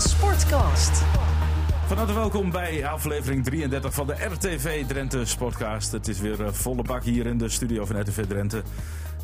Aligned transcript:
Sportcast. 0.00 1.02
Van 1.86 1.96
harte 1.96 2.12
welkom 2.12 2.50
bij 2.50 2.86
aflevering 2.86 3.44
33 3.44 3.94
van 3.94 4.06
de 4.06 4.12
RTV 4.12 4.86
Drenthe 4.86 5.24
Sportcast. 5.24 5.92
Het 5.92 6.08
is 6.08 6.20
weer 6.20 6.44
eh, 6.44 6.52
volle 6.52 6.82
bak 6.82 7.04
hier 7.04 7.26
in 7.26 7.38
de 7.38 7.48
studio 7.48 7.84
van 7.84 8.00
RTV 8.00 8.26
Drenthe. 8.26 8.62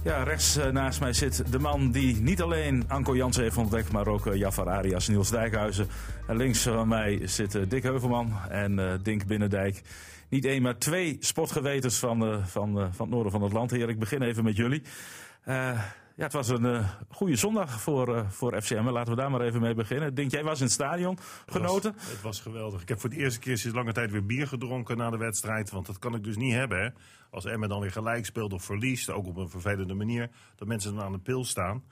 Ja, 0.04 0.22
rechts 0.22 0.56
eh, 0.56 0.70
naast 0.70 1.00
mij 1.00 1.12
zit 1.12 1.52
de 1.52 1.58
man 1.58 1.90
die 1.90 2.20
niet 2.20 2.42
alleen 2.42 2.84
Anko 2.88 3.16
Jansen 3.16 3.42
heeft 3.42 3.56
ontdekt, 3.56 3.92
maar 3.92 4.06
ook 4.06 4.26
eh, 4.26 4.34
Jafar 4.34 4.68
Arias, 4.68 5.08
Niels 5.08 5.30
Dijkhuizen. 5.30 5.88
En 6.26 6.36
links 6.36 6.62
van 6.62 6.88
mij 6.88 7.26
zit 7.26 7.70
Dick 7.70 7.82
Heuvelman 7.82 8.32
en 8.48 9.00
Dink 9.02 9.26
Binnendijk. 9.26 9.82
Niet 10.28 10.44
één, 10.44 10.62
maar 10.62 10.78
twee 10.78 11.16
sportgewetens 11.20 11.98
van, 11.98 12.40
van, 12.46 12.72
van 12.72 13.06
het 13.06 13.08
noorden 13.08 13.32
van 13.32 13.42
het 13.42 13.52
land. 13.52 13.70
Heer, 13.70 13.88
ik 13.88 13.98
begin 13.98 14.22
even 14.22 14.44
met 14.44 14.56
jullie. 14.56 14.82
Ja, 16.16 16.22
het 16.22 16.32
was 16.32 16.48
een 16.48 16.64
uh, 16.64 16.88
goede 17.08 17.36
zondag 17.36 17.80
voor, 17.80 18.16
uh, 18.16 18.30
voor 18.30 18.62
FCM. 18.62 18.88
Laten 18.88 19.14
we 19.14 19.20
daar 19.20 19.30
maar 19.30 19.40
even 19.40 19.60
mee 19.60 19.74
beginnen. 19.74 20.14
Denk 20.14 20.30
jij 20.30 20.44
was 20.44 20.58
in 20.58 20.64
het 20.64 20.72
stadion 20.72 21.18
genoten? 21.46 21.92
Het 21.92 22.02
was, 22.02 22.10
het 22.10 22.22
was, 22.22 22.40
geweldig. 22.40 22.82
Ik 22.82 22.88
heb 22.88 23.00
voor 23.00 23.10
de 23.10 23.16
eerste 23.16 23.38
keer 23.38 23.58
sinds 23.58 23.76
lange 23.76 23.92
tijd 23.92 24.10
weer 24.10 24.26
bier 24.26 24.46
gedronken 24.46 24.96
na 24.96 25.10
de 25.10 25.16
wedstrijd. 25.16 25.70
Want 25.70 25.86
dat 25.86 25.98
kan 25.98 26.14
ik 26.14 26.24
dus 26.24 26.36
niet 26.36 26.52
hebben. 26.52 26.82
Hè. 26.82 26.88
Als 27.30 27.44
Emmen 27.44 27.68
dan 27.68 27.80
weer 27.80 27.92
gelijk 27.92 28.24
speelt 28.24 28.52
of 28.52 28.64
verliest, 28.64 29.10
ook 29.10 29.26
op 29.26 29.36
een 29.36 29.48
vervelende 29.48 29.94
manier, 29.94 30.30
dat 30.54 30.68
mensen 30.68 30.94
dan 30.94 31.04
aan 31.04 31.12
de 31.12 31.18
pil 31.18 31.44
staan. 31.44 31.84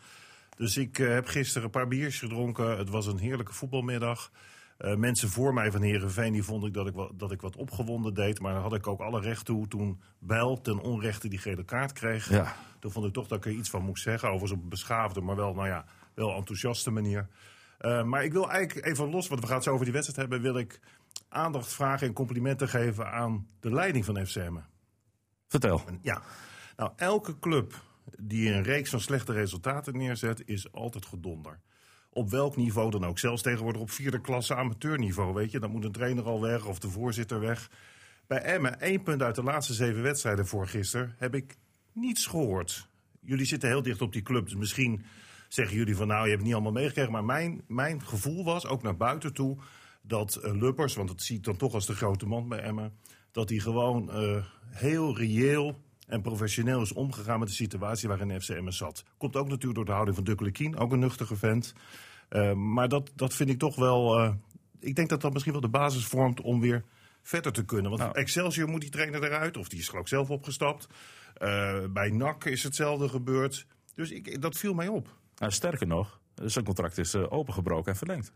Dus 0.57 0.77
ik 0.77 0.99
uh, 0.99 1.09
heb 1.09 1.27
gisteren 1.27 1.65
een 1.65 1.71
paar 1.71 1.89
biertjes 1.89 2.19
gedronken. 2.19 2.79
Het 2.79 2.89
was 2.89 3.07
een 3.07 3.19
heerlijke 3.19 3.53
voetbalmiddag. 3.53 4.31
Uh, 4.79 4.95
mensen 4.95 5.29
voor 5.29 5.55
mij 5.55 5.71
van 5.71 5.83
Herenveen 5.83 6.33
die 6.33 6.43
vond 6.43 6.65
ik 6.65 6.75
dat, 6.75 6.87
ik 6.87 6.95
wat, 6.95 7.11
dat 7.15 7.33
ik 7.33 7.41
wat 7.41 7.57
opgewonden 7.57 8.15
deed. 8.15 8.41
Maar 8.41 8.53
daar 8.53 8.63
had 8.63 8.75
ik 8.75 8.87
ook 8.87 9.01
alle 9.01 9.21
recht 9.21 9.45
toe 9.45 9.69
toen 9.69 10.01
Bijl 10.19 10.61
ten 10.61 10.81
onrechte 10.81 11.29
die 11.29 11.39
gele 11.39 11.65
kaart 11.65 11.93
kreeg. 11.93 12.29
Ja. 12.29 12.55
Toen 12.79 12.91
vond 12.91 13.07
ik 13.07 13.13
toch 13.13 13.27
dat 13.27 13.39
ik 13.39 13.45
er 13.45 13.59
iets 13.59 13.71
van 13.71 13.83
moest 13.83 14.03
zeggen. 14.03 14.29
Overigens 14.29 14.59
op 14.59 14.63
een 14.63 14.69
beschaafde, 14.69 15.21
maar 15.21 15.37
wel, 15.37 15.55
nou 15.55 15.69
ja, 15.69 15.85
wel 16.15 16.35
enthousiaste 16.35 16.91
manier. 16.91 17.29
Uh, 17.81 18.03
maar 18.03 18.25
ik 18.25 18.33
wil 18.33 18.51
eigenlijk 18.51 18.87
even 18.87 19.11
los, 19.11 19.29
want 19.29 19.41
we 19.41 19.47
gaan 19.47 19.55
het 19.55 19.65
zo 19.65 19.73
over 19.73 19.85
die 19.85 19.95
wedstrijd 19.95 20.21
hebben... 20.21 20.53
wil 20.53 20.59
ik 20.59 20.81
aandacht 21.29 21.73
vragen 21.73 22.07
en 22.07 22.13
complimenten 22.13 22.69
geven 22.69 23.11
aan 23.11 23.47
de 23.61 23.71
leiding 23.71 24.05
van 24.05 24.27
FCM. 24.27 24.57
Vertel. 25.49 25.83
Ja, 26.01 26.23
nou 26.77 26.93
elke 26.97 27.39
club 27.39 27.83
die 28.19 28.53
een 28.53 28.63
reeks 28.63 28.91
van 28.91 29.01
slechte 29.01 29.33
resultaten 29.33 29.97
neerzet... 29.97 30.43
is 30.47 30.73
altijd 30.73 31.07
gedonder 31.07 31.61
op 32.15 32.31
welk 32.31 32.57
niveau 32.57 32.91
dan 32.91 33.05
ook. 33.05 33.19
Zelfs 33.19 33.43
tegenwoordig 33.43 33.81
op 33.81 33.91
vierde 33.91 34.21
klasse 34.21 34.55
amateurniveau, 34.55 35.35
weet 35.35 35.51
je. 35.51 35.59
Dan 35.59 35.71
moet 35.71 35.85
een 35.85 35.93
trainer 35.93 36.25
al 36.25 36.41
weg 36.41 36.67
of 36.67 36.79
de 36.79 36.89
voorzitter 36.89 37.41
weg. 37.41 37.71
Bij 38.27 38.39
Emmen, 38.39 38.81
één 38.81 39.03
punt 39.03 39.23
uit 39.23 39.35
de 39.35 39.43
laatste 39.43 39.75
zeven 39.75 40.03
wedstrijden 40.03 40.47
voor 40.47 40.69
gisteren, 40.69 41.15
heb 41.19 41.35
ik 41.35 41.57
niets 41.93 42.27
gehoord. 42.27 42.89
Jullie 43.21 43.47
zitten 43.47 43.69
heel 43.69 43.83
dicht 43.83 44.01
op 44.01 44.13
die 44.13 44.23
club, 44.23 44.45
dus 44.45 44.55
misschien 44.55 45.05
zeggen 45.49 45.77
jullie 45.77 45.97
van 45.97 46.07
nou, 46.07 46.23
je 46.23 46.29
hebt 46.29 46.39
het 46.39 46.45
niet 46.45 46.55
allemaal 46.55 46.73
meegekregen. 46.73 47.13
Maar 47.13 47.25
mijn, 47.25 47.63
mijn 47.67 48.03
gevoel 48.03 48.45
was, 48.45 48.67
ook 48.67 48.83
naar 48.83 48.97
buiten 48.97 49.33
toe, 49.33 49.57
dat 50.03 50.41
uh, 50.45 50.53
Luppers, 50.53 50.95
want 50.95 51.09
dat 51.09 51.23
zie 51.23 51.37
ik 51.37 51.45
dan 51.45 51.57
toch 51.57 51.75
als 51.75 51.87
de 51.87 51.95
grote 51.95 52.27
man 52.27 52.49
bij 52.49 52.59
Emmen, 52.59 52.93
dat 53.33 53.49
hij 53.49 53.59
gewoon 53.59 54.23
uh, 54.23 54.45
heel 54.71 55.17
reëel 55.17 55.81
en 56.07 56.23
professioneel 56.23 56.81
is 56.81 56.93
omgegaan 56.93 57.39
met 57.39 57.49
de 57.49 57.55
situatie 57.55 58.09
waarin 58.09 58.41
FCM 58.41 58.71
zat. 58.71 59.05
Komt 59.17 59.37
ook 59.37 59.49
natuurlijk 59.49 59.75
door 59.75 59.85
de 59.85 59.93
houding 59.93 60.17
van 60.17 60.25
Dukkele 60.25 60.79
ook 60.79 60.93
een 60.93 60.99
nuchtige 60.99 61.37
vent. 61.37 61.75
Uh, 62.31 62.53
maar 62.53 62.89
dat, 62.89 63.13
dat 63.15 63.35
vind 63.35 63.51
ik 63.51 63.59
toch 63.59 63.77
wel. 63.77 64.21
Uh, 64.21 64.33
ik 64.81 64.95
denk 64.95 65.09
dat 65.09 65.21
dat 65.21 65.33
misschien 65.33 65.53
wel 65.53 65.63
de 65.63 65.69
basis 65.69 66.05
vormt 66.05 66.41
om 66.41 66.61
weer 66.61 66.85
verder 67.23 67.53
te 67.53 67.65
kunnen. 67.65 67.91
Want 67.91 68.03
nou. 68.03 68.15
Excelsior 68.15 68.69
moet 68.69 68.81
die 68.81 68.91
trainer 68.91 69.25
eruit, 69.25 69.57
of 69.57 69.69
die 69.69 69.79
is 69.79 69.89
geloof 69.89 70.03
ik 70.03 70.09
zelf 70.09 70.31
opgestapt. 70.31 70.87
Uh, 71.43 71.85
bij 71.91 72.11
NAC 72.11 72.45
is 72.45 72.63
hetzelfde 72.63 73.09
gebeurd. 73.09 73.67
Dus 73.95 74.11
ik, 74.11 74.43
dat 74.43 74.57
viel 74.57 74.75
mij 74.75 74.89
op. 74.89 75.09
Nou, 75.37 75.53
sterker 75.53 75.87
nog, 75.87 76.21
zijn 76.35 76.65
contract 76.65 76.99
is 76.99 77.17
opengebroken 77.17 77.93
en 77.93 77.99
verlengd. 77.99 78.33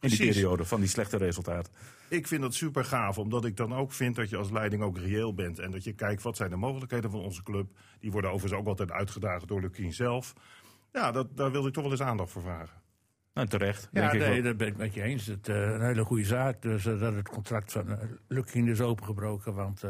In 0.00 0.08
die 0.08 0.18
periode 0.18 0.64
van 0.64 0.80
die 0.80 0.88
slechte 0.88 1.16
resultaten. 1.16 1.72
Ik 2.08 2.26
vind 2.26 2.42
dat 2.42 2.54
super 2.54 2.84
gaaf, 2.84 3.18
omdat 3.18 3.44
ik 3.44 3.56
dan 3.56 3.74
ook 3.74 3.92
vind 3.92 4.16
dat 4.16 4.30
je 4.30 4.36
als 4.36 4.50
leiding 4.50 4.82
ook 4.82 4.98
reëel 4.98 5.34
bent. 5.34 5.58
En 5.58 5.70
dat 5.70 5.84
je 5.84 5.92
kijkt 5.92 6.22
wat 6.22 6.36
zijn 6.36 6.50
de 6.50 6.56
mogelijkheden 6.56 7.10
van 7.10 7.20
onze 7.20 7.42
club. 7.42 7.66
Die 8.00 8.10
worden 8.10 8.30
overigens 8.30 8.60
ook 8.60 8.66
altijd 8.66 8.90
uitgedaagd 8.90 9.48
door 9.48 9.60
Lukien 9.60 9.92
zelf. 9.92 10.32
Ja, 10.92 11.12
dat, 11.12 11.36
daar 11.36 11.50
wilde 11.50 11.68
ik 11.68 11.74
toch 11.74 11.82
wel 11.82 11.92
eens 11.92 12.02
aandacht 12.02 12.30
voor 12.30 12.42
vragen. 12.42 12.82
Nou, 13.34 13.48
terecht. 13.48 13.88
Ja, 13.92 14.12
nee, 14.12 14.42
dat 14.42 14.56
ben 14.56 14.66
ik 14.66 14.76
met 14.76 14.94
je 14.94 15.02
eens. 15.02 15.26
Het 15.26 15.48
uh, 15.48 15.56
een 15.56 15.82
hele 15.82 16.04
goede 16.04 16.24
zaak. 16.24 16.62
Dus 16.62 16.86
uh, 16.86 17.00
dat 17.00 17.14
het 17.14 17.28
contract 17.28 17.72
van 17.72 17.88
uh, 17.88 17.96
Lukien 18.28 18.68
is 18.68 18.80
opengebroken. 18.80 19.54
Want 19.54 19.82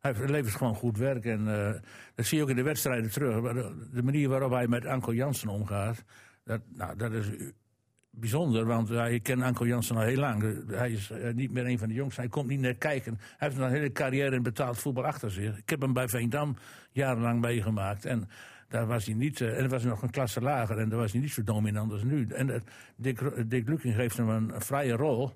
hij 0.00 0.14
levert 0.14 0.54
gewoon 0.54 0.74
goed 0.74 0.98
werk. 0.98 1.24
En 1.24 1.44
dat 2.14 2.26
zie 2.26 2.36
je 2.36 2.42
ook 2.42 2.50
in 2.50 2.56
de 2.56 2.62
wedstrijden 2.62 3.10
terug. 3.10 3.54
De 3.90 4.02
manier 4.02 4.28
waarop 4.28 4.50
hij 4.50 4.68
met 4.68 4.86
Anko 4.86 5.14
Jansen 5.14 5.48
omgaat. 5.48 6.04
Dat, 6.44 6.60
nou, 6.68 6.96
dat 6.96 7.12
is 7.12 7.26
bijzonder, 8.14 8.66
want 8.66 8.90
uh, 8.90 9.12
ik 9.12 9.22
ken 9.22 9.42
Anko 9.42 9.66
Jansen 9.66 9.96
al 9.96 10.02
heel 10.02 10.18
lang. 10.18 10.64
Hij 10.70 10.92
is 10.92 11.10
uh, 11.10 11.32
niet 11.32 11.52
meer 11.52 11.66
een 11.66 11.78
van 11.78 11.88
de 11.88 11.94
jongsten. 11.94 12.22
Hij 12.22 12.30
komt 12.30 12.48
niet 12.48 12.60
net 12.60 12.78
kijken. 12.78 13.18
Hij 13.18 13.48
heeft 13.48 13.60
een 13.60 13.70
hele 13.70 13.92
carrière 13.92 14.36
in 14.36 14.42
betaald 14.42 14.78
voetbal 14.78 15.04
achter 15.04 15.30
zich. 15.30 15.58
Ik 15.58 15.70
heb 15.70 15.80
hem 15.80 15.92
bij 15.92 16.08
Veendam 16.08 16.56
jarenlang 16.90 17.40
meegemaakt. 17.40 18.04
En 18.04 18.28
daar 18.68 18.86
was 18.86 19.04
hij 19.04 19.14
niet, 19.14 19.40
uh, 19.40 19.58
en 19.58 19.68
was 19.68 19.84
nog 19.84 20.02
een 20.02 20.10
klasse 20.10 20.40
lager. 20.40 20.78
En 20.78 20.88
daar 20.88 20.98
was 20.98 21.12
hij 21.12 21.20
niet 21.20 21.32
zo 21.32 21.42
dominant 21.42 21.92
als 21.92 22.02
nu. 22.02 22.26
En 22.26 22.62
Dick, 22.96 23.48
Dick 23.48 23.68
Luking 23.68 23.94
geeft 23.94 24.16
hem 24.16 24.28
een, 24.28 24.52
vrije 24.56 24.92
rol. 24.92 25.32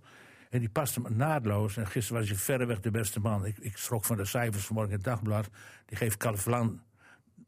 En 0.50 0.58
die 0.58 0.68
past 0.68 0.94
hem 0.94 1.16
naadloos. 1.16 1.76
En 1.76 1.86
gisteren 1.86 2.20
was 2.20 2.30
hij 2.30 2.38
verreweg 2.38 2.80
de 2.80 2.90
beste 2.90 3.20
man. 3.20 3.46
Ik, 3.46 3.58
ik 3.58 3.76
schrok 3.76 4.04
van 4.04 4.16
de 4.16 4.24
cijfers 4.24 4.64
vanmorgen 4.64 4.92
in 4.92 4.98
het 4.98 5.06
dagblad. 5.06 5.48
Die 5.86 5.96
geeft 5.96 6.16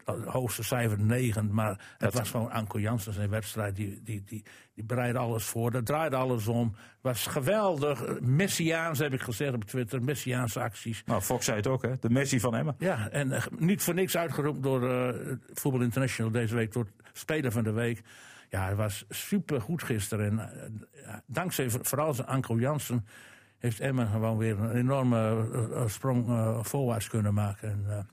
Califlan 0.09 0.33
hoogste 0.33 0.63
cijfer 0.63 0.99
9. 0.99 1.53
Maar 1.53 1.95
het 1.97 2.13
was 2.13 2.29
gewoon 2.29 2.51
Anko 2.51 2.79
Jansen 2.79 3.13
zijn 3.13 3.29
wedstrijd. 3.29 3.75
Die, 3.75 4.01
die, 4.03 4.23
die, 4.23 4.43
die 4.73 4.83
bereidde 4.83 5.19
alles 5.19 5.43
voor. 5.43 5.71
Dat 5.71 5.85
draaide 5.85 6.15
alles 6.15 6.47
om. 6.47 6.75
was 7.01 7.27
geweldig. 7.27 8.19
Messiaans 8.19 8.99
heb 8.99 9.13
ik 9.13 9.21
gezegd 9.21 9.53
op 9.53 9.63
Twitter. 9.63 10.03
Messiaanse 10.03 10.59
acties. 10.59 11.03
Nou, 11.05 11.21
Fox 11.21 11.45
zei 11.45 11.57
het 11.57 11.67
ook, 11.67 11.81
hè? 11.81 11.93
De 11.99 12.09
Messi 12.09 12.39
van 12.39 12.55
Emma. 12.55 12.75
Ja, 12.77 13.09
en 13.09 13.27
uh, 13.27 13.45
niet 13.57 13.83
voor 13.83 13.93
niks 13.93 14.17
uitgeroepen 14.17 14.61
door 14.61 14.83
uh, 14.83 15.35
Voetbal 15.53 15.81
International 15.81 16.31
deze 16.31 16.55
week. 16.55 16.73
Door 16.73 16.87
Speler 17.13 17.51
van 17.51 17.63
de 17.63 17.71
Week. 17.71 18.01
Ja, 18.49 18.63
hij 18.63 18.75
was 18.75 19.05
super 19.09 19.61
goed 19.61 19.83
gisteren. 19.83 20.39
En 20.39 20.87
uh, 20.93 21.13
dankzij 21.25 21.69
vooral 21.69 22.13
zijn 22.13 22.27
Anko 22.27 22.59
Jansen 22.59 23.05
heeft 23.57 23.79
Emma 23.79 24.05
gewoon 24.05 24.37
weer 24.37 24.59
een 24.59 24.75
enorme 24.75 25.47
sprong 25.87 26.27
voorwaarts 26.67 27.07
kunnen 27.07 27.33
maken. 27.33 27.69
En, 27.69 28.07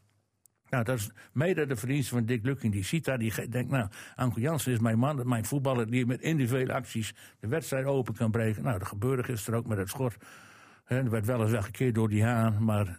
nou, 0.77 0.89
dat 0.89 0.99
is 0.99 1.11
mede 1.33 1.67
de 1.67 1.77
verdienste 1.77 2.15
van 2.15 2.25
Dick 2.25 2.45
Lukking. 2.45 2.73
Die 2.73 2.85
ziet 2.85 3.05
daar, 3.05 3.19
die 3.19 3.49
denkt, 3.49 3.71
nou, 3.71 3.89
Anko 4.15 4.41
Jansen 4.41 4.73
is 4.73 4.79
mijn 4.79 4.99
man, 4.99 5.29
mijn 5.29 5.45
voetballer... 5.45 5.91
die 5.91 6.07
met 6.07 6.21
individuele 6.21 6.73
acties 6.73 7.15
de 7.41 7.49
wedstrijd 7.49 7.87
open 7.87 8.15
kan 8.15 8.31
breken. 8.31 8.63
Nou, 8.63 8.79
dat 8.79 8.89
gebeurde 8.89 9.23
gisteren 9.23 9.59
ook 9.59 9.67
met 9.67 9.79
het 9.79 9.89
schot. 9.89 10.17
Er 10.85 11.11
werd 11.11 11.27
wel 11.27 11.43
eens 11.43 11.51
weggekeerd 11.51 11.95
door 11.95 12.09
die 12.09 12.25
Haan, 12.25 12.65
maar 12.65 12.99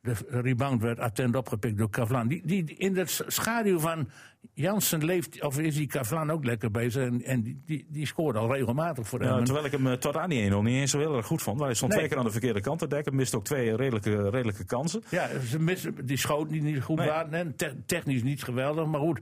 de 0.00 0.40
rebound 0.40 0.82
werd 0.82 0.98
attent 0.98 1.36
opgepikt 1.36 1.78
door 1.78 1.90
Kavlan. 1.90 2.28
Die, 2.28 2.42
die, 2.44 2.74
in 2.76 2.94
de 2.94 3.02
schaduw 3.06 3.78
van 3.78 4.08
Jansen 4.54 5.04
leeft, 5.04 5.42
of 5.42 5.58
is 5.58 5.74
die 5.74 5.86
Kavlan 5.86 6.30
ook 6.30 6.44
lekker 6.44 6.70
bezig. 6.70 7.02
En, 7.02 7.22
en 7.22 7.42
die, 7.42 7.62
die, 7.66 7.86
die 7.88 8.06
scoort 8.06 8.36
al 8.36 8.52
regelmatig 8.52 9.08
voor 9.08 9.20
hem. 9.20 9.44
terwijl 9.44 9.66
ik 9.66 9.72
hem 9.72 9.98
tot 9.98 10.16
aan 10.16 10.30
die 10.30 10.40
1 10.40 10.64
niet 10.64 10.74
eens 10.74 10.90
zo 10.90 10.98
heel 10.98 11.16
erg 11.16 11.26
goed 11.26 11.42
vond. 11.42 11.60
Hij 11.60 11.74
stond 11.74 11.90
nee. 11.90 11.98
twee 11.98 12.10
keer 12.10 12.18
aan 12.18 12.26
de 12.26 12.32
verkeerde 12.32 12.60
kant 12.60 12.78
te 12.78 12.86
dekken. 12.86 13.14
Miste 13.14 13.36
ook 13.36 13.44
twee 13.44 13.76
redelijke, 13.76 14.30
redelijke 14.30 14.64
kansen. 14.64 15.02
Ja, 15.10 15.28
ze 15.40 15.58
misten, 15.58 16.06
die 16.06 16.16
schoot 16.16 16.50
niet, 16.50 16.62
niet 16.62 16.82
goed. 16.82 16.96
Nee. 16.96 17.08
Waren, 17.08 17.56
te, 17.56 17.76
technisch 17.86 18.22
niet 18.22 18.42
geweldig. 18.42 18.86
Maar 18.86 19.00
goed, 19.00 19.20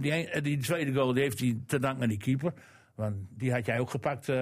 die, 0.00 0.40
die 0.40 0.58
tweede 0.58 0.92
goal 0.92 1.12
die 1.12 1.22
heeft 1.22 1.40
hij 1.40 1.58
te 1.66 1.78
danken 1.78 2.02
aan 2.02 2.08
die 2.08 2.18
keeper. 2.18 2.52
Want 2.94 3.14
die 3.28 3.52
had 3.52 3.66
jij 3.66 3.78
ook 3.78 3.90
gepakt. 3.90 4.28
Uh, 4.28 4.36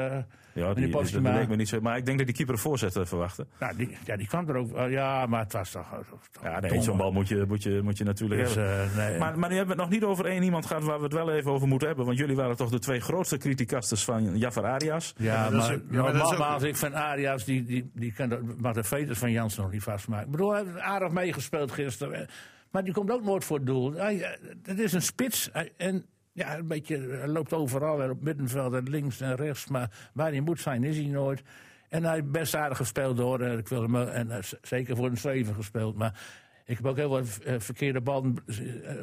ja, 0.53 0.75
die, 0.75 0.85
die 0.85 0.93
dat 0.93 1.13
leek 1.13 1.49
me 1.49 1.57
niet 1.57 1.69
zo. 1.69 1.81
Maar 1.81 1.97
ik 1.97 2.05
denk 2.07 2.19
dat 2.19 2.27
die 2.27 2.37
keeper 2.37 2.55
een 2.55 2.61
voorzet 2.61 2.99
verwachtte. 3.03 3.47
Nou, 3.61 3.77
die, 3.77 3.97
ja, 4.05 4.17
die 4.17 4.27
kwam 4.27 4.49
er 4.49 4.57
ook. 4.57 4.77
Uh, 4.77 4.91
ja, 4.91 5.27
maar 5.27 5.41
het 5.41 5.53
was 5.53 5.71
toch. 5.71 5.87
toch 6.33 6.43
ja, 6.43 6.61
nee, 6.61 6.83
zo'n 6.83 6.97
bal 6.97 7.13
moet 7.13 7.29
je, 7.29 7.45
moet 7.49 7.63
je, 7.63 7.81
moet 7.83 7.99
je 7.99 8.05
natuurlijk 8.05 8.41
dus, 8.41 8.55
hebben. 8.55 8.97
Nee. 8.97 9.19
Maar, 9.19 9.39
maar 9.39 9.49
nu 9.49 9.57
hebben 9.57 9.77
we 9.77 9.83
het 9.83 9.91
nog 9.91 10.01
niet 10.01 10.09
over 10.09 10.27
één 10.27 10.43
iemand 10.43 10.67
gehad 10.67 10.83
waar 10.83 10.99
we 10.99 11.05
het 11.05 11.13
wel 11.13 11.33
even 11.33 11.51
over 11.51 11.69
moeten 11.69 11.89
hebben. 11.89 12.07
Want 12.07 12.19
jullie 12.19 12.37
waren 12.37 12.57
toch 12.57 12.71
de 12.71 12.79
twee 12.79 13.01
grootste 13.01 13.37
criticasters 13.37 14.05
van 14.05 14.39
Jafar 14.39 14.65
Arias. 14.65 15.15
Ja, 15.17 15.51
maar, 15.51 15.53
maar, 15.53 15.81
ja, 15.91 16.03
maar 16.03 16.15
nogmaals, 16.15 16.63
ik 16.63 16.77
vind 16.77 16.95
Arias, 16.95 17.45
die, 17.45 17.65
die, 17.65 17.91
die 17.95 18.13
kan 18.13 18.55
maar 18.59 18.75
de 18.75 18.85
veters 18.85 19.19
van 19.19 19.31
Jans 19.31 19.57
nog 19.57 19.73
niet 19.73 19.83
vastmaken. 19.83 20.25
Ik 20.25 20.31
bedoel, 20.31 20.53
hij 20.53 20.65
heeft 20.65 20.79
aardig 20.79 21.11
meegespeeld 21.11 21.73
gisteren. 21.73 22.29
Maar 22.71 22.85
die 22.85 22.93
komt 22.93 23.11
ook 23.11 23.25
nooit 23.25 23.45
voor 23.45 23.57
het 23.57 23.67
doel. 23.67 23.93
Hij, 23.93 24.39
het 24.63 24.79
is 24.79 24.93
een 24.93 25.03
spits. 25.03 25.51
En 25.77 26.07
ja, 26.33 26.59
een 26.59 26.67
beetje, 26.67 26.99
hij 26.99 27.29
loopt 27.29 27.53
overal, 27.53 28.11
op 28.11 28.23
middenveld 28.23 28.75
en 28.75 28.89
links 28.89 29.21
en 29.21 29.37
rechts. 29.37 29.67
Maar 29.67 30.11
waar 30.13 30.31
hij 30.31 30.41
moet 30.41 30.61
zijn, 30.61 30.85
is 30.85 30.97
hij 30.97 31.07
nooit. 31.07 31.43
En 31.89 32.05
hij 32.05 32.15
heeft 32.15 32.31
best 32.31 32.55
aardig 32.55 32.77
gespeeld 32.77 33.19
hoor. 33.19 33.43
Ik 33.43 33.69
wil 33.69 33.83
hem, 33.83 33.97
en 33.97 34.27
uh, 34.29 34.37
zeker 34.63 34.97
voor 34.97 35.07
een 35.07 35.19
7 35.19 35.55
gespeeld. 35.55 35.97
Maar 35.97 36.21
ik 36.65 36.77
heb 36.77 36.87
ook 36.87 36.97
heel 36.97 37.09
wat 37.09 37.39
verkeerde 37.59 38.01
ballen 38.01 38.37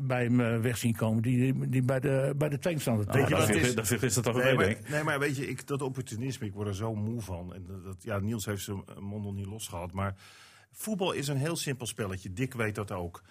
bij 0.03 0.23
hem 0.23 0.61
weg 0.61 0.77
zien 0.77 0.95
komen. 0.95 1.21
Die, 1.21 1.69
die 1.69 1.81
bij 1.81 1.99
de, 1.99 2.33
bij 2.37 2.49
de 2.49 2.59
tegenstander 2.59 3.07
ah, 3.07 3.13
weet 3.13 3.27
je, 3.27 3.35
dat, 3.35 3.49
is, 3.49 3.73
dat 3.73 4.03
is 4.03 4.13
dat 4.13 4.23
toch 4.23 4.43
nee, 4.43 4.55
maar, 4.55 4.75
nee, 4.89 5.03
maar 5.03 5.19
weet 5.19 5.37
je, 5.37 5.47
ik, 5.47 5.67
dat 5.67 5.81
opportunisme, 5.81 6.45
ik 6.45 6.53
word 6.53 6.67
er 6.67 6.75
zo 6.75 6.95
moe 6.95 7.21
van. 7.21 7.53
En 7.53 7.65
dat, 7.83 8.03
ja, 8.03 8.19
Niels 8.19 8.45
heeft 8.45 8.63
zijn 8.63 8.83
mond 8.99 9.23
nog 9.23 9.33
niet 9.33 9.45
losgehad. 9.45 9.93
Maar 9.93 10.15
voetbal 10.71 11.11
is 11.11 11.27
een 11.27 11.37
heel 11.37 11.55
simpel 11.55 11.85
spelletje. 11.85 12.33
Dick 12.33 12.53
weet 12.53 12.75
dat 12.75 12.91
ook. 12.91 13.21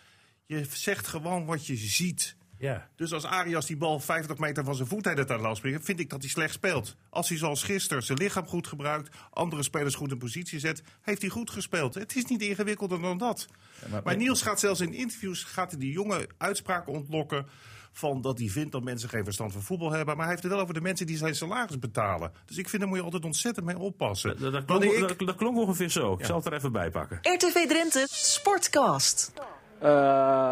Je 0.46 0.64
zegt 0.70 1.06
gewoon 1.06 1.44
wat 1.44 1.66
je 1.66 1.76
ziet. 1.76 2.36
Ja. 2.58 2.88
Dus 2.96 3.12
als 3.12 3.24
Arias 3.24 3.66
die 3.66 3.76
bal 3.76 4.00
50 4.00 4.38
meter 4.38 4.64
van 4.64 4.74
zijn 4.74 4.88
voet 4.88 5.06
laat 5.28 5.56
springen, 5.56 5.82
vind 5.82 6.00
ik 6.00 6.10
dat 6.10 6.20
hij 6.20 6.30
slecht 6.30 6.52
speelt. 6.54 6.96
Als 7.10 7.28
hij 7.28 7.38
zoals 7.38 7.62
gisteren 7.62 8.02
zijn 8.02 8.18
lichaam 8.18 8.46
goed 8.46 8.66
gebruikt, 8.66 9.16
andere 9.30 9.62
spelers 9.62 9.94
goed 9.94 10.10
in 10.10 10.18
positie 10.18 10.58
zet, 10.58 10.82
heeft 11.02 11.20
hij 11.20 11.30
goed 11.30 11.50
gespeeld. 11.50 11.94
Het 11.94 12.16
is 12.16 12.24
niet 12.24 12.42
ingewikkelder 12.42 13.00
dan 13.00 13.18
dat. 13.18 13.46
maar- 13.90 14.02
maar, 14.04 14.16
Niels 14.16 14.42
gaat 14.42 14.60
zelfs 14.60 14.80
in 14.80 14.92
interviews 14.94 15.44
gaat 15.44 15.70
hij 15.70 15.80
die 15.80 15.92
jonge 15.92 16.28
uitspraken 16.38 16.92
ontlokken 16.92 17.46
van 17.92 18.20
dat 18.20 18.38
hij 18.38 18.48
vindt 18.48 18.72
dat 18.72 18.82
mensen 18.82 19.08
geen 19.08 19.24
verstand 19.24 19.52
van 19.52 19.62
voetbal 19.62 19.90
hebben. 19.90 20.06
Maar 20.16 20.24
hij 20.24 20.32
heeft 20.34 20.42
het 20.42 20.52
wel 20.52 20.60
over 20.60 20.74
de 20.74 20.80
mensen 20.80 21.06
die 21.06 21.16
zijn 21.16 21.34
salaris 21.34 21.78
betalen. 21.78 22.32
Dus 22.46 22.56
ik 22.56 22.68
vind 22.68 22.80
daar 22.80 22.90
moet 22.90 22.98
je 22.98 23.04
altijd 23.04 23.24
ontzettend 23.24 23.66
mee 23.66 23.78
oppassen. 23.78 24.40
Dat, 24.40 24.64
klonk, 24.64 24.82
ik- 24.84 25.08
dat, 25.08 25.18
dat 25.18 25.36
klonk 25.36 25.56
ongeveer 25.56 25.88
zo. 25.90 26.12
Ik 26.12 26.24
zal 26.24 26.36
het 26.36 26.46
er 26.46 26.52
even 26.52 26.72
bij 26.72 26.90
pakken. 26.90 27.18
RTV 27.22 27.66
Drenthe 27.68 28.06
Sportcast. 28.10 29.32
Eh, 29.80 29.88
ja, 29.90 30.47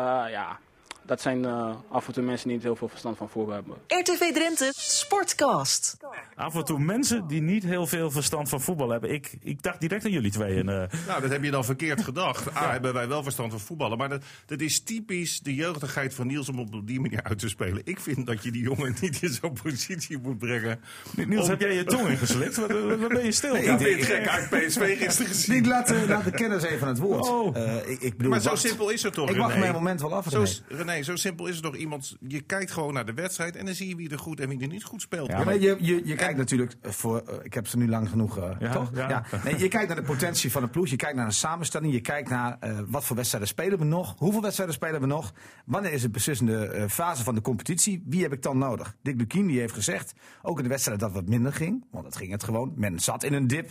dat 1.07 1.21
zijn 1.21 1.45
eh, 1.45 1.75
af 1.89 2.07
en 2.07 2.13
toe 2.13 2.23
mensen 2.23 2.47
die 2.49 2.57
niet 2.57 2.67
heel 2.67 2.77
veel 2.77 2.89
verstand 2.89 3.17
van 3.17 3.29
voetbal 3.29 3.55
hebben. 3.55 3.77
RTV 3.89 4.33
Drenthe 4.33 4.73
Sportcast. 4.77 5.97
Af 6.37 6.55
en 6.55 6.65
toe 6.65 6.79
mensen 6.79 7.27
die 7.27 7.43
niet 7.43 7.63
heel 7.63 7.87
veel 7.87 8.11
verstand 8.11 8.49
van 8.49 8.61
voetbal 8.61 8.91
hebben. 8.91 9.13
Ik, 9.13 9.37
ik 9.43 9.63
dacht 9.63 9.81
direct 9.81 10.05
aan 10.05 10.11
jullie 10.11 10.31
tweeën. 10.31 10.69
eh. 10.69 10.83
Nou, 11.07 11.21
dat 11.21 11.31
heb 11.31 11.45
je 11.45 11.51
dan 11.51 11.65
verkeerd 11.65 12.03
gedacht. 12.05 12.49
A, 12.57 12.71
hebben 12.71 12.93
wij 12.95 13.09
wel 13.09 13.23
verstand 13.23 13.51
van 13.51 13.61
voetballen. 13.61 13.99
Maar 13.99 14.09
dat, 14.09 14.23
dat 14.47 14.61
is 14.61 14.81
typisch 14.81 15.41
de 15.41 15.55
jeugdigheid 15.55 16.15
van 16.15 16.27
Niels 16.27 16.49
om 16.49 16.59
op 16.59 16.87
die 16.87 17.01
manier 17.01 17.23
uit 17.23 17.39
te 17.39 17.49
spelen. 17.49 17.81
Ik 17.85 18.01
vind 18.01 18.27
dat 18.27 18.43
je 18.43 18.51
die 18.51 18.63
jongen 18.63 18.95
niet 19.01 19.23
in 19.23 19.29
zo'n 19.29 19.57
positie 19.63 20.19
moet 20.19 20.39
brengen. 20.39 20.81
Niels, 21.27 21.45
Om- 21.45 21.51
heb 21.51 21.61
jij 21.61 21.75
je 21.75 21.85
tong 21.85 22.09
ingeslikt? 22.09 22.57
Wat, 22.57 22.71
wat 22.71 22.99
wat 22.99 23.09
ben 23.09 23.25
je 23.25 23.33
stil? 23.33 23.55
Ik 23.57 23.63
vind 23.65 23.81
het 23.81 24.05
gek 24.05 24.29
uit 24.29 24.49
PSV 24.51 24.99
gisteren 24.99 25.27
gezien. 25.33 25.57
Ik 25.57 25.67
laat, 25.67 25.87
de- 25.89 26.05
laat 26.09 26.25
de 26.25 26.31
kennis 26.31 26.63
even 26.63 26.83
aan 26.83 26.89
het 26.89 26.99
woord. 26.99 27.29
Oh. 27.29 27.57
Eh, 27.57 27.91
ik, 27.91 28.01
ik 28.01 28.17
bedoel, 28.17 28.31
Maar 28.31 28.41
zo 28.41 28.49
wacht. 28.49 28.61
simpel 28.61 28.91
is 28.91 29.03
het 29.03 29.13
toch, 29.15 29.31
Ik 29.31 29.37
wacht 29.37 29.59
mijn 29.59 29.73
moment 29.73 30.01
wel 30.01 30.15
af. 30.15 30.27
Zo, 30.31 30.45
René. 30.69 31.03
Zo 31.03 31.17
simpel 31.17 31.47
is 31.47 31.55
het 31.55 31.65
toch 31.65 31.77
iemand. 31.77 32.17
Je 32.29 32.41
kijkt 32.41 32.71
gewoon 32.71 32.95
naar 32.95 33.07
de 33.07 33.15
wedstrijd 33.15 33.57
en 33.57 33.65
dan 33.65 33.75
zie 33.75 33.89
je 33.89 33.97
wie 33.97 34.11
er 34.11 34.19
goed 34.19 34.41
en 34.41 34.49
wie 34.49 34.61
er 34.61 34.69
niet 34.69 34.85
goed 34.85 35.01
speelt. 35.01 35.29
Ja, 35.29 35.39
Ja, 35.39 35.45
maar 35.45 35.59
je, 35.59 35.77
je, 35.81 36.01
je 36.05 36.15
kijkt 36.27 36.39
natuurlijk 36.39 36.75
voor. 36.83 37.19
eh, 37.19 37.35
ik 37.43 37.55
heb 37.55 37.67
ze 37.67 37.77
nu 37.77 37.89
lang 37.89 38.09
genoeg. 38.09 38.39
eh, 38.39 38.51
Ja, 38.59 38.73
toch? 38.73 38.91
ja. 38.95 39.25
Nee, 39.45 39.59
je 39.59 39.69
kijkt 39.69 39.87
naar 39.89 39.97
de 39.97 40.03
potentie 40.03 40.51
van 40.53 40.63
de 40.63 40.69
ploeg. 40.69 40.87
Je 40.89 40.97
kijkt 40.97 41.17
naar 41.17 41.27
een 41.27 41.33
samenstelling. 41.33 41.93
Je 41.93 42.01
kijkt 42.01 42.29
naar 42.29 42.57
eh, 42.61 42.79
wat 42.87 43.05
voor 43.05 43.17
wedstrijden 43.17 43.49
spelen 43.49 43.79
we 43.79 43.85
nog. 43.85 44.15
Hoeveel 44.19 44.43
wedstrijden 44.43 44.75
spelen 44.75 45.01
we 45.01 45.07
nog. 45.07 45.33
Wanneer 45.65 45.93
is 45.93 46.03
de 46.03 46.11
beslissende 46.11 46.67
eh, 46.67 46.89
fase 46.89 47.25
van 47.25 47.35
de 47.35 47.41
competitie. 47.41 48.03
Wie 48.07 48.23
heb 48.23 48.33
ik 48.33 48.43
dan 48.43 48.59
nodig? 48.59 48.97
Dick 49.03 49.17
Lukien 49.19 49.47
die 49.47 49.59
heeft 49.61 49.75
gezegd. 49.75 50.13
Ook 50.43 50.57
in 50.57 50.63
de 50.63 50.69
wedstrijd 50.71 51.01
dat 51.01 51.13
wat 51.13 51.27
minder 51.29 51.53
ging. 51.53 51.85
Want 51.91 52.05
dat 52.05 52.17
ging 52.17 52.31
het 52.31 52.45
gewoon. 52.45 52.73
Men 52.77 52.99
zat 53.01 53.23
in 53.23 53.33
een 53.33 53.47
dip. 53.47 53.71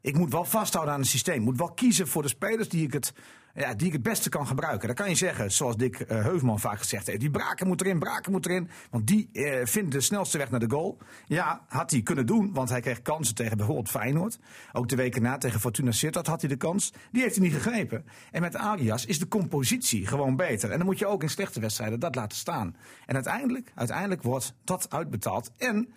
Ik 0.00 0.16
moet 0.18 0.32
wel 0.32 0.44
vasthouden 0.44 0.94
aan 0.94 1.00
het 1.00 1.08
systeem. 1.08 1.42
Moet 1.42 1.58
wel 1.58 1.72
kiezen 1.72 2.08
voor 2.08 2.22
de 2.22 2.28
spelers 2.28 2.68
die 2.68 2.86
ik 2.86 2.92
het, 2.92 3.12
ja, 3.56 3.74
die 3.74 3.86
ik 3.86 3.92
het 3.92 4.02
beste 4.02 4.28
kan 4.28 4.46
gebruiken. 4.46 4.86
Dan 4.86 4.96
kan 4.96 5.08
je 5.08 5.14
zeggen, 5.14 5.52
zoals 5.52 5.76
Dick 5.76 6.04
Heuvelman 6.08 6.60
vaak 6.60 6.78
gezegd 6.78 7.06
heeft. 7.06 7.20
Die 7.20 7.30
Braken 7.30 7.66
moet 7.66 7.80
erin, 7.80 7.98
Braken 7.98 8.32
moet 8.32 8.46
erin. 8.46 8.68
Want 8.90 9.06
die 9.06 9.28
eh, 9.32 9.66
vindt 9.66 9.92
de 9.92 10.00
snelste 10.00 10.38
weg 10.38 10.50
naar 10.50 10.60
de 10.60 10.70
goal. 10.70 10.98
Ja, 11.26 11.64
had 11.68 11.90
hij 11.90 12.02
kunnen 12.02 12.26
doen. 12.26 12.52
Want 12.52 12.68
hij 12.68 12.80
kreeg 12.80 13.02
kansen 13.02 13.34
tegen 13.34 13.56
bijvoorbeeld 13.56 13.90
Feyenoord. 13.90 14.38
Ook 14.72 14.88
de 14.88 14.96
weken 14.96 15.22
na 15.22 15.38
tegen 15.38 15.60
Fortuna 15.60 15.90
Sittard 15.90 16.26
had 16.26 16.40
hij 16.40 16.50
de 16.50 16.56
kans. 16.56 16.92
Die 17.12 17.22
heeft 17.22 17.36
hij 17.36 17.44
niet 17.44 17.54
gegrepen. 17.54 18.04
En 18.30 18.40
met 18.40 18.56
Arias 18.56 19.06
is 19.06 19.18
de 19.18 19.28
compositie 19.28 20.06
gewoon 20.06 20.36
beter. 20.36 20.70
En 20.70 20.76
dan 20.76 20.86
moet 20.86 20.98
je 20.98 21.06
ook 21.06 21.22
in 21.22 21.30
slechte 21.30 21.60
wedstrijden 21.60 22.00
dat 22.00 22.14
laten 22.14 22.38
staan. 22.38 22.76
En 23.06 23.14
uiteindelijk, 23.14 23.72
uiteindelijk 23.74 24.22
wordt 24.22 24.54
dat 24.64 24.90
uitbetaald. 24.90 25.52
En 25.56 25.88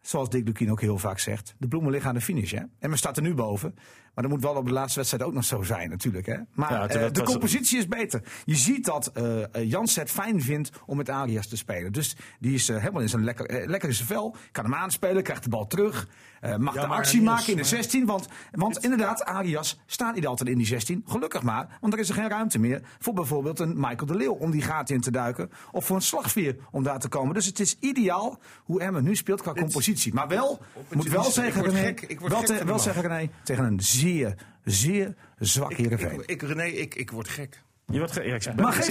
zoals 0.00 0.30
Dick 0.30 0.46
Lukien 0.46 0.70
ook 0.70 0.80
heel 0.80 0.98
vaak 0.98 1.18
zegt, 1.18 1.54
de 1.58 1.68
bloemen 1.68 1.90
liggen 1.90 2.08
aan 2.08 2.16
de 2.16 2.20
finish. 2.20 2.52
Hè? 2.52 2.62
En 2.78 2.90
we 2.90 2.96
staan 2.96 3.14
er 3.14 3.22
nu 3.22 3.34
boven. 3.34 3.74
Maar 4.18 4.26
dat 4.28 4.36
moet 4.36 4.46
wel 4.46 4.54
op 4.60 4.66
de 4.66 4.72
laatste 4.72 4.98
wedstrijd 4.98 5.24
ook 5.24 5.32
nog 5.32 5.44
zo 5.44 5.62
zijn 5.62 5.90
natuurlijk. 5.90 6.26
Hè? 6.26 6.36
Maar 6.54 6.72
Ja, 6.72 6.88
eh, 6.88 7.12
de 7.12 7.22
compositie 7.22 7.78
is 7.78 7.86
beter. 7.88 8.22
Je 8.44 8.56
ziet 8.56 8.84
dat 8.84 9.06
eh, 9.12 9.64
Jans 9.70 9.96
het 9.96 10.10
fijn 10.10 10.42
vindt 10.42 10.70
om 10.86 10.96
met 10.96 11.08
Arias 11.10 11.46
te 11.48 11.56
spelen. 11.56 11.92
Dus 11.92 12.16
die 12.40 12.54
is 12.54 12.68
helemaal 12.68 13.02
in 13.02 13.08
zijn 13.08 13.24
lekker, 13.24 13.68
lekker 13.68 13.88
in 13.88 13.94
zijn 13.94 14.08
vel. 14.08 14.36
Kan 14.52 14.64
hem 14.64 14.74
aanspelen, 14.74 15.22
krijgt 15.22 15.42
de 15.42 15.48
bal 15.48 15.66
terug. 15.66 16.08
mag 16.58 16.74
Ja, 16.74 16.80
de 16.80 16.86
actie 16.86 17.22
maken 17.22 17.42
in 17.46 17.50
de 17.50 17.54
maar- 17.56 17.64
16. 17.64 18.06
Want, 18.06 18.28
want 18.52 18.78
inderdaad, 18.84 19.24
Arias 19.24 19.78
staat 19.86 20.14
niet 20.14 20.26
altijd 20.26 20.48
in 20.48 20.56
die 20.56 20.66
16. 20.66 21.02
Gelukkig 21.06 21.42
maar, 21.42 21.78
want 21.80 21.92
er 21.92 21.98
is 21.98 22.08
er 22.08 22.14
geen 22.14 22.28
ruimte 22.28 22.58
meer 22.58 22.82
voor 22.98 23.14
bijvoorbeeld 23.14 23.58
een 23.60 23.74
Michael 23.76 24.06
de 24.06 24.14
Leeuw 24.16 24.32
om 24.32 24.50
die 24.50 24.62
gaten 24.62 24.94
in 24.94 25.00
te 25.00 25.10
duiken. 25.10 25.50
Of 25.72 25.86
voor 25.86 25.96
een 25.96 26.02
slagveer 26.02 26.56
om 26.70 26.82
daar 26.82 26.98
te 26.98 27.08
komen. 27.08 27.34
Dus 27.34 27.46
het 27.46 27.60
is 27.60 27.76
ideaal 27.80 28.38
hoe 28.64 28.80
Emmen 28.80 29.04
nu 29.04 29.16
speelt 29.16 29.42
qua 29.42 29.52
compositie. 29.52 30.14
Maar 30.14 30.28
wel, 30.28 30.60
moet 30.92 31.08
wel 31.08 31.22
zeggen, 31.24 31.62
René, 31.62 31.94
wel, 32.28 32.42
te- 32.42 32.64
wel 32.64 32.78
zeggen 32.78 33.02
René, 33.02 33.28
tegen 33.42 33.64
een 33.64 33.80
zeer, 33.80 34.06
zeer 34.64 35.14
zwak 35.38 35.72
Heerenveen. 35.72 36.20
Ik, 36.20 36.26
ik, 36.26 36.42
René, 36.42 36.64
ik, 36.64 36.94
ik 36.94 37.10
word 37.10 37.28
gek. 37.28 37.62
Je 37.86 37.98
wordt 37.98 38.12
ge- 38.12 38.22
ja, 38.22 38.34
ik- 38.34 38.54
Maar 38.56 38.76
ik 38.76 38.82
geen 38.84 38.86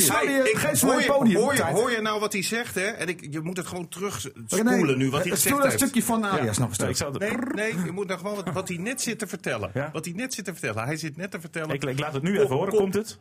ik, 0.46 0.82
een 0.82 1.06
podium, 1.06 1.36
hoor, 1.42 1.56
je, 1.56 1.64
hoor 1.64 1.92
je 1.92 2.02
nou 2.02 2.20
wat 2.20 2.34
hij 2.34 2.42
zegt, 2.44 2.76
hè? 2.76 2.86
En 2.86 3.08
ik, 3.08 3.28
je 3.32 3.40
moet 3.42 3.58
het 3.58 3.68
gewoon 3.68 3.88
terug 3.88 4.20
spoelen 4.46 4.98
nu, 4.98 5.10
wat 5.10 5.20
hij 5.24 5.32
eh, 5.32 5.36
gezegd 5.36 5.40
Spoel 5.42 5.58
een 5.58 5.64
heeft. 5.64 5.78
stukje 5.78 6.04
van 6.04 6.24
Arias 6.24 6.58
nog 6.58 6.78
een 6.78 7.12
Nee, 7.20 7.30
ik, 7.30 7.54
Nee, 7.54 7.74
nee, 7.74 7.86
je 7.86 7.92
moet 7.92 8.08
nou 8.08 8.20
gewoon 8.20 8.36
wat, 8.36 8.50
wat 8.54 8.68
hij 8.68 8.78
net 8.78 9.02
zit 9.02 9.20
te 9.20 9.28
vertellen. 9.28 9.72
Ja? 9.74 9.90
Wat 9.92 10.06
hij 10.06 10.14
net 10.14 10.34
zit 10.34 10.46
te 10.46 10.52
vertellen. 10.52 10.84
Hij 10.84 10.98
zit 10.98 11.18
net 11.18 11.32
te 11.32 11.40
vertellen. 11.40 11.76
ik, 11.76 11.84
ik 11.84 12.00
laat 12.00 12.14
het 12.14 12.24
nu 12.24 12.40
even 12.40 12.56
horen. 12.56 12.74
Komt 12.74 12.94
het? 12.94 13.18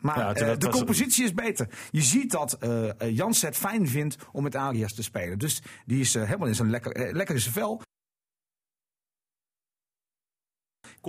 Maar 0.00 0.18
Ja, 0.18 0.34
eh, 0.34 0.58
de 0.58 0.68
compositie 0.68 1.24
is 1.24 1.32
beter. 1.34 1.68
Je 1.90 2.02
ziet 2.02 2.30
dat 2.30 2.52
eh 2.52 3.00
eh, 3.00 3.16
Jans 3.16 3.42
het 3.42 3.56
fijn 3.56 3.88
vindt 3.88 4.16
om 4.32 4.42
met 4.42 4.54
Arias 4.54 4.94
te 4.94 5.02
spelen. 5.02 5.38
Dus 5.38 5.62
die 5.86 6.00
is 6.00 6.14
helemaal 6.14 6.48
in 6.48 6.54
zijn 6.54 6.70
lekker, 6.70 7.14
lekker 7.14 7.34
in 7.34 7.40
zijn 7.40 7.54
vel. 7.54 7.82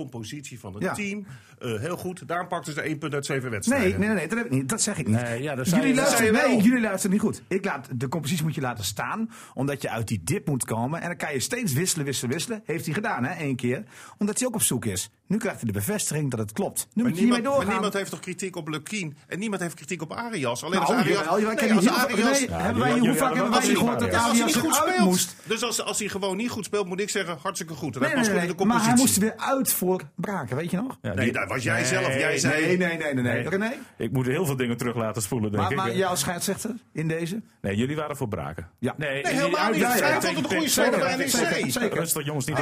Compositie 0.02 0.60
van 0.60 0.74
het 0.74 0.82
Ja. 0.82 0.94
team. 0.94 1.26
eh, 1.58 1.78
heel 1.80 1.96
goed. 1.96 2.28
Daarom 2.28 2.48
pakten 2.48 2.72
ze 2.72 2.80
één 2.80 2.98
punt 2.98 3.14
uit 3.14 3.26
zeven 3.26 3.50
wedstrijden. 3.50 3.88
Nee, 3.88 4.08
nee, 4.08 4.16
nee, 4.16 4.28
dat, 4.28 4.38
heb 4.38 4.46
ik 4.46 4.52
niet. 4.52 4.68
dat 4.68 4.82
zeg 4.82 4.98
ik 4.98 5.06
niet. 5.06 5.20
Nee, 5.22 5.42
ja, 5.42 5.54
dat 5.54 5.68
jullie, 5.70 5.94
luisteren, 5.94 6.32
nee, 6.32 6.42
wel. 6.42 6.60
jullie 6.60 6.80
luisteren 6.80 7.10
niet 7.10 7.20
goed. 7.20 7.42
Ik 7.48 7.64
laat, 7.64 7.88
de 7.94 8.08
compositie 8.08 8.44
moet 8.44 8.54
je 8.54 8.60
laten 8.60 8.84
staan, 8.84 9.30
omdat 9.54 9.82
je 9.82 9.90
uit 9.90 10.08
die 10.08 10.20
dip 10.24 10.46
moet 10.48 10.64
komen. 10.64 11.00
En 11.00 11.06
dan 11.08 11.16
kan 11.16 11.32
je 11.32 11.40
steeds 11.40 11.72
wisselen, 11.72 12.04
wisselen, 12.06 12.32
wisselen. 12.32 12.62
Heeft 12.64 12.84
hij 12.84 12.94
gedaan, 12.94 13.24
hè, 13.24 13.34
één 13.34 13.56
keer. 13.56 13.82
Omdat 14.18 14.38
hij 14.38 14.48
ook 14.48 14.54
op 14.54 14.62
zoek 14.62 14.84
is. 14.84 15.10
Nu 15.26 15.36
krijgt 15.36 15.60
hij 15.60 15.66
de 15.72 15.78
bevestiging 15.78 16.30
dat 16.30 16.38
het 16.40 16.52
klopt. 16.52 16.86
Nu 16.92 17.02
Maar 17.02 17.10
moet 17.12 17.20
niemand, 17.20 17.42
maar 17.42 17.52
doorgaan. 17.52 17.70
niemand 17.72 17.92
heeft 17.92 18.10
toch 18.10 18.20
kritiek 18.20 18.56
op 18.56 18.68
Lukien? 18.68 19.16
En 19.26 19.38
niemand 19.38 19.62
heeft 19.62 19.74
kritiek 19.74 20.02
op 20.02 20.12
Arias. 20.12 20.64
Alleen 20.64 20.80
Nou, 20.80 20.92
als 20.92 21.00
Arias... 21.02 21.18
jawel, 21.18 21.38
jawel, 21.38 21.52
ik 21.52 21.60
nee, 21.60 21.68
heb 21.68 21.76
als 21.76 21.86
hier 21.86 21.94
heel 21.98 22.08
veel- 22.16 22.24
Arias... 22.24 22.38
nee, 22.40 22.48
Ja, 22.48 22.58
hebben 22.60 22.82
wij- 22.82 22.98
hoe 22.98 23.14
vaak 23.14 23.34
hebben 23.34 23.50
wij 23.52 23.60
gehoord 23.62 23.98
dat 24.00 24.08
gezien, 24.14 24.22
als 24.22 24.32
hij 24.32 24.40
Arias 24.40 24.54
niet 24.54 24.64
goed 24.64 24.74
speelt. 24.74 24.98
moest? 25.08 25.36
Dus 25.44 25.62
als, 25.62 25.82
als 25.82 25.98
hij 25.98 26.08
gewoon 26.08 26.36
niet 26.36 26.50
goed 26.50 26.64
speelt, 26.64 26.86
moet 26.86 27.00
ik 27.00 27.08
zeggen, 27.10 27.38
hartstikke 27.42 27.74
goed. 27.74 27.94
En 27.94 28.00
Nee, 28.00 28.08
hij 28.10 28.18
nee, 28.18 28.24
past 28.28 28.36
nee, 28.40 28.48
goed 28.48 28.60
in 28.60 28.66
de 28.68 28.74
nee. 28.74 28.76
Maar 28.78 28.86
hij 28.88 28.96
moest 29.02 29.14
er 29.16 29.20
weer 29.22 29.36
uit 29.36 29.72
voor 29.72 29.87
Braken, 30.14 30.56
weet 30.56 30.70
je 30.70 30.76
nog? 30.76 30.98
Ja, 31.02 31.14
Nee, 31.14 31.24
die- 31.24 31.32
dat 31.32 31.48
was 31.48 31.62
jij 31.62 31.84
zelf. 31.84 32.06
Jij 32.18 32.38
zei... 32.38 32.66
Nee, 32.66 32.76
nee, 32.76 32.88
nee, 32.96 33.14
nee. 33.14 33.22
nee. 33.22 33.32
Nee. 33.34 33.48
René? 33.48 33.72
Ik 33.96 34.12
moet 34.12 34.26
heel 34.26 34.46
veel 34.46 34.56
dingen 34.56 34.76
terug 34.76 34.96
laten 34.96 35.22
spoelen, 35.22 35.50
denk 35.50 35.62
Maar, 35.62 35.70
ik. 35.72 35.76
maar 35.76 35.96
jouw 35.96 36.14
scheidsrechter 36.14 36.70
in 36.92 37.08
deze? 37.08 37.42
Nee, 37.60 37.76
jullie 37.76 37.96
waren 37.96 38.16
voor 38.16 38.28
Braken. 38.28 38.68
Ja. 38.78 38.94
Nee, 38.96 39.12
Nee, 39.12 39.22
die 39.22 39.32
helemaal 39.32 39.70
niet. 39.70 39.80
Zij 39.80 39.88
had 39.90 39.96
tegen 39.98 40.14
altijd 40.14 40.36
een 40.38 40.44
goede 40.44 40.68
speler 40.68 40.98
bij 40.98 41.16
NEC. 41.16 41.92
Rustig, 41.94 42.24
jongens, 42.24 42.46
niet 42.46 42.56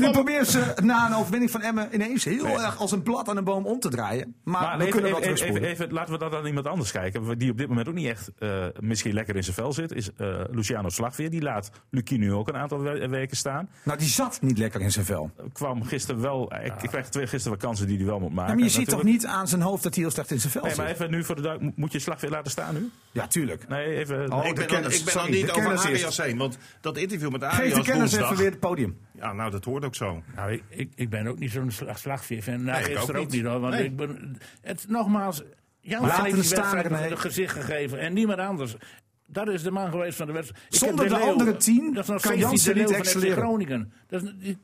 nu 0.00 0.10
proberen 0.10 0.46
ze 0.46 0.74
na 0.82 1.06
een 1.06 1.14
overwinning 1.14 1.50
van 1.50 1.60
Emmen 1.62 1.88
ineens 1.94 2.24
heel 2.24 2.44
Nee. 2.44 2.54
erg 2.56 2.78
als 2.78 2.92
een 2.92 3.02
blad 3.02 3.28
aan 3.28 3.36
een 3.36 3.44
boom 3.44 3.66
om 3.66 3.80
te 3.80 3.88
draaien. 3.88 4.34
Maar, 4.44 4.76
we 4.76 4.80
even, 4.80 4.90
kunnen 4.92 5.10
even, 5.10 5.22
terugspoelen. 5.22 5.62
even- 5.68 5.92
laten 5.92 6.12
we 6.12 6.18
dat 6.18 6.34
aan 6.34 6.46
iemand 6.46 6.66
anders 6.66 6.90
kijken. 6.92 7.38
Die 7.38 7.50
op 7.50 7.58
dit 7.58 7.68
moment 7.68 7.88
ook 7.88 7.94
niet 7.94 8.06
echt 8.08 8.30
eh, 8.38 8.64
misschien 8.80 9.12
lekker 9.14 9.36
in 9.36 9.42
zijn 9.44 9.56
vel 9.56 9.72
zit. 9.72 9.92
Is 9.92 10.10
eh, 10.16 10.40
Luciano 10.50 10.88
Slagveer. 10.88 11.30
Die 11.30 11.42
laat 11.42 11.70
Lucie 11.90 12.18
nu 12.18 12.32
ook 12.32 12.48
een 12.48 12.56
aantal 12.56 12.80
we- 12.82 13.08
weken 13.08 13.36
staan. 13.36 13.68
Nou, 13.82 13.98
die 13.98 14.08
zat 14.08 14.38
niet 14.42 14.58
lekker 14.58 14.80
in 14.80 14.92
zijn 14.92 15.04
vel. 15.04 15.30
Kwam 15.52 15.84
gisteren 15.84 16.15
wel. 16.20 16.52
Ik, 16.64 16.82
ik 16.82 16.88
kreeg 16.90 17.08
twee 17.08 17.26
gisteren 17.26 17.58
wel 17.58 17.68
kansen 17.68 17.86
die 17.86 17.96
hij 17.96 18.06
wel 18.06 18.20
moet 18.20 18.32
maken. 18.32 18.50
Ja, 18.50 18.54
maar 18.54 18.64
je 18.64 18.70
ziet 18.70 18.88
toch 18.88 19.02
niet 19.02 19.26
aan 19.26 19.48
zijn 19.48 19.60
hoofd 19.60 19.82
dat 19.82 19.94
hij 19.94 20.02
heel 20.02 20.12
slecht 20.12 20.30
in 20.30 20.40
zijn 20.40 20.52
vel 20.52 20.62
Nee, 20.62 20.70
zit? 20.70 20.80
maar 20.82 20.90
even 20.92 21.10
nu 21.10 21.24
voor 21.24 21.36
de 21.36 21.42
duik. 21.42 21.76
Moet 21.76 21.92
je 21.92 21.98
Slagveer 21.98 22.30
laten 22.30 22.50
staan 22.50 22.74
nu? 22.74 22.90
Ja, 23.12 23.26
tuurlijk. 23.26 23.68
Nee, 23.68 23.96
even. 23.96 24.32
Oh, 24.32 24.44
Ik 24.44 24.48
de 24.48 24.54
ben, 24.54 24.66
kennis, 24.66 24.98
ik 24.98 25.04
ben 25.04 25.12
sorry, 25.12 25.32
niet 25.32 25.46
de 25.46 25.52
over. 25.52 25.76
Arias 25.78 26.16
heen. 26.16 26.36
Want 26.38 26.58
dat 26.80 26.96
interview 26.96 27.30
met 27.30 27.44
Geef 27.44 27.52
Arias 27.52 27.74
de 27.74 27.82
kennis 27.82 28.00
woensdag... 28.10 28.24
even 28.30 28.36
weer 28.42 28.50
het 28.50 28.60
podium. 28.60 28.98
Ja, 29.12 29.32
nou, 29.32 29.50
dat 29.50 29.64
hoort 29.64 29.84
ook 29.84 29.94
zo. 29.94 30.22
Nou, 30.34 30.52
ik, 30.52 30.62
ik, 30.68 30.92
ik 30.94 31.10
ben 31.10 31.26
ook 31.26 31.38
niet 31.38 31.50
zo'n 31.50 31.70
slag, 31.70 31.98
slagveer. 31.98 32.42
Nou, 32.46 32.60
Nee, 32.62 32.78
ik 32.78 32.84
gisteren 32.96 33.20
ook 33.20 33.30
niet. 33.30 33.44
hoor. 33.44 33.60
Want 33.60 33.74
Nee. 33.74 33.84
ik 33.84 33.96
ben, 33.96 34.38
het, 34.60 34.84
nogmaals, 34.88 35.42
Jan 35.80 36.02
Laten 36.06 36.24
heeft 36.34 36.46
staan, 36.46 36.92
een 36.92 37.18
gezicht 37.18 37.54
gegeven. 37.54 37.98
En 38.00 38.12
niemand 38.12 38.38
anders. 38.38 38.76
Dat 39.28 39.48
is 39.48 39.62
de 39.62 39.70
man 39.70 39.90
geweest 39.90 40.16
van 40.16 40.26
de 40.26 40.32
wedstrijd. 40.32 40.64
Zonder 40.68 41.08
de 41.08 41.14
Leeuw- 41.14 41.24
andere 41.30 41.56
tien 41.56 41.94
dat 41.94 42.02
is 42.02 42.08
nog 42.10 42.20
kan 42.22 42.38
Jansen 42.38 42.74
De 42.74 42.80
niet 42.80 42.90
excelleren. 42.90 43.36
Groningen. 43.36 43.92
Dat 44.06 44.22
is, 44.22 44.32
de- 44.38 44.56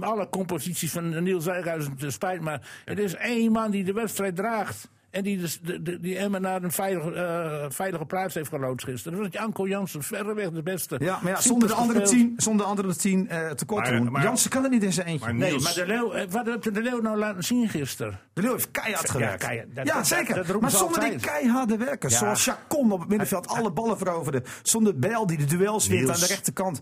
alle 0.00 0.28
composities 0.28 0.92
van 0.92 1.22
Niels 1.22 1.44
Zijkhuizen, 1.44 1.94
het 1.98 2.12
spijt 2.12 2.40
maar. 2.40 2.82
Het 2.84 2.98
is 2.98 3.14
één 3.14 3.52
man 3.52 3.70
die 3.70 3.84
de 3.84 3.92
wedstrijd 3.92 4.36
draagt. 4.36 4.88
En 5.16 5.22
die 5.22 5.38
dus 5.38 5.58
de, 5.62 5.82
de, 5.82 6.00
die 6.00 6.16
Emmen 6.18 6.40
naar 6.42 6.62
een 6.62 6.72
veilige, 6.72 7.12
eh, 7.12 7.64
veilige 7.68 8.04
plaats 8.04 8.34
heeft 8.34 8.48
geloodst 8.48 8.86
gisteren. 8.86 9.18
Dat 9.18 9.26
was 9.32 9.40
Janko 9.40 9.66
Jansen, 9.68 10.02
verreweg 10.02 10.50
de 10.50 10.62
beste. 10.62 10.96
Ja, 10.98 11.18
maar 11.22 11.32
ja, 11.32 11.40
zonder 11.40 11.68
de 11.68 11.74
andere 11.74 12.02
tien, 12.02 12.34
zonder 12.36 12.64
de 12.64 12.70
andere 12.70 12.96
tien 12.96 13.28
eh, 13.28 13.50
tekort 13.50 13.84
te 13.84 13.90
doen. 13.96 14.10
maar- 14.12 14.22
Jansen 14.22 14.50
kan 14.50 14.62
het 14.62 14.72
niet 14.72 14.82
in 14.82 14.92
zijn 14.92 15.06
eentje. 15.06 15.24
Maar 15.26 15.34
Nee, 15.34 15.58
maar 15.60 15.74
de 15.74 15.86
Leeuw, 15.86 16.12
eh, 16.12 16.26
wat 16.30 16.46
heeft 16.46 16.74
de 16.74 16.82
Leeuw 16.82 17.00
nou 17.00 17.18
laten 17.18 17.44
zien 17.44 17.68
gisteren? 17.68 18.18
De 18.32 18.42
Leeuw 18.42 18.52
heeft 18.52 18.70
keihard 18.70 19.10
gewerkt. 19.10 19.44
keihard. 19.44 19.74
Dat- 19.74 19.86
ja, 19.86 19.94
dat- 19.94 20.06
zeker. 20.06 20.46
dat 20.46 20.60
maar 20.60 20.70
zonder 20.70 21.00
die 21.00 21.16
keiharde 21.20 21.76
werkers. 21.76 22.12
Ja. 22.12 22.18
Zoals 22.18 22.42
Chacon 22.44 22.92
op 22.92 23.00
het 23.00 23.08
middenveld 23.08 23.46
alle 23.48 23.72
ballen 23.72 23.98
veroverde. 23.98 24.42
Zonder 24.62 24.98
Bijl 24.98 25.26
die 25.26 25.36
de 25.38 25.44
duels 25.44 25.86
wint 25.86 26.10
aan 26.10 26.20
de 26.20 26.26
rechterkant. 26.26 26.80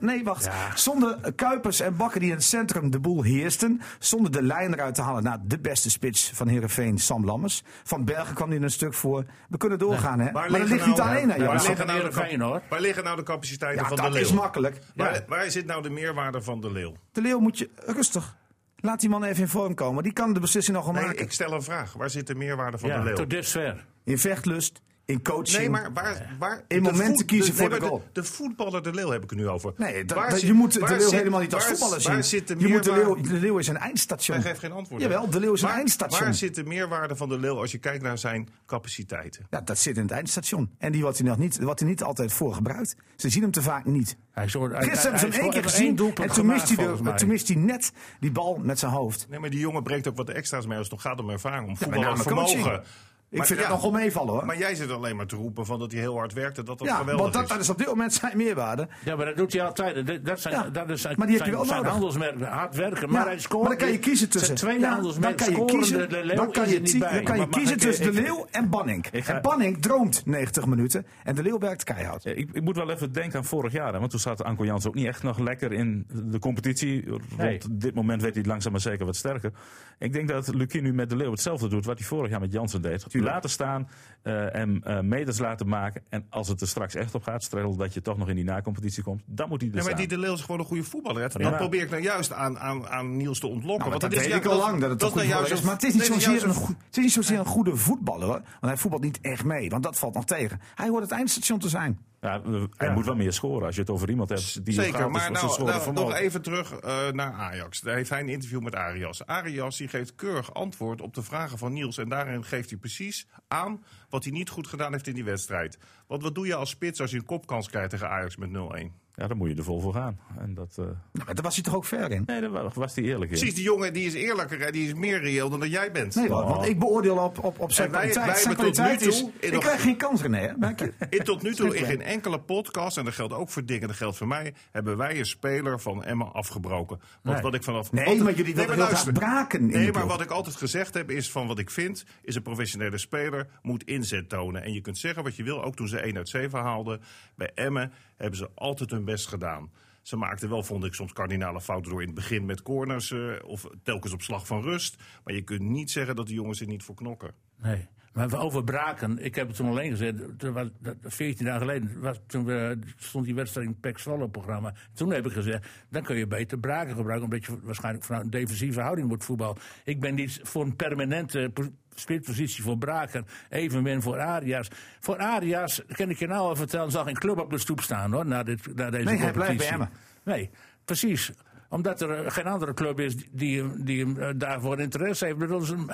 Nee, 0.00 0.24
wacht. 0.24 0.44
Ja. 0.44 0.52
Zonder 0.74 1.32
Kuipers 1.34 1.80
en 1.80 1.96
Bakker 1.96 2.20
die 2.20 2.28
in 2.30 2.34
het 2.34 2.44
centrum 2.44 2.90
de 2.90 2.98
boel 3.00 3.22
heersten. 3.22 3.80
Zonder 3.98 4.32
de 4.32 4.42
lijn 4.42 4.72
eruit 4.72 4.94
te 4.94 5.02
halen 5.02 5.22
naar 5.22 5.38
de 5.44 5.58
beste 5.58 5.90
spits 5.90 6.30
van 6.34 6.48
Heerenveen, 6.48 6.98
Sam 6.98 7.24
Lammers. 7.24 7.62
Van 7.84 8.04
Bergen 8.04 8.34
kwam 8.34 8.50
hij 8.50 8.60
een 8.60 8.70
stuk 8.70 8.94
voor. 8.94 9.24
We 9.48 9.56
kunnen 9.56 9.78
doorgaan, 9.78 10.20
hè? 10.20 10.32
Maar 10.32 10.42
dat 10.42 10.50
liggen 10.58 10.68
ligt 10.76 10.86
niet 10.86 10.96
nou- 10.96 11.08
alleen 11.08 11.32
aan 11.32 11.38
waar 11.44 11.54
liggen 11.66 11.86
nou 11.86 12.52
de. 12.52 12.60
Waar 12.68 12.80
liggen 12.80 13.04
nou 13.04 13.16
de 13.16 13.22
capaciteiten 13.22 13.82
Ja, 13.82 13.88
van 13.88 13.96
de 13.96 14.02
dat 14.02 14.12
Leeuw? 14.12 14.22
is 14.22 14.32
makkelijk. 14.32 14.78
Waar, 14.94 15.14
Ja, 15.14 15.24
waar 15.28 15.50
zit 15.50 15.66
nou 15.66 15.82
de 15.82 15.90
meerwaarde 15.90 16.42
van 16.42 16.60
de 16.60 16.72
Leeuw? 16.72 16.94
de 17.12 17.20
Leeuw 17.20 17.38
moet 17.40 17.58
je 17.58 17.70
rustig. 17.76 18.36
Laat 18.76 19.00
die 19.00 19.08
man 19.08 19.24
even 19.24 19.42
in 19.42 19.48
vorm 19.48 19.74
komen. 19.74 20.02
Die 20.02 20.12
kan 20.12 20.32
de 20.32 20.40
beslissing 20.40 20.76
nog 20.76 20.84
wel 20.84 20.94
Nee, 20.94 21.04
maken. 21.04 21.22
ik 21.22 21.32
stel 21.32 21.52
een 21.52 21.62
vraag. 21.62 21.92
Waar 21.92 22.10
zit 22.10 22.26
de 22.26 22.34
meerwaarde 22.34 22.78
van 22.78 22.88
Ja, 22.88 22.98
de 22.98 23.04
Leeuw? 23.04 23.14
tot 23.14 23.30
dusver. 23.30 23.86
In 24.04 24.18
vechtlust, 24.18 24.80
in 25.06 25.22
coaching. 25.22 25.58
Nee, 25.58 25.70
maar 25.70 25.92
waar... 25.92 26.34
waar 26.38 26.64
In 26.68 26.82
de 26.82 26.90
momenten 26.90 27.14
voet- 27.16 27.24
kiezen 27.24 27.50
de, 27.54 27.60
voor 27.60 27.68
nee, 27.70 27.78
de 27.80 27.86
goal. 27.86 27.98
De, 28.12 28.20
de 28.20 28.24
voetballer 28.26 28.82
de 28.82 28.92
Leeuw 28.94 29.10
heb 29.10 29.22
ik 29.22 29.30
het 29.30 29.38
nu 29.38 29.48
over. 29.48 29.72
Nee, 29.76 30.04
Waar 30.06 30.30
zit- 30.32 30.40
je 30.40 30.52
moet 30.52 30.72
de 30.72 30.80
Leeuw 30.80 30.98
zit- 31.00 31.10
helemaal 31.10 31.40
niet 31.40 31.54
als 31.54 31.62
waar- 31.62 31.72
voetballer 31.76 32.00
zien. 32.00 32.12
Waar 32.12 32.24
zit 32.24 32.48
de 32.48 32.54
je 32.58 32.68
moet 32.68 32.84
de 32.84 32.92
Leeuw, 32.92 33.14
de 33.20 33.32
Leeuw 33.32 33.58
is 33.58 33.68
een 33.68 33.76
eindstation. 33.76 34.36
Hij 34.36 34.46
geeft 34.46 34.60
geen 34.60 34.72
antwoord. 34.72 35.02
Jawel, 35.02 35.30
de 35.30 35.40
Leeuw 35.40 35.52
is 35.52 35.60
een 35.62 35.68
waar, 35.68 35.76
eindstation. 35.76 36.20
Waar 36.20 36.34
zit 36.34 36.54
de 36.54 36.64
meerwaarde 36.64 37.16
van 37.16 37.28
de 37.28 37.38
Leeuw 37.38 37.58
als 37.60 37.72
je 37.72 37.78
kijkt 37.78 38.02
naar 38.02 38.18
zijn 38.18 38.48
capaciteiten? 38.66 39.46
Ja, 39.50 39.60
dat 39.60 39.78
zit 39.78 39.96
in 39.96 40.02
het 40.02 40.10
eindstation. 40.10 40.70
En 40.78 40.92
die 40.92 41.02
wordt 41.02 41.18
hij 41.18 41.26
nog 41.28 41.38
niet, 41.38 41.62
wordt 41.62 41.80
hij 41.80 41.88
niet 41.88 42.02
altijd 42.02 42.32
voor 42.32 42.54
gebruikt. 42.54 42.96
Ze 43.16 43.28
zien 43.28 43.42
hem 43.42 43.50
te 43.50 43.62
vaak 43.62 43.84
niet. 43.84 44.16
Hij 44.30 44.48
zo, 44.48 44.70
hij, 44.70 44.82
Gisteren 44.82 45.00
hebben 45.02 45.18
ze 45.20 45.24
hem 45.26 45.30
hij- 45.34 45.40
één 45.40 45.50
keer 45.50 45.62
gezien. 45.62 45.88
En 45.88 45.94
toen 45.96 46.06
mist, 46.06 46.34
gemaakt, 46.34 46.68
hij 46.68 47.12
de, 47.12 47.14
toen 47.18 47.28
mist 47.28 47.48
hij 47.48 47.56
net 47.56 47.92
die 48.20 48.30
bal 48.32 48.56
met 48.62 48.78
zijn 48.78 48.92
hoofd. 48.92 49.26
Nee, 49.30 49.38
maar 49.40 49.50
die 49.50 49.60
jongen 49.60 49.82
breekt 49.82 50.08
ook 50.08 50.16
wat 50.16 50.28
extra's 50.28 50.66
mee 50.66 50.78
als 50.78 50.90
het 50.90 51.00
gaat 51.00 51.20
om 51.20 51.30
ervaring, 51.30 51.80
om 51.82 51.90
name 52.00 52.22
vermogen. 52.22 52.82
Ik 53.30 53.38
Maar 53.38 53.46
vind 53.46 53.58
ja, 53.58 53.64
het 53.66 53.74
nogal 53.74 53.90
meevallen 53.90 54.32
hoor. 54.32 54.46
Maar 54.46 54.58
jij 54.58 54.74
zit 54.74 54.90
alleen 54.90 55.16
maar 55.16 55.26
te 55.26 55.36
roepen 55.36 55.66
van 55.66 55.78
dat 55.78 55.92
hij 55.92 56.00
heel 56.00 56.16
hard 56.16 56.32
werkte, 56.32 56.62
dat 56.62 56.78
dat 56.78 56.88
ja, 56.88 56.94
geweldig 56.96 57.20
want 57.22 57.32
dat, 57.32 57.42
is. 57.42 57.48
dat 57.48 57.60
is 57.60 57.70
op 57.70 57.78
dit 57.78 57.86
moment 57.86 58.12
zijn 58.12 58.36
meerwaarde. 58.36 58.88
Ja, 59.04 59.16
maar 59.16 59.26
dat 59.26 59.36
doet 59.36 59.52
hij 59.52 59.62
altijd. 59.62 60.06
Dat- 60.06 60.24
Dat 60.24 60.40
zijn, 60.40 60.54
Ja, 60.54 60.68
dat 60.70 60.90
is 60.90 61.00
zijn, 61.00 61.14
maar 61.18 61.26
die 61.26 61.36
heb 61.36 61.46
je 61.46 61.52
zijn, 61.52 61.64
wel 61.64 61.64
zijn 61.64 61.76
nodig. 61.84 61.92
handelsmerk. 61.92 62.42
Hard 62.42 62.74
werken, 62.76 63.10
maar 63.10 63.20
Ja, 63.20 63.26
hij 63.26 63.38
scoort. 63.38 63.60
maar 63.68 63.70
dan 63.70 63.78
kan 63.78 63.92
je 63.92 63.98
kiezen 63.98 64.28
tussen. 64.28 64.46
Zijn 64.58 64.58
tweede 64.68 64.84
Ja, 64.86 64.92
handelsmerk 64.92 65.38
dan 65.38 65.46
kan 65.46 65.56
je 65.56 65.60
scoren, 65.62 65.78
kiezen, 65.78 66.08
de, 66.28 66.34
dan 66.34 66.52
kan 66.52 66.68
je, 66.68 66.78
niet 66.80 66.90
zie- 66.90 66.98
bij. 67.00 67.12
dan 67.12 67.22
kan 67.24 67.34
je 67.34 67.40
Maar 67.40 67.50
kiezen 67.50 67.78
tussen 67.78 68.06
ik- 68.06 68.12
de 68.14 68.22
Leeuw 68.22 68.46
en 68.50 68.70
Banning. 68.70 69.06
Ga- 69.12 69.34
En 69.34 69.42
Banning 69.42 69.82
droomt 69.82 70.26
90 70.26 70.66
minuten 70.66 71.06
en 71.24 71.34
de 71.34 71.42
Leeuw 71.42 71.58
werkt 71.58 71.84
keihard. 71.84 72.22
Ja, 72.22 72.30
Ik, 72.30 72.48
ik 72.52 72.62
moet 72.62 72.76
wel 72.76 72.90
even 72.90 73.12
denken 73.12 73.38
aan 73.38 73.44
vorig 73.44 73.72
jaar. 73.72 73.92
Hè, 73.92 73.98
want 73.98 74.10
toen 74.10 74.20
zat 74.20 74.44
Anko 74.44 74.64
Jans 74.64 74.86
ook 74.86 74.94
niet 74.94 75.06
echt 75.06 75.22
nog 75.22 75.38
lekker 75.38 75.72
in 75.72 76.06
de 76.24 76.38
competitie. 76.38 77.06
Rond 77.08 77.22
Nee. 77.38 77.60
dit 77.70 77.94
moment 77.94 78.22
werd 78.22 78.34
hij 78.34 78.44
langzaam 78.44 78.72
maar 78.72 78.80
zeker 78.80 79.06
wat 79.06 79.16
sterker. 79.16 79.50
Ik 79.98 80.12
denk 80.12 80.28
dat 80.28 80.54
Lucie 80.54 80.80
nu 80.82 80.92
met 80.94 81.10
de 81.10 81.16
Leeuw 81.16 81.30
hetzelfde 81.30 81.68
doet 81.68 81.84
wat 81.84 81.98
hij 81.98 82.06
vorig 82.06 82.30
jaar 82.30 82.40
met 82.40 82.52
Jansen 82.52 82.82
deed. 82.82 83.04
Laten 83.26 83.50
staan 83.50 83.88
eh, 84.22 84.54
en 84.54 84.80
eh, 84.84 85.00
meters 85.00 85.38
laten 85.38 85.68
maken. 85.68 86.02
En 86.08 86.26
als 86.30 86.48
het 86.48 86.60
er 86.60 86.68
straks 86.68 86.94
echt 86.94 87.14
op 87.14 87.22
gaat, 87.22 87.42
stel 87.42 87.76
dat 87.76 87.94
je 87.94 88.02
toch 88.02 88.16
nog 88.16 88.28
in 88.28 88.34
die 88.34 88.44
nacompetitie 88.44 89.02
komt, 89.02 89.22
dan 89.26 89.48
moet 89.48 89.60
hij 89.60 89.70
er 89.70 89.76
Ja, 89.76 89.82
maar 89.84 89.96
die 89.96 90.06
De 90.06 90.18
Leeuw 90.18 90.32
is 90.34 90.40
gewoon 90.40 90.60
een 90.60 90.66
goede 90.66 90.82
voetballer. 90.82 91.22
Hè? 91.22 91.28
Dat 91.28 91.40
Ja. 91.42 91.50
probeer 91.50 91.82
ik 91.82 91.90
nou 91.90 92.02
juist 92.02 92.32
aan, 92.32 92.58
aan, 92.58 92.88
aan 92.88 93.16
Niels 93.16 93.38
te 93.38 93.46
ontlokken. 93.46 93.88
Nou, 93.88 93.90
want 94.00 94.12
dat 94.12 94.22
is 94.22 94.26
ik 94.26 94.44
al 94.44 94.58
lang 94.58 94.80
dat 94.80 94.90
het 94.90 95.00
dat 95.00 95.10
goede 95.10 95.26
nou 95.26 95.38
juist 95.38 95.52
is. 95.52 95.60
Maar 95.60 95.72
het 95.74 95.82
is 95.82 95.92
niet 95.94 96.08
nee, 96.08 96.20
zozeer 96.20 96.44
een, 96.44 96.54
het 96.86 96.96
is 96.96 97.02
niet 97.02 97.12
zozeer 97.12 97.38
een 97.38 97.44
goede 97.46 97.76
voetballer. 97.76 98.26
hoor. 98.26 98.40
Want 98.42 98.46
hij 98.60 98.76
voetbalt 98.76 99.02
niet 99.02 99.18
echt 99.20 99.44
mee. 99.44 99.70
Want 99.70 99.82
dat 99.82 99.98
valt 99.98 100.14
nog 100.14 100.24
tegen. 100.24 100.60
Hij 100.74 100.88
hoort 100.88 101.02
het 101.02 101.12
eindstation 101.12 101.58
te 101.58 101.68
zijn. 101.68 101.98
Ja, 102.20 102.42
we- 102.42 102.68
hij 102.76 102.92
moet 102.92 103.04
wel 103.04 103.16
meer 103.16 103.32
scoren 103.32 103.66
als 103.66 103.74
je 103.74 103.80
het 103.80 103.90
over 103.90 104.10
iemand 104.10 104.28
hebt 104.28 104.64
die 104.64 104.74
Zeker, 104.74 104.98
gaat 104.98 105.10
maar 105.10 105.30
nou, 105.30 105.64
nou, 105.64 105.92
nog 105.92 106.14
even 106.14 106.42
terug 106.42 106.72
eh, 106.72 107.10
naar 107.10 107.32
Ajax. 107.32 107.80
Daar 107.80 107.94
heeft 107.94 108.10
hij 108.10 108.20
een 108.20 108.28
interview 108.28 108.60
met 108.60 108.74
Arias. 108.74 109.26
Arias 109.26 109.76
die 109.76 109.88
geeft 109.88 110.14
keurig 110.14 110.54
antwoord 110.54 111.00
op 111.00 111.14
de 111.14 111.22
vragen 111.22 111.58
van 111.58 111.72
Niels. 111.72 111.98
En 111.98 112.08
daarin 112.08 112.44
geeft 112.44 112.70
hij 112.70 112.78
precies 112.78 113.26
aan 113.48 113.84
wat 114.08 114.24
hij 114.24 114.32
niet 114.32 114.48
goed 114.50 114.66
gedaan 114.66 114.92
heeft 114.92 115.06
in 115.06 115.14
die 115.14 115.24
wedstrijd. 115.24 115.78
Want 116.06 116.22
wat 116.22 116.34
doe 116.34 116.46
je 116.46 116.54
als 116.54 116.70
spits 116.70 117.00
als 117.00 117.10
je 117.10 117.16
een 117.16 117.24
kopkans 117.24 117.68
krijgt 117.68 117.90
tegen 117.90 118.08
Ajax 118.10 118.36
met 118.36 118.50
0-1? 118.50 118.92
Ja, 119.16 119.26
dan 119.26 119.36
moet 119.36 119.48
je 119.50 119.54
er 119.56 119.64
vol 119.64 119.80
voor 119.80 119.92
gaan. 119.92 120.18
En 120.38 120.54
dat, 120.54 120.70
eh, 120.78 120.84
Nou, 120.84 120.94
maar 121.12 121.34
daar 121.34 121.44
was 121.44 121.54
hij 121.54 121.64
toch 121.64 121.74
ook 121.74 121.84
ver 121.84 122.10
in? 122.10 122.22
nee, 122.26 122.40
daar 122.40 122.50
wa- 122.50 122.70
was 122.74 122.94
hij 122.94 123.04
eerlijk 123.04 123.30
in. 123.30 123.36
Precies, 123.38 123.54
die 123.54 123.64
jongen 123.64 123.92
die 123.92 124.06
is 124.06 124.14
eerlijker 124.14 124.60
en 124.60 124.72
die 124.72 124.86
is 124.86 124.94
meer 124.94 125.20
reëel 125.20 125.50
dan 125.50 125.60
dat 125.60 125.70
jij 125.70 125.92
bent. 125.92 126.14
Nee, 126.14 126.28
want, 126.28 126.48
want 126.48 126.66
ik 126.66 126.78
beoordeel 126.78 127.16
op, 127.16 127.44
op, 127.44 127.60
op 127.60 127.72
zijn 127.72 127.86
En 127.86 127.92
wij- 127.92 128.00
kwaliteit. 128.08 128.26
wij 128.26 128.34
zijn 128.42 128.46
hebben 128.56 128.64
tot 128.66 128.76
nu 128.76 128.82
kwaliteit 128.82 129.12
is... 129.12 129.18
toe 129.20 129.30
Ik 129.40 129.52
nog- 129.52 129.62
krijg 129.62 129.82
geen 129.82 129.96
kans, 129.96 130.22
René. 130.22 130.38
Hè? 130.38 130.52
Merk 130.56 130.78
je? 130.80 130.92
In 131.10 131.24
tot 131.24 131.42
nu 131.42 131.54
toe 131.54 131.76
in 131.76 131.84
geen 131.84 132.02
enkele 132.02 132.40
podcast, 132.40 132.96
en 132.96 133.04
dat 133.04 133.14
geldt 133.14 133.32
ook 133.32 133.48
voor 133.50 133.64
Dick 133.64 133.80
en 133.80 133.86
dat 133.86 133.96
geldt 133.96 134.16
voor 134.16 134.26
mij, 134.28 134.54
hebben 134.72 134.96
wij 134.96 135.18
een 135.18 135.26
speler 135.26 135.80
van 135.80 136.04
Emma 136.04 136.24
afgebroken. 136.24 137.00
Want 137.22 137.34
Nee. 137.36 137.44
wat 137.44 137.54
ik 137.54 137.62
vanaf. 137.62 137.92
Nee, 137.92 138.04
altijd- 138.04 138.24
maar 138.24 138.34
jullie 138.34 138.54
willen 138.54 138.70
heel 138.70 138.78
luister. 138.78 139.14
graag 139.14 139.30
braken 139.32 139.60
in 139.60 139.66
Nee, 139.66 139.92
maar 139.92 140.06
wat 140.06 140.20
ik 140.20 140.30
altijd 140.30 140.56
gezegd 140.56 140.94
heb 140.94 141.10
is 141.10 141.30
van 141.30 141.46
wat 141.46 141.58
ik 141.58 141.70
vind, 141.70 142.04
is 142.22 142.34
een 142.34 142.42
professionele 142.42 142.98
speler 142.98 143.46
moet 143.62 143.84
inzet 143.84 144.28
tonen. 144.28 144.62
En 144.62 144.72
je 144.72 144.80
kunt 144.80 144.98
zeggen 144.98 145.22
wat 145.22 145.36
je 145.36 145.42
wil, 145.42 145.64
ook 145.64 145.76
toen 145.76 145.88
ze 145.88 146.00
1 146.06 146.16
uit 146.16 146.28
7 146.28 146.58
haalden. 146.60 147.00
Bij 147.34 147.50
Emmen 147.54 147.92
hebben 148.16 148.38
ze 148.38 148.48
altijd 148.54 148.90
hun 148.90 149.04
best 149.06 149.28
gedaan. 149.28 149.70
Ze 150.02 150.16
maakten 150.16 150.48
wel, 150.48 150.62
vond 150.62 150.84
ik, 150.84 150.94
soms 150.94 151.12
kardinale 151.12 151.60
fouten 151.60 151.90
door 151.90 152.00
in 152.00 152.06
het 152.06 152.16
begin 152.16 152.44
met 152.44 152.62
corners 152.62 153.10
eh, 153.10 153.32
of 153.44 153.66
telkens 153.82 154.12
op 154.12 154.22
slag 154.22 154.46
van 154.46 154.62
rust. 154.62 155.02
Maar 155.24 155.34
je 155.34 155.42
kunt 155.42 155.60
niet 155.60 155.90
zeggen 155.90 156.16
dat 156.16 156.26
de 156.26 156.34
jongens 156.34 156.60
er 156.60 156.66
niet 156.66 156.82
voor 156.82 156.94
knokken. 156.94 157.34
Nee. 157.56 157.88
Maar 158.16 158.40
over 158.40 158.64
Braken, 158.64 159.24
ik 159.24 159.34
heb 159.34 159.46
het 159.46 159.56
toen 159.56 159.68
alleen 159.68 159.90
gezegd, 159.90 160.38
toen 160.38 160.52
was, 160.52 160.68
dat, 160.80 160.96
14 161.02 161.46
jaar 161.46 161.58
geleden 161.58 162.00
was, 162.00 162.20
toen 162.26 162.44
we, 162.44 162.78
stond 162.96 163.24
die 163.24 163.34
wedstrijd 163.34 163.66
in 163.66 163.72
het 163.72 163.80
PEC 163.80 163.98
Zwolle 163.98 164.28
programma. 164.28 164.74
Toen 164.94 165.12
heb 165.12 165.26
ik 165.26 165.32
gezegd, 165.32 165.66
dan 165.90 166.02
kun 166.02 166.16
je 166.16 166.26
beter 166.26 166.58
Braken 166.58 166.94
gebruiken, 166.96 167.24
omdat 167.24 167.44
je 167.44 167.58
waarschijnlijk 167.62 168.04
vanuit 168.04 168.24
een 168.24 168.30
defensieve 168.30 168.80
houding 168.80 169.08
moet 169.08 169.24
voetbal. 169.24 169.56
Ik 169.84 170.00
ben 170.00 170.14
niet 170.14 170.40
voor 170.42 170.62
een 170.64 170.76
permanente 170.76 171.50
po- 171.54 171.68
spitspositie 171.94 172.62
voor 172.62 172.78
Braken, 172.78 173.26
evenmin 173.48 174.02
voor 174.02 174.18
Arias. 174.20 174.68
Voor 175.00 175.18
Arias, 175.18 175.82
kan 175.86 176.10
ik 176.10 176.18
je 176.18 176.26
nou 176.26 176.40
al 176.40 176.56
vertellen, 176.56 176.90
zal 176.90 177.04
geen 177.04 177.14
club 177.18 177.38
op 177.38 177.50
de 177.50 177.58
stoep 177.58 177.80
staan 177.80 178.12
hoor, 178.12 178.26
na, 178.26 178.42
dit, 178.42 178.74
na 178.76 178.90
deze 178.90 179.04
Nee, 179.04 179.18
hij 179.18 179.32
blijft 179.32 179.68
bij. 179.78 179.88
Nee, 180.24 180.50
precies. 180.84 181.32
Omdat 181.68 182.00
er 182.00 182.10
eh, 182.24 182.30
geen 182.32 182.46
andere 182.46 182.74
club 182.74 183.00
is 183.00 183.16
die- 183.16 183.28
die, 183.32 183.58
hem- 183.62 183.84
die 183.84 184.04
hem 184.04 184.18
eh, 184.18 184.28
daarvoor 184.36 184.80
interesse 184.80 185.24
heeft. 185.26 185.40
Het 185.40 185.62
is 185.62 185.68
een- 185.70 185.90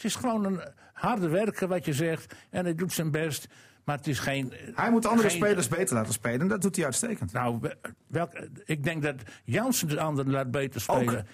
Het 0.00 0.10
is 0.10 0.16
gewoon 0.16 0.44
een 0.44 0.60
harde 0.92 1.28
werker 1.28 1.68
wat 1.68 1.84
je 1.84 1.92
zegt. 1.92 2.34
En 2.50 2.64
hij 2.64 2.74
doet 2.74 2.92
zijn 2.92 3.10
best. 3.10 3.48
Maar 3.84 3.96
het 3.96 4.06
is 4.06 4.18
geen. 4.18 4.52
Hij 4.74 4.90
moet 4.90 5.06
andere 5.06 5.28
geen- 5.28 5.36
spelers 5.38 5.68
beter 5.68 5.94
laten 5.94 6.12
spelen. 6.12 6.40
En 6.40 6.48
dat 6.48 6.62
doet 6.62 6.76
hij 6.76 6.84
uitstekend. 6.84 7.32
Nou, 7.32 7.58
we- 7.60 7.76
welk, 8.06 8.32
ik 8.64 8.84
denk 8.84 9.02
dat 9.02 9.14
Jansen 9.44 9.88
de 9.88 10.00
anderen 10.00 10.30
laat 10.32 10.50
beter 10.50 10.80
spelen. 10.80 11.26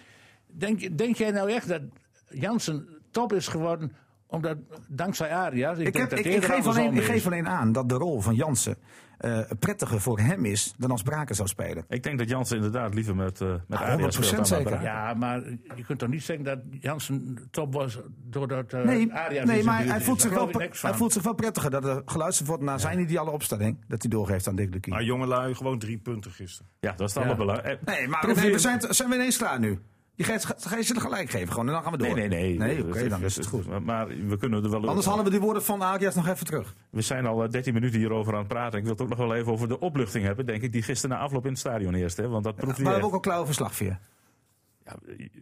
Denk, 0.46 0.98
denk 0.98 1.16
jij 1.16 1.30
nou 1.30 1.50
echt 1.50 1.68
dat 1.68 1.80
Jansen 2.28 2.88
top 3.10 3.32
is 3.32 3.48
geworden 3.48 3.92
omdat, 4.26 4.56
dankzij 4.88 5.30
Arias? 5.30 5.78
Ik, 5.78 5.96
heb, 5.96 6.12
geef 6.12 6.66
alleen, 6.66 6.94
ik 6.94 7.02
geef 7.02 7.26
alleen 7.26 7.48
aan 7.48 7.72
dat 7.72 7.88
de 7.88 7.94
rol 7.94 8.20
van 8.20 8.34
Jansen 8.34 8.76
eh, 9.18 9.40
prettiger 9.58 10.00
voor 10.00 10.18
hem 10.18 10.44
is 10.44 10.74
dan 10.78 10.90
als 10.90 11.02
Braken 11.02 11.34
zou 11.34 11.48
spelen. 11.48 11.84
Ik 11.88 12.02
denk 12.02 12.18
dat 12.18 12.28
Jansen 12.28 12.56
inderdaad 12.56 12.94
liever 12.94 13.16
met, 13.16 13.40
eh 13.40 13.48
met 13.66 13.78
Ah, 13.78 13.88
Arias 13.88 14.16
100% 14.16 14.24
speelt 14.24 14.48
dan 14.48 14.58
met 14.62 14.68
zeker. 14.68 14.82
Ja, 14.82 15.14
maar 15.14 15.42
je 15.76 15.84
kunt 15.86 15.98
toch 15.98 16.08
niet 16.08 16.22
zeggen 16.22 16.44
dat 16.44 16.58
Jansen 16.80 17.38
top 17.50 17.72
was 17.74 18.00
doordat 18.24 18.72
uh, 18.72 18.84
Nee, 18.84 19.10
nee 19.44 19.64
maar 19.64 19.84
hij 19.84 20.00
voelt, 20.00 20.20
zich 20.20 20.30
wel, 20.30 20.50
hij 20.80 20.94
voelt 20.94 21.12
zich 21.12 21.22
wel 21.22 21.34
prettiger 21.34 21.70
dat 21.70 21.84
er 21.84 22.02
geluisterd 22.04 22.48
wordt 22.48 22.62
naar 22.62 22.80
zijn 22.80 22.98
ideale 23.00 23.30
opstelling. 23.30 23.84
Dat 23.88 24.02
hij 24.02 24.10
doorgeeft 24.10 24.48
aan 24.48 24.56
Dick 24.56 24.72
Lukien. 24.74 24.92
Maar 24.92 25.02
jongelui, 25.02 25.54
gewoon 25.54 25.78
drie 25.78 25.98
punten 25.98 26.30
gisteren. 26.30 26.70
Ja, 26.80 26.92
dat 26.92 27.08
is 27.08 27.14
het 27.14 27.22
Ja. 27.24 27.28
allerbelangrijk. 27.28 27.84
Nee, 27.84 28.08
maar 28.08 28.26
nee, 28.36 28.52
we 28.52 28.58
zijn, 28.58 28.80
zijn 28.88 29.08
we 29.08 29.14
ineens 29.14 29.36
klaar 29.36 29.58
nu? 29.58 29.78
Je 30.16 30.24
gaat, 30.24 30.44
ga 30.58 30.76
je 30.76 30.82
ze 30.82 30.94
er 30.94 31.00
gelijk 31.00 31.30
geven 31.30 31.48
gewoon 31.52 31.66
en 31.66 31.72
dan 31.72 31.82
gaan 31.82 31.92
we 31.92 31.98
door. 31.98 32.14
Nee, 32.14 32.28
nee, 32.28 32.58
nee. 32.58 32.74
Nee, 32.74 32.86
oké, 32.86 33.08
dan 33.08 33.22
is 33.22 33.36
het 33.36 33.46
goed. 33.46 33.66
Maar, 33.66 33.82
maar 33.82 34.06
we 34.06 34.36
kunnen 34.38 34.64
er 34.64 34.70
wel 34.70 34.88
Anders 34.88 35.06
halen 35.06 35.24
we 35.24 35.30
die 35.30 35.40
woorden 35.40 35.64
van 35.64 35.82
Arias 35.82 36.14
nog 36.14 36.28
even 36.28 36.46
terug. 36.46 36.74
We 36.90 37.00
zijn 37.02 37.26
al 37.26 37.42
eh, 37.44 37.50
13 37.50 37.74
minuten 37.74 37.98
hierover 37.98 38.32
aan 38.32 38.38
het 38.38 38.48
praten. 38.48 38.78
Ik 38.78 38.84
wil 38.84 38.92
het 38.92 39.02
ook 39.02 39.08
nog 39.08 39.18
wel 39.18 39.34
even 39.34 39.52
over 39.52 39.68
de 39.68 39.80
opluchting 39.80 40.24
hebben, 40.24 40.46
denk 40.46 40.62
ik, 40.62 40.72
die 40.72 40.82
gisteren 40.82 41.16
na 41.16 41.22
afloop 41.22 41.44
in 41.44 41.50
het 41.50 41.58
stadion 41.58 41.94
eerst. 41.94 42.16
Hè, 42.16 42.28
want 42.28 42.44
dat 42.44 42.54
proefde 42.56 42.72
Maar 42.82 42.84
we 42.84 42.88
hebben 42.90 43.08
ook 43.08 43.14
al 43.14 43.20
klaar 43.30 43.38
over 43.38 43.54
slagveer. 43.54 43.98
Ja, 44.84 44.92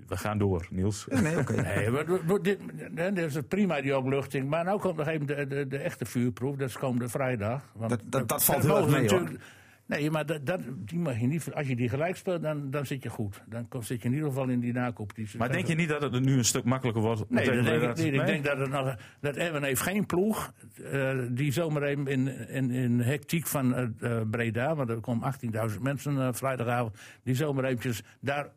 we 0.06 0.16
gaan 0.16 0.38
door, 0.38 0.66
Niels. 0.70 1.06
Ja, 1.10 1.20
nee, 1.20 1.38
oké. 1.38 1.52
Nee, 1.62 1.90
maar, 1.90 2.04
maar- 2.08 2.24
maar 2.26 2.42
dit, 2.42 2.58
nee, 2.94 3.12
dat 3.12 3.24
is 3.24 3.36
prima 3.48 3.80
die 3.80 3.96
opluchting. 3.96 4.48
Maar 4.48 4.64
nu 4.64 4.78
komt 4.78 4.96
nog 4.96 5.06
even 5.06 5.26
de, 5.26 5.46
de, 5.46 5.66
de 5.68 5.78
echte 5.78 6.04
vuurproef. 6.04 6.56
Dat 6.56 6.68
is 6.68 6.78
komende 6.78 7.08
vrijdag. 7.08 7.62
Want 7.72 7.90
Dat- 7.90 8.00
dat- 8.04 8.28
dat 8.28 8.44
valt 8.44 8.62
dat 8.62 8.66
heel 8.70 8.76
erg 8.76 8.86
mogen 8.86 9.00
mee, 9.02 9.10
natuurlijk- 9.10 9.44
Nee, 9.86 10.10
maar 10.10 10.26
dat, 10.26 10.46
dat, 10.46 10.60
die 10.76 10.98
mag 10.98 11.20
je 11.20 11.26
niet, 11.26 11.52
als 11.54 11.66
je 11.66 11.76
die 11.76 11.88
gelijk 11.88 12.16
speelt, 12.16 12.42
dan, 12.42 12.70
dan 12.70 12.86
zit 12.86 13.02
je 13.02 13.08
goed. 13.08 13.42
Dan 13.46 13.68
kom- 13.68 13.82
zit 13.82 14.02
je 14.02 14.08
in 14.08 14.14
ieder 14.14 14.28
geval 14.28 14.48
in 14.48 14.60
die 14.60 14.72
nacompetitie. 14.72 15.38
Maar 15.38 15.52
denk 15.52 15.66
je 15.66 15.74
niet 15.74 15.88
dat 15.88 16.02
het 16.02 16.24
nu 16.24 16.32
een 16.36 16.44
stuk 16.44 16.64
makkelijker 16.64 17.02
wordt? 17.02 17.30
Nee, 17.30 17.44
dat 17.50 17.64
denk 17.64 17.82
ik 17.82 17.96
niet. 18.04 18.14
Ik 18.14 18.26
denk 18.26 18.44
dat, 18.44 18.58
het 18.58 18.70
nog, 18.70 18.94
dat 19.20 19.36
Emmen 19.36 19.62
heeft 19.62 19.80
geen 19.80 20.06
ploeg 20.06 20.52
eh, 20.90 21.18
die 21.30 21.52
zomaar 21.52 21.82
even 21.82 22.06
in, 22.06 22.48
in, 22.48 22.70
in 22.70 23.00
hectiek 23.00 23.46
van 23.46 23.74
eh, 23.74 23.82
eh, 24.00 24.28
Breda, 24.30 24.74
want 24.74 24.88
er 24.90 25.00
komen 25.00 25.34
18.000 25.70 25.80
mensen 25.80 26.34
vrijdagavond, 26.34 26.96
die 27.22 27.34
zomaar 27.34 27.64
eventjes 27.64 28.02
daar, 28.20 28.48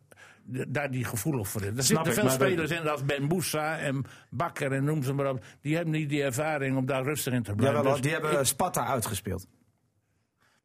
daar 0.68 0.90
die 0.90 1.04
gevoelig 1.04 1.48
voor 1.48 1.62
is. 1.62 1.66
Er 1.76 1.82
zitten 1.82 2.12
veel 2.12 2.28
spelers 2.30 2.70
in 2.70 2.88
als 2.88 3.04
Ben 3.04 3.22
Moussa 3.22 3.78
en 3.78 4.04
Bakker 4.30 4.72
en 4.72 4.84
noem 4.84 5.02
ze 5.02 5.12
maar 5.12 5.30
op. 5.30 5.44
Die 5.60 5.74
hebben 5.74 5.94
niet 5.94 6.08
die 6.08 6.22
ervaring 6.22 6.76
om 6.76 6.86
daar 6.86 7.02
rustig 7.02 7.32
in 7.32 7.42
te 7.42 7.54
blijven. 7.54 7.76
Jawel, 7.76 7.92
Dus 7.92 8.02
die 8.02 8.12
hebben 8.12 8.32
ik- 8.40 8.44
Sparta 8.46 8.86
uitgespeeld. 8.86 9.46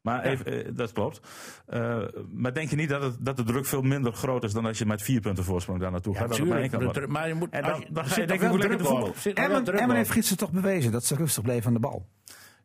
Maar 0.04 0.24
even, 0.24 0.46
eh, 0.66 0.70
dat 0.74 0.92
klopt. 0.92 1.20
Eh, 1.66 1.98
maar 2.32 2.54
denk 2.54 2.70
je 2.70 2.76
niet 2.76 2.88
dat, 2.88 3.02
het, 3.02 3.16
dat 3.20 3.36
de 3.36 3.42
druk 3.42 3.66
veel 3.66 3.82
minder 3.82 4.12
groot 4.12 4.44
is 4.44 4.52
dan 4.52 4.66
als 4.66 4.78
je 4.78 4.86
met 4.86 5.02
vier 5.02 5.20
punten 5.20 5.44
voorsprong 5.44 5.80
daar 5.80 5.90
naartoe 5.90 6.14
ja, 6.14 6.20
gaat? 6.20 6.28
Dat 6.28 6.38
maar 6.38 6.68
tuurlijk, 6.68 6.92
druk- 6.92 7.08
maar 7.08 7.28
je 7.28 7.34
moet, 7.34 7.50
En 7.50 7.62
dan- 7.62 7.84
dan 7.90 8.04
ga 8.04 8.20
je 8.20 8.26
denken, 8.26 8.48
hoe 8.48 8.58
lekker 8.58 8.78
de 8.78 8.84
druk 8.84 9.14
voetbal. 9.24 9.74
Emmen, 9.74 9.96
heeft 9.96 10.10
gisteren 10.10 10.38
toch 10.38 10.50
bewezen 10.50 10.92
dat 10.92 11.04
ze 11.04 11.14
rustig 11.14 11.42
bleven 11.42 11.66
aan 11.66 11.72
de 11.74 11.80
bal. 11.80 12.06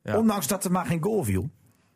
Ja. 0.03 0.17
Ondanks 0.17 0.47
dat 0.47 0.65
er 0.65 0.71
maar 0.71 0.85
geen 0.85 1.03
goal 1.03 1.23
viel. 1.23 1.49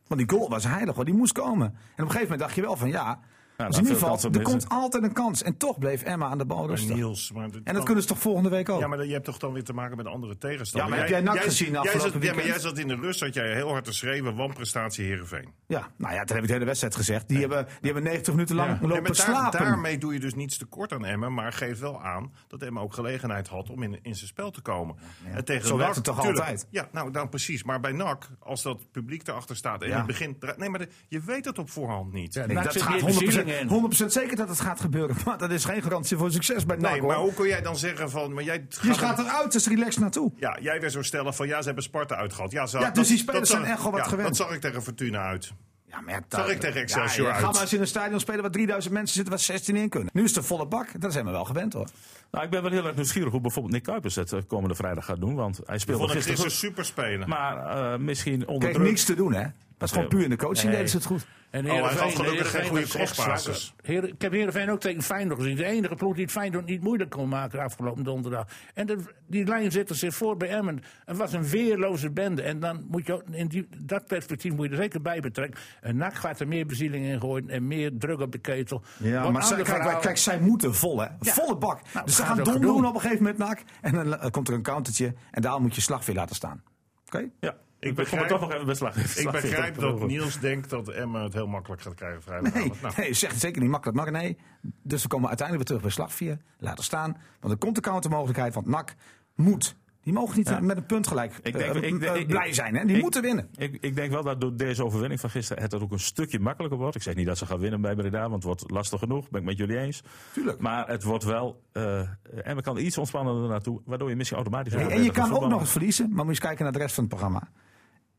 Want 0.07 0.27
die 0.27 0.37
goal 0.37 0.49
was 0.49 0.63
heilig 0.63 0.95
hoor, 0.95 1.05
die 1.05 1.13
moest 1.13 1.33
komen. 1.33 1.67
En 1.67 1.73
op 1.73 1.79
een 1.97 2.03
gegeven 2.05 2.21
moment 2.21 2.39
dacht 2.39 2.55
je 2.55 2.61
wel 2.61 2.75
van 2.75 2.89
ja, 2.89 3.19
dan 3.57 3.67
dus 3.67 3.77
in 3.77 3.83
ieder 3.83 3.97
veel 3.99 4.07
geval, 4.15 4.31
kansen 4.31 4.41
er 4.41 4.41
komt 4.51 4.69
altijd 4.69 5.03
een 5.03 5.13
kans. 5.13 5.43
En 5.43 5.57
toch 5.57 5.79
bleef 5.79 6.01
Emma 6.03 6.27
aan 6.27 6.37
de 6.37 6.45
bal 6.45 6.67
rustig. 6.67 6.95
Niels, 6.95 7.31
maar 7.31 7.51
dat- 7.51 7.61
En 7.63 7.73
dat 7.73 7.83
kunnen 7.83 8.03
ze 8.03 8.09
toch 8.09 8.19
volgende 8.19 8.49
week 8.49 8.69
ook? 8.69 8.79
Ja, 8.79 8.87
maar 8.87 9.05
je 9.05 9.13
hebt 9.13 9.25
toch 9.25 9.37
dan 9.37 9.53
weer 9.53 9.63
te 9.63 9.73
maken 9.73 9.97
met 9.97 10.05
andere 10.05 10.37
tegenstanders. 10.37 10.91
Ja, 10.91 10.99
maar 10.99 11.09
heb 11.09 11.23
jij 11.25 11.33
NAC 11.33 11.43
gezien 11.43 11.69
jij 11.71 11.77
afgelopen 11.79 12.11
zat, 12.11 12.21
ja, 12.21 12.27
maar 12.27 12.35
weekend? 12.43 12.61
jij 12.61 12.69
zat 12.69 12.77
in 12.77 12.87
de 12.87 12.95
rust, 12.95 13.19
dat 13.19 13.33
jij 13.33 13.53
heel 13.53 13.69
hard 13.69 13.85
te 13.85 13.93
schreeuwen, 13.93 14.35
wanprestatie 14.35 15.05
Heerenveen. 15.05 15.49
Ja, 15.67 15.87
nou 15.97 16.13
ja, 16.13 16.23
toen 16.23 16.35
heb 16.35 16.37
ik 16.43 16.47
de 16.47 16.53
hele 16.53 16.65
wedstrijd 16.65 16.95
gezegd. 16.95 17.27
Die, 17.27 17.39
hebben, 17.39 17.65
die 17.65 17.91
hebben 17.91 18.03
90 18.03 18.33
minuten 18.33 18.55
lang 18.55 18.67
Ja. 18.69 18.73
lopen 18.73 18.87
Nee, 18.89 19.01
maar 19.01 19.11
daar- 19.15 19.25
slapen. 19.25 19.59
daarmee 19.59 19.97
doe 19.97 20.13
je 20.13 20.19
dus 20.19 20.33
niets 20.35 20.57
tekort 20.57 20.91
aan 20.93 21.05
Emmen, 21.05 21.33
maar 21.33 21.53
geeft 21.53 21.79
wel 21.79 22.01
aan 22.01 22.33
dat 22.47 22.61
Emmen 22.61 22.81
ook 22.83 22.93
gelegenheid 22.93 23.47
had 23.47 23.69
om 23.69 23.83
in, 23.83 23.99
in 24.01 24.15
zijn 24.15 24.27
spel 24.27 24.51
te 24.51 24.61
komen. 24.61 24.95
En 25.33 25.45
tegen 25.45 25.67
Zo 25.67 25.69
NAC, 25.69 25.79
werkt 25.79 25.95
het 25.95 26.03
toch 26.03 26.15
tuurlijk, 26.21 26.39
altijd? 26.39 26.67
Ja, 26.69 26.87
nou 26.91 27.11
dan 27.11 27.29
precies. 27.29 27.63
Maar 27.63 27.79
bij 27.79 27.91
NAC, 27.91 28.29
als 28.39 28.61
dat 28.61 28.91
publiek 28.91 29.27
erachter 29.27 29.55
staat 29.55 29.81
en 29.81 29.87
Ja. 29.87 29.91
in 29.93 29.97
het 29.97 30.07
begin... 30.07 30.37
Nee, 30.57 30.69
maar 30.69 30.79
de- 30.79 30.89
je 31.07 31.19
weet 31.19 31.45
het 31.45 31.59
op 31.59 31.69
voorhand 31.69 32.13
niet. 32.13 32.33
Ja, 32.33 32.47
dat 32.47 32.81
gaat 32.81 32.89
meer 32.89 32.99
de 32.99 33.05
100%, 33.05 33.42
zielingen 33.43 33.91
in. 33.91 33.91
100% 34.03 34.05
zeker 34.11 34.35
dat 34.35 34.49
het 34.49 34.59
gaat 34.59 34.79
gebeuren. 34.79 35.15
Maar 35.25 35.37
dat 35.37 35.51
is 35.51 35.65
geen 35.65 35.81
garantie 35.81 36.17
voor 36.17 36.31
succes 36.31 36.65
bij 36.65 36.77
NAC. 36.77 36.91
Nee, 36.91 37.01
maar 37.01 37.15
hoor. 37.15 37.23
hoe 37.23 37.33
kun 37.33 37.47
jij 37.47 37.61
dan 37.61 37.77
zeggen 37.77 38.09
van... 38.09 38.33
Maar 38.33 38.43
jij 38.43 38.65
Je 38.81 38.93
gaat 38.93 39.19
eruit, 39.19 39.51
dus 39.51 39.67
relax 39.67 39.97
naartoe. 39.97 40.31
Ja, 40.35 40.57
jij 40.61 40.79
weer 40.79 40.89
zo 40.89 41.01
stellen 41.01 41.33
van 41.33 41.47
ja, 41.47 41.59
ze 41.59 41.65
hebben 41.65 41.83
Sparta 41.83 42.15
uitgehad. 42.15 42.51
Ja, 42.51 42.67
Ja, 42.71 42.89
dus 42.89 43.07
die 43.07 43.17
spelers 43.17 43.49
zijn 43.49 43.63
echt 43.63 43.83
wel 43.83 43.91
wat 43.91 43.99
ja, 44.01 44.07
gewend. 44.07 44.27
Dat 44.27 44.37
zag 44.37 44.51
ik 44.51 44.61
tegen 44.61 44.83
Fortuna 44.83 45.19
uit. 45.25 45.53
Ja, 45.85 46.01
maar 46.01 46.13
ja, 46.13 46.21
Zag 46.29 46.49
ik 46.49 46.59
tegen 46.59 46.81
Excelsior 46.81 47.27
ja, 47.27 47.33
uit. 47.33 47.43
Ga 47.43 47.51
maar 47.51 47.61
eens 47.61 47.73
in 47.73 47.81
een 47.81 47.87
stadion 47.87 48.19
spelen 48.19 48.41
waar 48.41 48.51
3000 48.51 48.93
mensen 48.93 49.13
zitten, 49.15 49.33
waar 49.33 49.43
16 49.43 49.75
in 49.75 49.89
kunnen. 49.89 50.09
Nu 50.13 50.23
is 50.23 50.27
het 50.27 50.37
een 50.37 50.43
volle 50.43 50.65
bak. 50.65 51.01
Dat 51.01 51.13
zijn 51.13 51.25
we 51.25 51.31
wel 51.31 51.45
gewend 51.45 51.73
hoor. 51.73 51.87
Nou, 52.31 52.45
ik 52.45 52.51
ben 52.51 52.61
wel 52.61 52.71
heel 52.71 52.85
erg 52.85 52.95
nieuwsgierig 52.95 53.31
hoe 53.31 53.41
bijvoorbeeld 53.41 53.73
Nick 53.73 53.83
Kuipers 53.83 54.15
het 54.15 54.31
eh, 54.33 54.39
komende 54.47 54.75
vrijdag 54.75 55.05
gaat 55.05 55.19
doen. 55.19 55.35
Want 55.35 55.59
hij 55.65 55.75
Ik 55.75 55.81
speelde 55.81 55.99
vond 55.99 56.13
hem 56.13 56.21
gisteren 56.21 56.49
gisteren 56.51 56.73
goed. 56.73 56.85
super 56.85 57.03
spelen. 57.03 57.29
Maar 57.29 57.57
eh, 57.93 57.99
misschien 57.99 58.47
onder 58.47 58.59
Kreeg 58.61 58.73
druk. 58.73 58.87
niks 58.87 59.03
te 59.03 59.15
doen 59.15 59.33
hè. 59.33 59.45
Dat 59.83 59.91
is 59.91 59.97
gewoon 60.03 60.17
puur 60.17 60.23
in 60.23 60.29
de 60.29 60.45
coaching 60.45 60.63
Nee. 60.67 60.71
deden 60.75 60.89
ze 60.89 60.97
het 60.97 61.05
goed. 61.05 61.25
En 61.49 61.65
Oh, 61.65 61.71
hij 61.71 61.75
Heerenveen- 61.79 61.99
gaf 61.99 62.13
gelukkig 62.15 62.51
geen 62.51 62.67
goede. 62.67 63.71
Heer- 63.81 64.07
Ik 64.07 64.21
heb 64.21 64.31
Heerenveen 64.31 64.69
ook 64.71 64.79
tegen 64.79 65.01
Feyenoord 65.01 65.39
gezien. 65.39 65.55
De 65.55 65.65
enige 65.65 65.95
ploeg 65.95 66.13
die 66.13 66.23
het 66.23 66.31
Feyenoord 66.31 66.65
niet 66.65 66.81
moeilijk 66.81 67.09
kon 67.09 67.29
maken 67.29 67.59
afgelopen 67.59 68.03
donderdag. 68.03 68.47
En 68.73 68.85
de, 68.85 68.97
die 69.27 69.45
lijn 69.45 69.71
zette 69.71 69.93
zich 69.93 70.15
voor 70.15 70.37
bij 70.37 70.49
Emmen. 70.49 70.83
Het 71.05 71.17
was 71.17 71.33
een 71.33 71.43
weerloze 71.47 72.09
bende. 72.09 72.41
En 72.41 72.59
dan 72.59 72.85
moet 72.89 73.05
je 73.05 73.13
ook, 73.13 73.23
in 73.31 73.47
die, 73.47 73.67
dat 73.77 74.05
perspectief 74.07 74.53
moet 74.55 74.65
je 74.65 74.71
er 74.71 74.77
zeker 74.77 75.01
bij 75.01 75.19
betrekken. 75.19 75.59
En 75.81 75.97
NAC 75.97 76.15
gaat 76.15 76.39
er 76.39 76.47
meer 76.47 76.65
bezieling 76.65 77.05
in 77.05 77.19
gooien 77.19 77.49
en 77.49 77.67
meer 77.67 77.91
druk 77.97 78.19
op 78.19 78.31
de 78.31 78.37
ketel. 78.37 78.81
Ja, 78.97 79.29
maar 79.29 79.43
zij, 79.43 79.55
kijk, 79.55 79.67
verhaal- 79.67 79.99
kijk, 79.99 80.17
zij 80.17 80.39
moeten 80.39 80.75
vol 80.75 81.01
hè. 81.01 81.07
Volle 81.19 81.57
bak. 81.57 81.79
Nou, 81.93 82.05
dus 82.05 82.15
ze 82.15 82.23
gaan 82.23 82.43
dom 82.43 82.61
doen. 82.61 82.85
op 82.85 82.93
een 82.95 83.01
gegeven 83.01 83.23
moment 83.23 83.37
nak. 83.37 83.61
En 83.81 83.93
dan 83.93 84.17
eh, 84.19 84.29
komt 84.29 84.47
er 84.47 84.53
een 84.53 84.61
countertje. 84.61 85.13
En 85.31 85.41
daar 85.41 85.61
moet 85.61 85.75
je 85.75 85.81
slagveer 85.81 86.15
laten 86.15 86.35
staan. 86.35 86.63
Oké? 87.05 87.29
Ja, 87.39 87.55
ik, 87.83 87.95
begrijp 87.95 88.27
toch 88.27 88.39
nog 88.39 88.53
even 88.53 88.65
beslag. 88.65 89.17
Ik 89.17 89.31
begrijp 89.31 89.79
dat 89.79 90.07
Niels 90.07 90.39
denkt 90.39 90.69
dat 90.69 90.87
Emmen 90.89 91.21
het 91.23 91.33
heel 91.33 91.47
makkelijk 91.47 91.81
gaat 91.81 91.93
krijgen 91.95 92.21
Nee, 92.29 92.41
vrijdagavond. 92.41 92.81
Nou, 92.81 92.93
nee, 92.97 93.13
zegt 93.13 93.39
zeker 93.39 93.61
niet 93.61 93.69
makkelijk. 93.71 93.97
Maar 93.97 94.11
nee, 94.11 94.37
dus 94.83 95.01
we 95.01 95.07
komen 95.07 95.27
uiteindelijk 95.27 95.69
weer 95.69 95.79
terug 95.79 95.95
bij 95.95 96.05
slagvier. 96.05 96.37
Laten 96.57 96.83
staan. 96.83 97.17
Want 97.39 97.53
er 97.53 97.59
komt 97.59 97.75
de 97.75 97.81
countermogelijkheid. 97.81 98.53
Want 98.53 98.67
NAC 98.67 98.95
moet. 99.35 99.75
Die 100.03 100.13
mogen 100.13 100.37
niet 100.37 100.49
Ja. 100.49 100.59
met 100.59 100.77
een 100.77 100.85
punt 100.85 101.07
gelijk 101.07 101.33
Ik 101.43 101.55
eh, 101.55 101.71
denk- 101.73 101.85
ik- 101.85 102.01
eh, 102.01 102.15
ik- 102.15 102.27
blij 102.27 102.53
zijn. 102.53 102.75
Hè? 102.75 102.85
Die 102.85 102.95
ik- 102.95 103.01
moeten 103.01 103.21
winnen. 103.21 103.49
Ik, 103.57 103.77
ik 103.81 103.95
denk 103.95 104.11
wel 104.11 104.23
dat 104.23 104.41
door 104.41 104.55
deze 104.55 104.83
overwinning 104.85 105.19
van 105.19 105.29
gisteren 105.29 105.63
het 105.63 105.73
er 105.73 105.81
ook 105.81 105.91
een 105.91 105.99
stukje 105.99 106.39
makkelijker 106.39 106.79
wordt. 106.79 106.95
Ik 106.95 107.01
zeg 107.01 107.15
niet 107.15 107.25
dat 107.25 107.37
ze 107.37 107.45
gaan 107.45 107.59
winnen 107.59 107.81
bij 107.81 107.95
Breda, 107.95 108.21
want 108.21 108.33
het 108.33 108.43
wordt 108.43 108.71
lastig 108.71 108.99
genoeg. 108.99 109.29
Ben 109.29 109.39
ik 109.41 109.45
met 109.47 109.57
jullie 109.57 109.77
eens. 109.77 110.03
Tuurlijk. 110.33 110.59
Maar 110.59 110.87
het 110.87 111.03
wordt 111.03 111.23
wel... 111.23 111.61
eh, 111.71 111.99
en 112.43 112.55
we 112.55 112.61
kan 112.61 112.77
iets 112.77 112.97
ontspannender 112.97 113.49
naartoe, 113.49 113.81
waardoor 113.85 114.09
je 114.09 114.15
misschien 114.15 114.37
automatisch... 114.37 114.73
Weer 114.73 114.89
en 114.91 115.03
je 115.03 115.11
kan 115.11 115.33
ook 115.33 115.47
nog 115.49 115.59
eens 115.59 115.71
verliezen. 115.71 116.05
Maar 116.05 116.15
moet 116.15 116.23
je 116.25 116.29
eens 116.29 116.39
kijken 116.39 116.63
naar 116.63 116.73
de 116.73 116.79
rest 116.79 116.93
van 116.95 117.03
het 117.03 117.13
programma. 117.13 117.47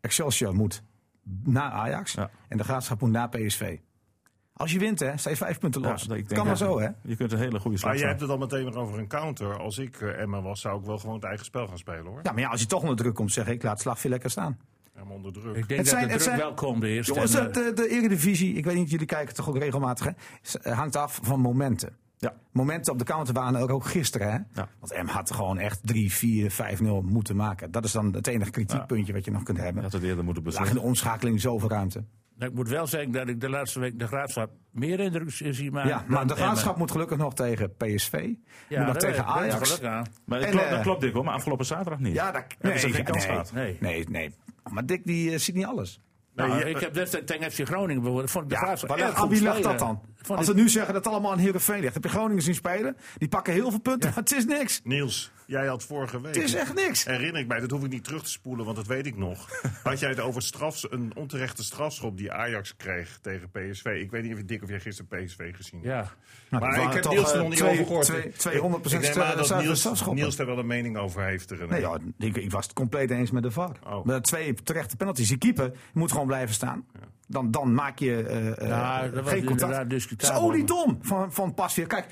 Excelsior 0.05 0.55
moet 0.55 0.83
naar 1.45 1.71
Ajax. 1.71 2.13
Ja. 2.13 2.31
En 2.49 2.57
de 2.59 2.65
graafschap 2.65 3.01
moet 3.01 3.11
naar 3.11 3.29
PSV. 3.29 3.79
Als 4.53 4.73
je 4.73 4.79
wint, 4.79 5.01
hè, 5.01 5.17
sta 5.17 5.31
je 5.31 5.37
vijf 5.37 5.59
punten 5.59 5.81
Ja, 5.83 5.89
los. 5.91 6.03
ik 6.03 6.09
denk 6.09 6.29
kan 6.29 6.47
maar 6.47 6.57
zo, 6.57 6.79
hè? 6.81 6.89
Je 7.03 7.17
kunt 7.17 7.33
een 7.33 7.39
hele 7.39 7.59
goede 7.61 7.77
slag 7.79 7.91
maar 7.91 8.01
jij 8.01 8.09
slaan. 8.09 8.09
hebt 8.09 8.21
het 8.21 8.31
al 8.31 8.39
meteen 8.39 8.65
weer 8.73 8.83
over 8.83 8.99
een 8.99 9.09
counter. 9.09 9.59
Als 9.59 9.79
ik 9.79 10.01
eh, 10.01 10.21
Emmen 10.21 10.43
was, 10.43 10.61
zou 10.61 10.79
ik 10.81 10.87
wel 10.87 10.99
gewoon 10.99 11.15
het 11.15 11.25
eigen 11.25 11.45
spel 11.45 11.67
gaan 11.67 11.79
spelen 11.79 12.05
hoor. 12.07 12.21
Ja, 12.23 12.33
maar 12.33 12.41
ja, 12.41 12.49
als 12.49 12.61
je 12.61 12.67
toch 12.67 12.81
onder 12.81 12.97
druk 12.97 13.15
komt, 13.15 13.33
zeg 13.33 13.47
ik, 13.47 13.63
laat 13.63 13.81
slagveer 13.81 14.11
lekker 14.11 14.31
staan. 14.31 14.59
Emmen 14.95 15.15
onder 15.17 15.33
druk. 15.33 15.57
Ik 15.57 15.69
denk 15.69 15.69
Het 15.69 15.77
dat 15.79 15.87
zijn- 15.87 16.07
de 16.07 16.13
het 16.13 16.23
druk 16.23 16.35
zijn- 16.35 16.39
wel 16.47 16.55
komt 16.55 16.83
eerst. 16.83 17.09
Jongens, 17.09 17.35
en, 17.35 17.53
de, 17.53 17.61
eh, 17.61 17.67
de, 17.67 17.73
de 17.73 17.89
Eredivisie, 17.89 18.55
ik 18.55 18.65
weet 18.65 18.75
niet, 18.77 18.91
jullie 18.91 19.07
kijken 19.07 19.35
toch 19.35 19.49
ook 19.49 19.59
regelmatig, 19.59 20.07
hè? 20.63 20.73
Hangt 20.73 20.97
af 20.97 21.19
van 21.23 21.41
momenten. 21.41 21.97
Ja. 22.19 22.35
Momenten 22.53 22.93
op 22.93 22.99
de 22.99 23.05
counter 23.05 23.35
waren 23.35 23.69
ook 23.71 23.85
gisteren, 23.85 24.31
hè? 24.33 24.39
Ja. 24.61 24.69
Want 24.81 25.03
M 25.03 25.07
had 25.07 25.33
gewoon 25.33 25.59
echt 25.59 25.81
3, 25.83 26.13
4, 26.13 26.51
5-0 26.53 26.85
moeten 27.05 27.37
maken. 27.37 27.71
Dat 27.71 27.85
is 27.85 27.93
dan 27.93 28.13
het 28.15 28.27
enige 28.27 28.51
kritiekpuntje 28.51 29.13
wat 29.13 29.25
je 29.25 29.31
nog 29.31 29.43
kunt 29.43 29.59
hebben. 29.59 29.83
had 29.83 29.93
het 29.93 30.03
eerder 30.03 30.25
moeten 30.25 30.43
Lag 30.43 30.53
in 30.53 30.59
beslissen. 30.59 30.83
de 30.83 30.89
omschakeling 30.89 31.41
zoveel 31.41 31.69
ruimte. 31.69 32.05
ik 32.39 32.55
moet 32.55 32.69
wel 32.69 32.87
zeggen 32.87 33.13
dat 33.13 33.29
ik 33.29 33.41
de 33.41 33.49
laatste 33.49 33.81
week 33.81 33.99
de 33.99 34.07
graafschap 34.07 34.51
meer 34.71 35.01
indruk 35.01 35.31
zie 35.31 35.71
maken. 35.71 35.91
ja, 35.91 36.05
maar 36.09 36.27
de 36.27 36.35
graafschap 36.35 36.77
moet 36.77 36.91
gelukkig 36.91 37.19
nog 37.19 37.35
tegen 37.35 37.77
PSV. 37.77 38.29
Ja, 38.69 38.79
moet 38.79 38.87
nog 38.87 38.97
tegen 38.97 39.25
Ajax. 39.25 39.81
Maar 39.81 40.05
dat 40.27 40.43
En, 40.43 40.51
klopt, 40.51 40.65
eh, 40.65 40.71
dat 40.71 40.81
klopt 40.81 41.01
Dick 41.01 41.13
hoor, 41.13 41.25
maar 41.25 41.35
afgelopen 41.35 41.67
zaterdag 41.67 41.99
niet. 41.99 42.15
Ja, 42.15 42.31
dat, 42.33 42.45
ze 42.61 42.67
nee, 42.69 42.79
geen 42.79 43.05
kans 43.05 43.19
nee, 43.27 43.27
gehad? 43.27 43.53
Nee. 43.53 43.77
nee, 43.81 44.09
nee. 44.09 44.35
Maar 44.71 44.87
Dick 44.87 45.05
die 45.05 45.33
eh, 45.33 45.39
ziet 45.39 45.55
niet 45.55 45.67
alles. 45.67 46.01
Nee, 46.35 46.47
Nou, 46.47 46.59
je- 46.59 46.71
ik 46.71 46.79
heb 46.81 46.95
destijds 46.95 47.33
tegen 47.33 47.51
FC 47.53 47.61
Groningen 47.67 48.03
bijvoorbeeld. 48.03 48.31
Vond 48.31 48.45
ik 48.45 48.51
de 48.51 48.55
Ja, 48.97 49.13
aan 49.13 49.29
wie 49.29 49.41
ligt 49.43 49.55
spelen. 49.57 49.63
dat 49.71 49.79
dan? 49.79 50.01
Als 50.37 50.47
we 50.47 50.55
nu 50.55 50.69
zeggen 50.69 50.95
dat 50.95 51.05
het 51.05 51.13
allemaal 51.13 51.33
aan 51.33 51.39
Heerenveen 51.39 51.81
ligt. 51.81 51.95
Heb 51.95 52.03
je 52.05 52.09
Groningen 52.11 52.43
zien 52.43 52.55
spelen? 52.55 52.97
Die 53.19 53.29
pakken 53.29 53.53
heel 53.53 53.71
veel 53.71 53.81
punten, 53.81 54.09
maar 54.09 54.19
het 54.19 54.33
is 54.33 54.45
niks. 54.45 54.81
Niels, 54.85 55.31
jij 55.47 55.67
had 55.67 55.83
vorige 55.85 56.21
week. 56.21 56.35
Het 56.35 56.45
is 56.45 56.55
echt 56.55 56.75
niks. 56.75 57.05
Herinner 57.05 57.41
ik 57.41 57.47
mij, 57.47 57.61
dat 57.61 57.71
hoef 57.71 57.85
ik 57.85 57.91
niet 57.91 58.05
terug 58.05 58.23
te 58.23 58.31
spoelen, 58.31 58.65
want 58.65 58.77
dat 58.77 58.87
weet 58.87 59.07
ik 59.07 59.17
nog. 59.17 59.49
Had 59.83 59.99
jij 59.99 60.09
het 60.09 60.21
over 60.21 60.43
strafs, 60.43 60.87
een 60.93 61.13
onterechte 61.15 61.65
strafschop 61.65 62.17
die 62.17 62.33
Ajax 62.33 62.77
kreeg 62.77 63.19
tegen 63.23 63.51
PSV? 63.51 63.85
Ik 63.85 64.11
weet 64.11 64.23
niet 64.23 64.35
of 64.35 64.43
Dick 64.43 64.63
of 64.63 64.69
jij 64.69 64.81
gisteren 64.81 65.25
PSV 65.25 65.57
gezien 65.57 65.81
hebt. 65.83 65.93
Ja. 65.95 66.13
Nou, 66.51 66.63
Maar 66.65 66.83
ik 66.87 66.93
heb 66.93 67.09
Niels 67.13 67.29
er 67.29 67.35
eh, 67.35 67.41
nog 67.41 67.49
niet 67.49 67.59
twee- 67.59 67.71
over 67.71 67.85
gehoord. 67.87 68.05
twee- 68.07 68.23
Ik- 68.23 68.35
200% 68.35 69.05
ik 69.05 69.15
dat 69.15 69.61
Niels. 69.63 70.05
Niels 70.13 70.37
daar 70.37 70.47
wel 70.47 70.59
een 70.59 70.67
mening 70.67 70.97
over 70.97 71.25
heeft. 71.25 71.51
Er, 71.51 71.69
Nee, 71.69 71.81
ja, 71.81 71.99
ik, 72.19 72.37
ik 72.37 72.51
was 72.51 72.65
het 72.65 72.73
compleet 72.75 73.11
eens 73.11 73.31
met 73.31 73.43
de 73.43 73.51
VAR. 73.51 73.77
Oh. 73.87 74.05
Met 74.05 74.23
twee 74.25 74.55
terechte 74.55 74.97
penalties. 74.97 75.29
Die 75.29 75.39
keeper 75.39 75.73
moet 75.93 76.13
gewoon 76.13 76.27
blijven 76.27 76.55
staan. 76.55 76.87
Dan, 77.35 77.51
dan 77.51 77.75
maak 77.75 77.99
je 77.99 78.55
Ja, 78.61 79.11
was 79.11 79.29
geen 79.29 79.45
contact. 79.45 79.77
Het 80.11 80.23
is 80.23 80.29
oliedom 80.33 80.99
van, 81.01 81.33
van 81.33 81.55
Pasveer. 81.55 81.87
Kijk, 81.87 82.07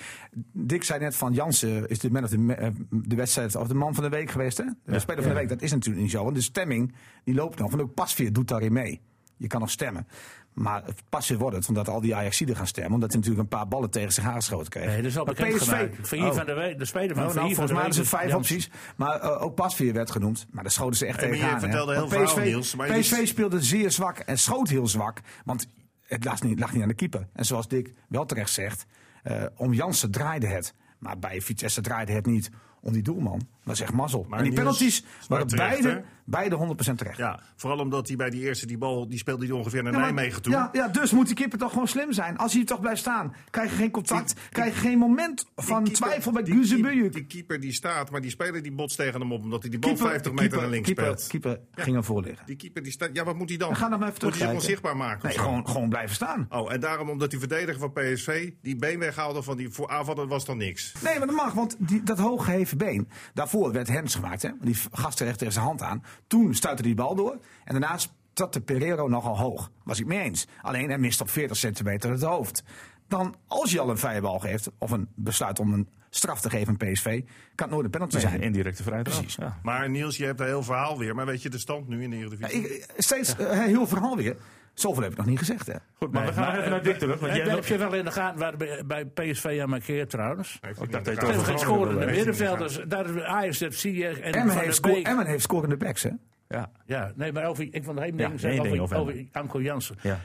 Dick 0.53 0.85
zei 0.85 1.01
net 1.01 1.17
van 1.17 1.33
Jansen 1.33 1.89
is 1.89 1.99
de 1.99 2.11
man 2.11 2.25
of 2.25 2.37
ma- 2.37 2.55
eh, 2.55 2.69
de 2.91 3.17
wedstrijd 3.17 3.57
of 3.57 3.67
de 3.69 3.75
man 3.75 3.95
van 3.95 4.05
de 4.05 4.11
week 4.11 4.31
geweest. 4.31 4.59
Hè? 4.59 4.65
De 4.85 4.99
speler 4.99 5.23
van 5.23 5.33
de 5.33 5.39
week. 5.39 5.49
Dat 5.49 5.63
is 5.63 5.73
natuurlijk 5.73 6.03
niet 6.03 6.11
zo. 6.11 6.23
Want 6.25 6.35
de 6.37 6.43
stemming 6.43 6.95
die 7.25 7.35
loopt 7.35 7.59
nog. 7.59 7.71
Want 7.71 7.83
ook 7.83 7.95
Pasveer 7.95 8.33
doet 8.33 8.49
daarin 8.49 8.73
mee. 8.73 9.01
Je 9.37 9.47
kan 9.47 9.61
nog 9.61 9.71
stemmen. 9.71 10.07
Maar 10.53 10.83
Pasveer 11.09 11.39
wordt 11.39 11.57
het, 11.57 11.69
omdat 11.69 11.89
al 11.89 12.01
die 12.01 12.15
Ajaxiden 12.15 12.57
gaan 12.57 12.67
stemmen. 12.67 12.93
Omdat 12.93 13.09
hij 13.13 13.19
natuurlijk 13.19 13.51
een 13.51 13.59
paar 13.59 13.69
ballen 13.69 13.91
tegen 13.91 14.13
zich 14.13 14.25
aangeschoten 14.25 14.69
kreeg. 14.69 14.87
Nee, 14.87 14.97
dat 14.97 15.05
is 15.05 15.19
al 15.19 15.25
bekend 15.25 15.55
PSV 15.57 15.65
gemaakt. 15.65 16.09
Van 16.09 16.19
hier 16.19 16.29
Oh. 16.29 16.35
van 16.37 16.47
de, 16.47 16.53
week, 16.53 16.79
de 16.79 16.85
speler 16.85 17.15
van 17.15 17.17
Nou, 17.17 17.27
Van 17.27 17.35
nou, 17.35 17.47
hier 17.47 17.57
van 17.57 17.69
volgens 17.69 17.95
de 17.95 17.97
mij 17.97 18.05
is 18.05 18.09
vijf 18.09 18.35
opties. 18.35 18.71
Maar 18.97 19.21
eh, 19.21 19.43
ook 19.43 19.55
Pasveer 19.55 19.93
werd 19.93 20.11
genoemd. 20.11 20.47
Maar 20.51 20.63
daar 20.63 20.73
schoten 20.73 20.97
ze 20.97 21.07
echt 21.07 21.21
je 21.21 21.27
hè. 21.27 21.59
vertelde 21.61 21.93
heel 21.95 22.09
verhaal, 22.09 22.39
Niels, 22.39 22.75
maar 22.75 22.99
PSV 22.99 23.27
speelde 23.27 23.63
zeer 23.63 23.91
zwak 23.91 24.19
en 24.19 24.39
schoot 24.39 24.69
heel 24.69 24.87
zwak. 24.89 25.21
Want 25.45 25.67
het 26.07 26.25
lag 26.25 26.43
niet, 26.43 26.59
lag 26.59 26.73
niet 26.73 26.83
aan 26.83 26.89
de 26.89 26.95
keeper. 26.95 27.29
En 27.33 27.45
zoals 27.45 27.69
Dick 27.69 27.93
wel 28.09 28.25
terecht 28.27 28.51
zegt, 28.51 28.87
eh, 29.23 29.45
om 29.57 29.73
Jansen 29.73 30.11
draaide 30.11 30.47
het. 30.47 30.75
Maar 30.99 31.19
bij 31.19 31.41
Vitesse 31.41 31.81
draaide 31.81 32.13
het 32.13 32.27
niet 32.27 32.51
om 32.81 32.93
die 32.93 33.03
doelman. 33.03 33.49
Dat 33.65 33.75
is 33.75 33.81
echt 33.81 33.93
mazzel. 33.93 34.27
Maar 34.29 34.39
en 34.39 34.45
die 34.45 34.55
penalties 34.55 35.05
waren 35.29 35.47
beide, 35.47 35.89
hè? 35.89 36.01
beide 36.25 36.57
100% 36.91 36.95
terecht. 36.95 37.17
Ja, 37.17 37.41
vooral 37.57 37.79
omdat 37.79 38.09
hij 38.09 38.17
bij 38.17 38.31
die 38.31 38.41
eerste 38.43 38.67
die 38.67 38.79
bal, 38.79 39.09
die 39.09 39.19
speelde 39.19 39.47
hij 39.47 39.55
ongeveer 39.55 39.83
naar 39.83 39.93
Ja, 39.93 39.99
Nijmegen 39.99 40.43
toe. 40.43 40.53
Ja, 40.53 40.69
ja, 40.73 40.89
dus 40.89 41.11
moet 41.13 41.27
die 41.27 41.35
keeper 41.37 41.59
toch 41.59 41.71
gewoon 41.73 41.89
slim 41.89 42.13
zijn. 42.13 42.37
Als 42.37 42.53
hij 42.53 42.65
toch 42.65 42.81
blijft 42.81 43.01
staan, 43.01 43.35
krijg 43.51 43.71
je 43.71 43.77
geen 43.77 43.91
contact. 43.91 44.35
krijg 44.51 44.75
je 44.75 44.81
geen 44.81 44.99
moment 44.99 45.37
Die 45.55 45.65
van 45.67 45.83
keeper- 45.85 46.03
twijfel 46.07 46.33
bij 46.33 46.43
die 46.43 46.55
Guzebujuk. 46.55 47.13
Die 47.13 47.25
keeper 47.27 47.61
die 47.61 47.73
staat, 47.73 48.11
maar 48.11 48.21
die 48.21 48.31
speler 48.31 48.63
die 48.63 48.73
botst 48.73 48.97
tegen 48.97 49.21
hem 49.21 49.33
op 49.33 49.43
omdat 49.43 49.61
hij 49.63 49.71
die 49.71 49.79
bal 49.79 49.97
50 49.97 50.33
meter 50.33 50.61
naar 50.61 50.69
links 50.71 50.87
keeper, 50.93 51.05
speelt. 51.19 51.27
keeper 51.29 51.61
ging 51.85 51.97
ervoor 51.97 52.23
liggen. 52.23 52.47
Die 52.47 52.57
keeper 52.57 52.83
die 52.83 52.93
staat, 52.93 53.11
ja 53.13 53.25
wat 53.25 53.37
moet 53.37 53.49
hij 53.49 53.59
dan? 53.59 53.77
Ga 53.77 53.89
dan 53.89 53.99
maar 53.99 54.09
even 54.09 54.21
moet 54.25 54.39
hij 54.39 54.47
zich 54.47 54.55
onzichtbaar 54.57 54.97
maken? 54.97 55.29
Nee, 55.29 55.39
gewoon, 55.39 55.69
gewoon 55.69 55.89
blijven 55.89 56.15
staan. 56.15 56.47
Oh, 56.51 56.73
en 56.73 56.81
daarom 56.81 57.09
omdat 57.11 57.31
die 57.31 57.39
verdediger 57.39 57.79
van 57.81 57.93
PSV 57.93 58.51
die 58.63 58.77
been 58.77 58.99
weghaalde 58.99 59.43
van 59.43 59.57
die 59.57 59.71
voor 59.71 59.89
aanvaller 59.89 60.27
was 60.27 60.45
dan 60.45 60.57
niks. 60.57 60.93
Nee, 61.05 61.19
maar 61.19 61.27
dat 61.27 61.37
mag, 61.37 61.53
want 61.53 61.77
die, 61.79 62.03
dat 62.03 62.19
hooggeheven 62.19 62.79
been, 62.79 63.09
daarvoor 63.35 63.52
werd 63.73 63.89
hands 63.89 64.15
gemaakt. 64.15 64.43
Hè? 64.43 64.51
Die 64.61 64.77
gast 64.93 65.21
er 65.21 65.27
echt 65.27 65.39
tegen 65.39 65.53
zijn 65.53 65.65
hand 65.65 65.83
aan. 65.83 66.03
Toen 66.27 66.55
stuitte 66.55 66.83
die 66.83 66.95
bal 66.95 67.15
door. 67.15 67.39
En 67.65 67.81
daarna 67.81 67.99
zat 68.35 68.53
de 68.53 68.61
Pereiro 68.61 69.09
nogal 69.09 69.39
hoog. 69.39 69.71
Was 69.85 70.01
ik 70.01 70.07
mee 70.07 70.21
eens. 70.21 70.47
Alleen 70.63 70.89
hij 70.89 70.99
mist 70.99 71.21
op 71.21 71.31
40 71.31 71.57
centimeter 71.57 72.11
het 72.11 72.23
hoofd. 72.23 72.63
Dan, 73.09 73.35
als 73.47 73.73
je 73.73 73.81
al 73.81 73.91
een 73.91 73.99
vrije 73.99 74.21
bal 74.21 74.39
geeft, 74.39 74.71
of 74.79 74.91
een 74.91 75.09
besluit 75.15 75.59
om 75.59 75.73
een 75.73 75.89
straf 76.11 76.41
te 76.41 76.51
geven 76.51 76.69
aan 76.69 76.91
PSV, 76.93 77.21
kan 77.55 77.67
het 77.67 77.71
nooit 77.71 77.85
een 77.85 77.91
penalty 77.91 78.17
Nee, 78.17 78.25
zijn. 78.25 78.41
indirecte 78.43 78.83
vrije 78.83 79.03
trap. 79.03 79.17
Precies. 79.17 79.37
Ja. 79.37 79.59
Maar 79.63 79.91
Niels, 79.91 80.17
je 80.17 80.25
hebt 80.25 80.41
een 80.41 80.47
heel 80.47 80.63
verhaal 80.63 80.99
weer. 80.99 81.15
Maar 81.15 81.27
weet 81.27 81.43
je 81.43 81.51
de 81.51 81.59
stand 81.59 81.89
nu 81.89 82.03
in 82.03 82.11
de 82.11 82.17
Eredivisie? 82.17 82.77
Ik, 82.77 82.87
steeds 82.97 83.37
eh, 83.37 83.51
heel 83.59 83.87
verhaal 83.87 84.17
weer. 84.17 84.37
Zoveel 84.75 85.03
heb 85.03 85.13
ik 85.13 85.19
nog 85.19 85.27
niet 85.27 85.39
gezegd. 85.39 85.67
Hè? 85.67 85.75
Goed, 85.95 86.13
maar 86.13 86.27
we 86.27 86.33
gaan 86.33 86.43
Maar, 86.43 86.53
even 86.53 86.65
eh, 86.65 86.71
naar 86.71 86.83
Dick 86.83 86.99
terug. 86.99 87.21
Want 87.21 87.33
heb, 87.33 87.45
jij 87.45 87.55
heb 87.55 87.65
je 87.65 87.77
wel 87.77 87.95
in 87.95 88.05
de 88.05 88.11
gaten 88.11 88.39
waar 88.41 88.57
bij, 88.87 89.07
PSV 89.07 89.59
aan 89.63 89.69
markeert 89.69 90.11
trouwens? 90.11 90.59
Heeft 90.61 90.83
Ik 90.83 90.91
hij 90.91 91.03
dacht 91.03 91.05
dat 91.05 91.15
je 91.15 91.21
in 91.21 91.27
het 91.27 91.39
de 91.39 91.45
Geen 91.45 91.59
scorende 91.59 92.07
middenvelders. 92.07 92.81
Daar 92.89 93.17
is 93.17 93.23
Ajax, 93.23 93.61
heeft 93.61 93.79
Ziyech 93.79 94.19
en 94.19 94.33
Emmen 94.33 94.55
Van 94.55 94.63
heeft, 94.63 94.75
sco. 94.75 95.03
Emmen 95.03 95.27
heeft 95.27 95.43
scorende 95.43 95.77
backs. 95.77 96.03
Hè? 96.03 96.11
Ja. 96.49 96.71
Ja, 96.87 97.13
nee, 97.15 97.33
maar 97.33 97.45
over, 97.45 97.69
ik 97.71 97.85
vond 97.85 97.99
er 97.99 98.05
één 98.05 98.19
Ja, 98.19 98.29
ding 98.29 98.41
zeggen 98.41 98.63
ding 98.63 98.81
over, 98.81 98.97
over 98.97 99.13
over 99.13 99.27
Anko 99.33 99.61
Jansen. 99.61 99.97
Ja. 100.01 100.21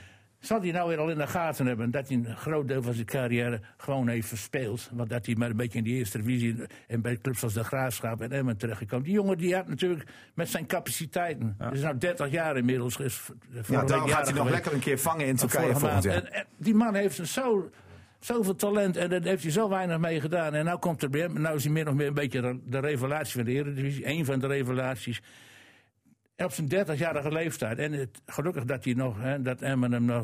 Zal 0.48 0.62
hij 0.62 0.72
nou 0.72 0.90
weer 0.90 0.98
al 0.98 1.10
in 1.10 1.18
de 1.18 1.28
gaten 1.28 1.66
hebben 1.66 1.92
dat 1.92 2.08
hij 2.08 2.18
een 2.18 2.36
groot 2.36 2.68
deel 2.68 2.82
van 2.82 2.94
zijn 2.94 3.06
carrière 3.06 3.60
gewoon 3.78 4.08
heeft 4.08 4.28
verspeeld. 4.28 4.90
Want 4.94 5.10
dat 5.10 5.26
hij 5.26 5.36
maar 5.36 5.50
een 5.50 5.56
beetje 5.56 5.78
in 5.78 5.84
die 5.84 5.96
eerste 5.96 6.18
divisie 6.18 6.56
en 6.88 7.02
bij 7.02 7.18
clubs 7.18 7.44
als 7.44 7.54
de 7.54 7.64
Graafschap 7.64 8.22
en 8.22 8.32
Emmen 8.32 8.58
terechtgekomen. 8.58 9.06
Die 9.06 9.14
jongen 9.14 9.38
die 9.38 9.56
had 9.56 9.68
natuurlijk 9.68 10.10
met 10.34 10.50
zijn 10.50 10.66
capaciteiten. 10.66 11.56
Hij 11.58 11.72
is 11.72 11.82
nou 11.82 11.98
30 11.98 12.32
jaar 12.32 12.58
inmiddels. 12.58 12.98
Is 12.98 13.30
Ja, 13.68 13.84
daarom 13.84 14.10
gaat 14.10 14.28
hij 14.28 14.38
nog 14.38 14.50
lekker 14.50 14.74
een 14.74 14.80
keer 14.80 15.00
vangen 15.00 15.26
in 15.26 15.36
Turkije 15.36 15.76
volgend 15.76 16.04
jaar. 16.04 16.16
En, 16.16 16.34
en 16.34 16.46
die 16.58 16.76
man 16.76 16.96
heeft 16.96 17.18
een 17.18 17.28
zo, 17.28 17.70
zoveel 18.20 18.56
talent 18.56 18.98
en 18.98 19.10
daar 19.10 19.22
heeft 19.22 19.44
hij 19.44 19.52
zo 19.52 19.70
weinig 19.70 19.98
mee 19.98 20.22
gedaan. 20.22 20.54
En 20.54 20.66
nou 20.66 20.80
komt 20.80 21.04
er 21.04 21.10
bij 21.10 21.22
hem, 21.22 21.42
nou 21.42 21.56
is 21.56 21.64
hij 21.64 21.74
meer 21.74 21.88
of 21.88 21.94
meer 21.94 22.08
een 22.08 22.14
beetje 22.14 22.42
de, 22.42 22.60
de 22.66 22.80
revelatie 22.80 23.34
van 23.34 23.44
de 23.44 23.52
Eredivisie. 23.52 24.08
Een 24.08 24.26
van 24.26 24.40
de 24.40 24.48
revelaties. 24.48 25.22
Op 26.44 26.54
zijn 26.54 26.68
30-jarige 26.88 27.32
leeftijd. 27.32 27.78
En 27.78 27.92
het, 27.94 28.22
gelukkig 28.26 28.64
dat 28.66 28.84
hij 28.84 28.94
nog, 28.94 29.16
hè, 29.20 29.42
dat 29.42 29.62
Emmen 29.62 29.92
hem 29.92 30.06
nog 30.06 30.24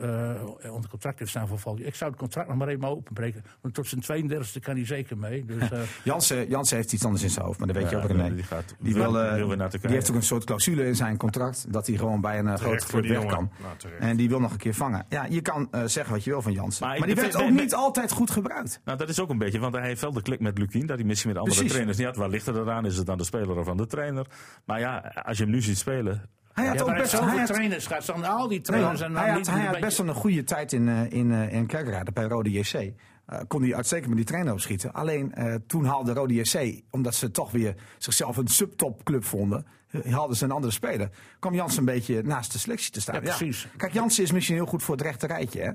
eh, 0.00 0.72
onder 0.72 0.90
contract 0.90 1.18
heeft 1.18 1.30
staan 1.30 1.48
voor 1.48 1.58
volgend 1.58 1.86
Ik 1.86 1.94
zou 1.94 2.10
het 2.10 2.18
contract 2.18 2.48
nog 2.48 2.56
maar 2.56 2.68
even 2.68 2.88
openbreken. 2.88 3.44
Want 3.60 3.74
tot 3.74 3.86
zijn 3.88 4.02
32e 4.30 4.60
kan 4.60 4.74
hij 4.76 4.86
zeker 4.86 5.18
mee. 5.18 5.44
Dus, 5.44 5.70
eh, 5.70 5.78
Jansen, 6.02 6.48
Jansen 6.48 6.76
heeft 6.76 6.92
iets 6.92 7.04
anders 7.04 7.22
in 7.22 7.30
zijn 7.30 7.44
hoofd, 7.44 7.58
maar 7.58 7.68
dat 7.68 7.76
weet 7.76 7.90
je 7.90 7.96
ook 7.96 8.04
René. 8.04 8.24
die 8.24 8.34
Die, 8.34 8.44
gaat- 8.44 8.74
wil, 8.78 9.20
eh, 9.20 9.34
wil 9.34 9.56
naar 9.56 9.70
die 9.70 9.80
heeft 9.90 10.10
ook 10.10 10.16
een 10.16 10.22
soort 10.22 10.44
clausule 10.44 10.86
in 10.86 10.96
zijn 10.96 11.16
contract. 11.16 11.72
Dat 11.72 11.86
hij 11.86 11.96
gewoon 11.96 12.20
bij 12.20 12.38
een 12.38 12.48
eh, 12.48 12.54
grote 12.54 12.86
club 12.86 13.02
die 13.02 13.12
weg 13.12 13.24
kan. 13.26 13.50
Nou, 13.62 13.94
en 14.00 14.16
die 14.16 14.28
wil 14.28 14.40
nog 14.40 14.52
een 14.52 14.58
keer 14.58 14.74
vangen. 14.74 15.06
Ja, 15.08 15.26
je 15.28 15.40
kan 15.40 15.68
eh, 15.70 15.82
zeggen 15.84 16.12
wat 16.14 16.24
je 16.24 16.30
wil 16.30 16.42
van 16.42 16.52
Jansen. 16.52 16.86
Maar 16.86 17.06
die 17.06 17.14
werd 17.14 17.36
ook 17.36 17.50
niet 17.50 17.74
altijd 17.74 18.12
goed 18.12 18.30
gebruikt. 18.30 18.80
Nou, 18.84 18.98
dat 18.98 19.08
is 19.08 19.20
ook 19.20 19.30
een 19.30 19.38
beetje, 19.38 19.58
want 19.58 19.74
hij 19.74 19.86
heeft 19.86 20.00
wel 20.00 20.12
de 20.12 20.22
klik 20.22 20.40
met 20.40 20.58
Lukien. 20.58 20.86
Dat 20.86 20.96
hij 20.98 21.06
misschien 21.06 21.28
met 21.30 21.38
andere 21.38 21.54
Precies. 21.56 21.72
trainers 21.72 21.98
niet 21.98 22.06
had. 22.06 22.16
Waar 22.16 22.28
ligt 22.28 22.46
het 22.46 22.56
eraan? 22.56 22.86
Is 22.86 22.96
het 22.96 23.10
aan 23.10 23.18
de 23.18 23.24
speler 23.24 23.58
of 23.58 23.68
aan 23.68 23.76
de 23.76 23.86
trainer? 23.86 24.26
Maar 24.64 24.80
ja, 24.80 25.12
als 25.24 25.38
je 25.38 25.42
hem 25.44 25.52
nu 25.54 25.62
ziet 25.62 25.78
spelen. 25.78 26.28
Hij 26.52 26.66
had 26.66 26.78
ja, 26.78 26.82
ook 26.82 26.96
best, 26.96 27.12
hij 27.12 27.20
had, 27.20 27.46
trainers 27.46 27.88
al 28.10 28.48
die 28.48 28.48
Nee, 28.48 28.60
trainers 28.60 29.00
en 29.00 29.16
hij 29.16 29.28
had, 29.28 29.36
niet 29.36 29.46
hij 29.46 29.58
had 29.60 29.68
beetje- 29.68 29.84
best 29.84 29.98
wel 29.98 30.08
een 30.08 30.14
goede 30.14 30.44
tijd 30.44 30.72
in, 30.72 30.88
eh, 30.88 31.10
in, 31.10 31.32
eh, 31.32 31.52
in 31.52 31.66
Kerkrade 31.66 32.12
bij 32.12 32.24
Rode 32.24 32.50
JC. 32.50 32.74
Eh, 33.26 33.38
kon 33.48 33.62
hij 33.62 33.74
uitstekend 33.74 34.08
met 34.08 34.16
die 34.16 34.26
trainer 34.26 34.52
opschieten. 34.52 34.92
Alleen 34.92 35.34
toen 35.66 35.84
haalde 35.84 36.12
Rode 36.12 36.34
JC, 36.34 36.82
omdat 36.90 37.14
ze 37.14 37.30
toch 37.30 37.50
weer 37.50 37.74
zichzelf 37.98 38.36
een 38.36 38.48
subtopclub 38.48 39.24
vonden, 39.24 39.66
haalden 40.04 40.36
ze 40.36 40.44
een 40.44 40.50
andere 40.50 40.72
speler. 40.72 41.10
kwam 41.38 41.54
Jansen 41.54 41.78
een 41.78 41.84
beetje 41.84 42.22
naast 42.22 42.52
de 42.52 42.58
selectie 42.58 42.92
te 42.92 43.00
staan. 43.00 43.14
Ja, 43.14 43.20
precies. 43.20 43.68
Kijk, 43.76 43.92
Jansen 43.92 44.22
is 44.22 44.32
misschien 44.32 44.56
heel 44.56 44.66
goed 44.66 44.82
voor 44.82 44.94
het 44.94 45.04
rechte 45.04 45.26
rijtje, 45.26 45.60
hè? 45.60 45.70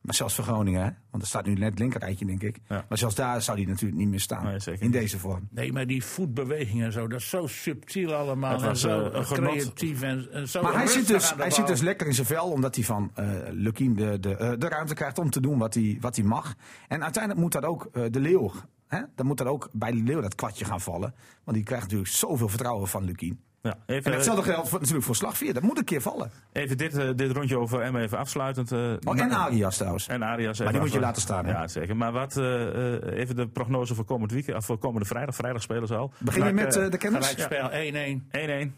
Maar 0.00 0.14
zelfs 0.14 0.34
voor 0.34 0.44
Groningen, 0.44 0.84
hè? 0.84 0.90
want 1.10 1.22
er 1.22 1.28
staat 1.28 1.46
nu 1.46 1.54
net 1.54 1.70
het 1.70 1.78
linkerrijtje, 1.78 2.26
denk 2.26 2.42
ik. 2.42 2.58
Ja. 2.68 2.84
Maar 2.88 2.98
zelfs 2.98 3.14
daar 3.14 3.42
zou 3.42 3.58
hij 3.58 3.66
natuurlijk 3.66 4.00
niet 4.00 4.08
meer 4.08 4.20
staan. 4.20 4.44
Nee, 4.44 4.78
in 4.78 4.90
deze 4.90 5.18
vorm. 5.18 5.48
Nee, 5.50 5.72
maar 5.72 5.86
die 5.86 6.04
voetbewegingen 6.04 6.84
en 6.84 6.92
zo, 6.92 7.08
dat 7.08 7.20
is 7.20 7.28
zo 7.28 7.46
subtiel 7.46 8.14
allemaal. 8.14 8.52
Het 8.52 8.62
was, 8.62 8.84
en 8.84 8.90
zo 8.90 9.10
eh, 9.10 9.30
creatief 9.30 10.02
en, 10.02 10.32
en 10.32 10.48
zo 10.48 10.62
Maar 10.62 10.74
hij, 10.74 10.86
zit 10.86 11.06
dus, 11.06 11.34
hij 11.36 11.50
zit 11.50 11.66
dus 11.66 11.80
lekker 11.80 12.06
in 12.06 12.14
zijn 12.14 12.26
vel, 12.26 12.50
omdat 12.50 12.74
hij 12.74 12.84
van 12.84 13.10
eh 13.14 13.28
Lukien 13.50 13.94
de, 13.94 14.20
de, 14.20 14.36
eh, 14.36 14.52
de 14.58 14.68
ruimte 14.68 14.94
krijgt 14.94 15.18
om 15.18 15.30
te 15.30 15.40
doen 15.40 15.58
wat 15.58 15.74
hij, 15.74 15.98
wat 16.00 16.16
hij 16.16 16.24
mag. 16.24 16.54
En 16.88 17.02
uiteindelijk 17.02 17.42
moet 17.42 17.52
dat 17.52 17.64
ook 17.64 17.88
eh, 17.92 18.02
de 18.10 18.20
Leeuw, 18.20 18.52
hè? 18.86 19.00
dan 19.14 19.26
moet 19.26 19.38
dat 19.38 19.46
ook 19.46 19.68
bij 19.72 19.90
de 19.90 20.02
Leeuw 20.02 20.20
dat 20.20 20.34
kwartje 20.34 20.64
gaan 20.64 20.80
vallen. 20.80 21.14
Want 21.44 21.56
die 21.56 21.66
krijgt 21.66 21.84
natuurlijk 21.84 22.10
zoveel 22.10 22.48
vertrouwen 22.48 22.88
van 22.88 23.04
Lukien. 23.04 23.40
Ja, 23.62 23.70
En 23.86 23.94
even, 23.94 24.12
hetzelfde 24.12 24.42
geldt 24.52 24.68
voor, 24.68 24.78
natuurlijk 24.78 25.06
voor 25.06 25.16
Slagvier, 25.16 25.54
dat 25.54 25.62
moet 25.62 25.78
een 25.78 25.84
keer 25.84 26.00
vallen. 26.00 26.30
even 26.52 26.76
dit, 26.76 26.96
eh, 26.96 27.10
dit 27.16 27.32
rondje 27.32 27.58
over 27.58 27.80
Emma 27.80 28.00
even 28.00 28.18
afsluitend. 28.18 28.72
eh, 28.72 28.92
Oh, 29.04 29.20
en 29.20 29.30
Arias 29.32 29.76
trouwens. 29.76 30.06
En 30.08 30.22
Arias. 30.22 30.58
Maar 30.58 30.72
die 30.72 30.80
moet 30.80 30.92
je 30.92 31.00
laten 31.00 31.22
staan, 31.22 31.44
hè? 31.46 31.52
Ja, 31.52 31.68
zeker. 31.68 31.96
Maar 31.96 32.12
wat, 32.12 32.36
eh, 32.36 32.94
eh, 32.96 33.18
even 33.18 33.36
de 33.36 33.48
prognose 33.48 33.94
voor 33.94 34.04
komend 34.04 34.32
weekend, 34.32 34.56
of 34.56 34.64
voor 34.64 34.78
komende 34.78 35.06
vrijdag. 35.06 35.34
Vrijdag 35.34 35.62
spelen 35.62 35.86
ze 35.86 35.94
al. 35.96 36.12
Begin 36.18 36.44
je 36.46 36.52
met 36.52 36.76
eh, 36.76 36.84
eh, 36.84 36.90
de 36.90 36.96
kennis? 36.98 37.26
Gelijkspel 37.28 37.70
1-1. 37.72 38.28
1-1. 38.30 38.74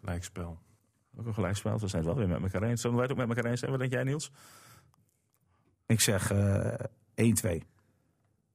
Gelijkspel. 0.00 0.58
Ook 1.18 1.26
een 1.26 1.34
gelijkspel. 1.34 1.78
Ze 1.78 1.88
zijn 1.88 2.04
het 2.04 2.14
wel 2.16 2.26
weer 2.26 2.40
met 2.40 2.52
elkaar 2.52 2.68
eens. 2.68 2.80
Zullen 2.80 2.96
wij 2.96 3.06
het 3.06 3.18
ook 3.18 3.26
met 3.26 3.36
elkaar 3.36 3.50
eens 3.50 3.60
zijn? 3.60 3.70
Wat 3.70 3.80
denk 3.80 3.92
jij, 3.92 4.04
Niels? 4.04 4.30
Ik 5.86 6.00
zeg 6.00 6.30
eh 6.30 6.74
1-2. 7.14 7.62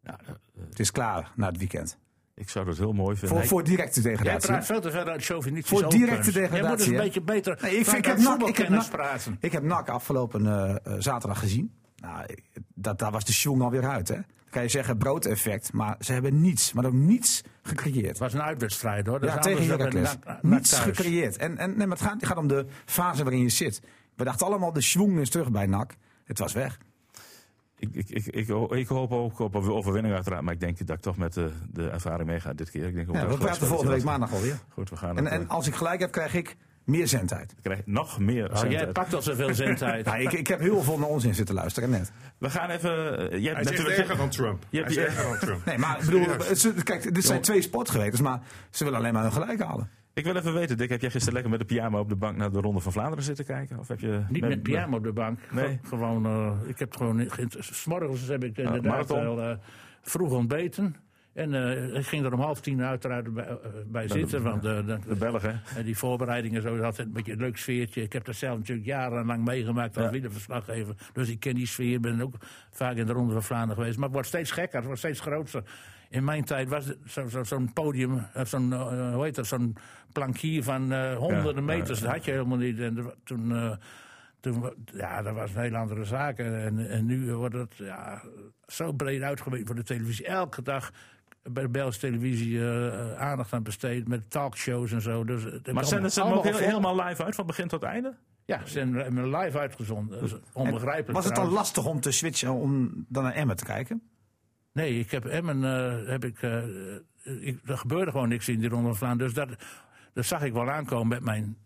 Ja, 0.04 0.20
eh, 0.26 0.34
Het 0.70 0.80
is 0.80 0.92
klaar 0.92 1.32
na 1.36 1.48
het 1.48 1.58
weekend. 1.58 1.98
Ik 2.40 2.50
zou 2.50 2.66
dat 2.66 2.78
heel 2.78 2.94
mooi 2.94 3.16
vinden. 3.18 3.38
Voor, 3.38 3.48
voor 3.48 3.64
directe 3.64 4.02
Jij 4.02 4.12
degradatie. 4.12 4.50
praat 4.50 4.66
veel 4.66 4.82
te 4.82 4.92
ver 4.92 5.10
uit 5.10 5.26
chauvinistisch 5.26 5.80
Voor 5.80 5.90
directe 5.90 6.32
Jij 6.32 6.42
moet 6.42 6.42
eens 6.42 6.52
degradatie, 6.52 6.92
een 6.92 6.98
beetje 6.98 7.22
beter 7.22 7.58
Nee, 7.62 7.78
ik, 7.78 7.86
vind, 7.86 7.98
ik, 7.98 8.06
heb 8.06 8.18
NAC, 8.18 8.42
ik, 8.48 8.58
heb 8.58 8.86
praten. 8.90 9.38
ik 9.40 9.52
heb 9.52 9.64
NAC 9.64 9.90
afgelopen 9.90 10.48
eh, 10.48 10.70
eh, 10.70 10.94
zaterdag 11.00 11.40
gezien. 11.40 11.74
Nou, 11.96 12.26
dat, 12.74 13.00
daar 13.00 13.12
was 13.12 13.26
de 13.26 13.34
schoen 13.34 13.62
alweer 13.62 13.88
uit. 13.88 14.08
Hè? 14.08 14.14
Dan 14.16 14.50
kan 14.50 14.62
je 14.62 14.70
zeggen 14.70 14.98
broodeffect, 14.98 15.74
maar 15.74 15.96
ze 16.00 16.14
hebben 16.14 16.42
niets, 16.42 16.74
maar 16.74 16.86
ook 16.86 16.94
niets 16.94 17.44
gecreëerd. 17.64 18.08
Het 18.08 18.18
was 18.18 18.34
een 18.34 18.42
uitwedstrijd 18.42 19.08
hoor. 19.08 19.20
Dat 19.20 19.30
Ja, 19.30 19.38
is 19.38 19.44
tegen 19.44 19.66
Heracles. 19.66 20.16
Niets 20.42 20.70
thuis. 20.70 20.84
gecreëerd. 20.84 21.38
En, 21.38 21.58
en, 21.58 21.78
nee, 21.78 21.88
maar 21.88 21.98
het, 21.98 22.06
gaat, 22.06 22.14
het 22.14 22.26
gaat 22.26 22.38
om 22.38 22.48
de 22.48 22.66
fase 22.86 23.24
waarin 23.24 23.42
je 23.42 23.50
zit. 23.50 23.82
We 24.16 24.24
dachten 24.24 24.46
allemaal, 24.48 24.74
de 24.74 24.82
schwung 24.82 25.20
is 25.20 25.30
terug 25.30 25.52
bij 25.52 25.66
NAC. 25.66 25.96
Het 26.26 26.40
was 26.40 26.54
weg. 26.54 26.78
Ik, 27.80 27.90
ik, 27.94 28.10
ik, 28.10 28.26
ik, 28.26 28.48
ik 28.70 28.88
hoop 28.88 29.12
ook 29.12 29.40
op 29.40 29.54
een 29.56 29.72
overwinning 29.72 30.14
uiteraard. 30.16 30.42
Maar 30.44 30.54
ik 30.54 30.60
denk 30.60 30.88
dat 30.88 30.96
ik 30.96 31.02
toch 31.02 31.18
met 31.18 31.34
de, 31.34 31.52
de 31.72 31.90
ervaring 31.90 32.30
meega 32.30 32.54
dit 32.54 32.72
keer. 32.72 32.88
Ik 32.88 32.96
denk 32.96 33.10
ook 33.10 33.16
Ja, 33.16 33.28
we 33.28 33.38
praten 33.38 33.68
volgende 33.68 33.92
week 33.92 34.04
maandag 34.04 34.34
alweer. 34.34 34.60
Goed, 34.70 34.90
we 34.90 34.96
gaan 34.98 35.18
En, 35.18 35.28
en 35.28 35.42
eh, 35.42 35.50
als 35.50 35.68
ik 35.68 35.76
gelijk 35.76 36.00
heb, 36.00 36.12
krijg 36.12 36.34
ik 36.34 36.56
meer 36.84 37.08
zendtijd. 37.08 37.52
ik 37.52 37.58
krijg 37.64 37.82
nog 37.86 38.20
meer 38.20 38.64
Oh, 38.64 38.70
jij 38.72 38.88
pakt 38.88 39.14
al 39.14 39.22
zoveel 39.22 39.54
zendtijd. 39.66 40.06
Ja, 40.06 40.16
ik, 40.16 40.32
ik 40.32 40.48
heb 40.48 40.60
heel 40.60 40.82
veel 40.82 40.98
naar 41.00 41.08
onzin 41.10 41.36
zitten 41.36 41.56
luisteren 41.56 41.90
net. 41.90 42.12
We 42.38 42.50
gaan 42.50 42.70
even... 42.70 43.18
eh, 43.32 43.40
jij 43.42 43.54
hebt 43.54 43.56
Hij 43.56 43.64
natuurlijk... 43.78 43.98
erger 43.98 44.18
dan 44.18 44.30
Trump. 44.30 44.64
Je 44.70 44.82
Hij 44.84 44.94
hebt 44.94 45.10
is 45.10 45.16
je- 45.18 45.24
dan 45.30 45.38
Trump. 45.40 45.66
Nee, 45.66 45.78
maar 45.78 46.00
ik 46.00 46.06
bedoel, 46.06 46.26
kijk, 46.84 47.14
dit 47.14 47.26
zijn 47.26 47.42
twee 47.42 47.62
sportgewetens, 47.62 48.22
maar 48.22 48.40
ze 48.70 48.84
willen 48.84 49.00
alleen 49.00 49.14
maar 49.14 49.22
hun 49.24 49.32
gelijk 49.32 49.62
halen. 49.64 49.90
Ik 50.20 50.26
wil 50.26 50.36
even 50.36 50.54
weten, 50.54 50.78
Dick, 50.78 50.90
heb 50.90 51.02
jij 51.02 51.10
gisteren 51.10 51.34
lekker 51.34 51.52
met 51.52 51.60
de 51.60 51.66
pyjama 51.66 52.00
op 52.00 52.10
de 52.10 52.16
bank 52.16 52.38
naar 52.38 52.52
de 52.52 52.60
Ronde 52.60 52.80
van 52.80 52.92
Vlaanderen 52.92 53.24
zitten 53.24 53.46
kijken? 53.46 53.80
Of 53.80 53.88
heb 53.88 54.00
je 54.00 54.24
Niet 54.30 54.42
met 54.42 54.64
pyjama 54.64 54.98
op 54.98 55.04
de 55.04 55.14
bank. 55.14 55.40
Nee. 55.52 55.80
Gewoon, 55.84 56.26
eh, 56.26 56.52
ik 56.66 56.80
heb 56.80 56.96
gewoon, 56.96 57.30
s'morgens 57.50 58.28
heb 58.28 58.44
ik 58.44 58.58
inderdaad 58.58 58.84
marathon. 58.84 59.20
wel 59.20 59.42
eh, 59.42 59.58
vroeg 60.02 60.32
ontbeten. 60.32 60.96
En 61.40 61.54
eh, 61.54 61.98
ik 62.00 62.06
ging 62.06 62.26
er 62.26 62.34
om 62.34 62.40
half 62.40 62.62
tien 62.62 62.82
uiteraard 62.84 63.34
bij, 63.34 63.48
eh, 63.48 63.56
bij 63.88 64.08
zitten. 64.08 64.44
Want 64.44 64.66
eh, 64.66 64.86
de, 64.86 64.98
De 65.08 65.16
Belgen? 65.16 65.62
En 65.76 65.84
die 65.86 65.98
voorbereidingen 65.98 66.62
zo, 66.62 66.76
dat 66.76 66.86
altijd 66.86 67.08
een 67.08 67.14
beetje 67.14 67.32
een 67.32 67.40
leuk 67.40 67.58
sfeertje. 67.58 68.02
Ik 68.02 68.14
heb 68.14 68.26
dat 68.26 68.36
zelf 68.36 68.58
natuurlijk 68.58 68.88
jarenlang 68.88 69.46
meegemaakt 69.46 69.96
als 69.96 70.06
Ja. 70.06 70.12
wielerverslaggever. 70.12 70.96
Dus 71.14 71.30
ik 71.30 71.40
ken 71.40 71.56
die 71.56 71.68
sfeer, 71.68 72.00
ben 72.00 72.22
ook 72.22 72.36
vaak 72.72 72.96
in 72.96 73.06
de 73.06 73.14
Ronde 73.14 73.34
van 73.34 73.44
Vlaanderen 73.44 73.76
geweest. 73.76 73.96
Maar 73.96 74.06
het 74.06 74.14
wordt 74.14 74.28
steeds 74.28 74.52
gekker, 74.52 74.76
het 74.76 74.86
wordt 74.86 75.00
steeds 75.00 75.20
groter. 75.20 75.64
In 76.10 76.24
mijn 76.24 76.44
tijd 76.44 76.70
was 76.70 76.86
het 76.86 76.98
zo- 77.08 77.28
zo- 77.28 77.44
zo'n 77.44 77.74
podium, 77.74 78.26
zo'n, 78.44 78.74
eh, 78.74 79.14
hoe 79.14 79.24
heet 79.24 79.36
dat, 79.36 79.48
zo'n 79.48 79.76
plankier 80.14 80.64
van 80.64 80.92
eh, 80.92 81.16
honderden 81.16 81.56
Ja, 81.56 81.62
meters. 81.62 82.00
Dat 82.00 82.12
had 82.12 82.26
je 82.26 82.32
helemaal 82.32 82.58
niet. 82.58 82.80
En 82.80 83.14
toen, 83.24 83.52
eh, 83.52 83.72
toen, 84.40 84.74
ja, 84.94 85.22
dat 85.22 85.34
was 85.34 85.54
een 85.54 85.62
hele 85.62 85.78
andere 85.78 86.04
zaak. 86.06 86.38
En, 86.38 86.90
en 86.90 87.06
nu 87.06 87.34
wordt 87.34 87.56
het 87.56 87.74
ja, 87.76 88.22
zo 88.68 88.92
breed 88.92 89.22
uitgewerkt 89.22 89.66
voor 89.68 89.76
de 89.76 89.84
televisie. 89.84 90.26
Elke 90.26 90.62
dag 90.62 90.92
bij 91.44 91.64
de 91.64 91.70
Belgische 91.70 92.00
televisie 92.02 92.60
eh, 92.70 93.14
aandacht 93.14 93.54
aan 93.54 93.64
besteed 93.64 94.08
met 94.08 94.30
talkshows 94.30 94.92
en 94.92 95.02
zo. 95.02 95.24
Dus, 95.24 95.44
het 95.44 95.72
Maar 95.72 95.86
zenden 95.86 96.12
ze 96.12 96.20
hem 96.20 96.28
allemaal 96.32 96.46
ook 96.52 96.58
heel- 96.58 96.68
helemaal 96.68 97.04
live 97.04 97.24
uit, 97.24 97.36
van 97.36 97.46
begin 97.46 97.68
tot 97.68 97.84
einde? 97.84 98.16
Ja, 98.46 98.66
ze 98.66 98.80
hem 98.80 99.36
live 99.36 99.60
uitgezonden. 99.60 100.20
Dat 100.20 100.30
is 100.30 100.36
onbegrijpelijk. 100.54 101.12
Was 101.12 101.26
het 101.26 101.36
dan 101.36 101.44
trouwens. 101.44 101.56
lastig 101.58 101.86
om 101.86 102.00
te 102.02 102.12
switchen 102.12 102.52
om 102.52 103.06
dan 103.08 103.24
naar 103.24 103.34
Emmen 103.34 103.56
te 103.56 103.66
kijken? 103.66 104.02
Nee, 104.74 105.00
ik 105.00 105.12
heb 105.12 105.26
Emmen. 105.26 105.64
eh, 105.64 106.08
heb 106.10 106.26
ik, 106.26 106.42
eh, 106.42 106.64
ik, 107.24 107.60
er 107.66 107.78
gebeurde 107.78 108.12
gewoon 108.12 108.30
niks 108.30 108.50
in 108.50 108.60
die 108.60 108.70
Ronde 108.70 108.88
van 108.88 108.96
Vlaanderen. 108.98 109.34
Dus 109.34 109.46
dat, 109.46 109.58
dat 110.14 110.26
zag 110.26 110.44
ik 110.44 110.54
wel 110.54 110.70
aankomen 110.70 111.08
met 111.08 111.24
mijn 111.24 111.58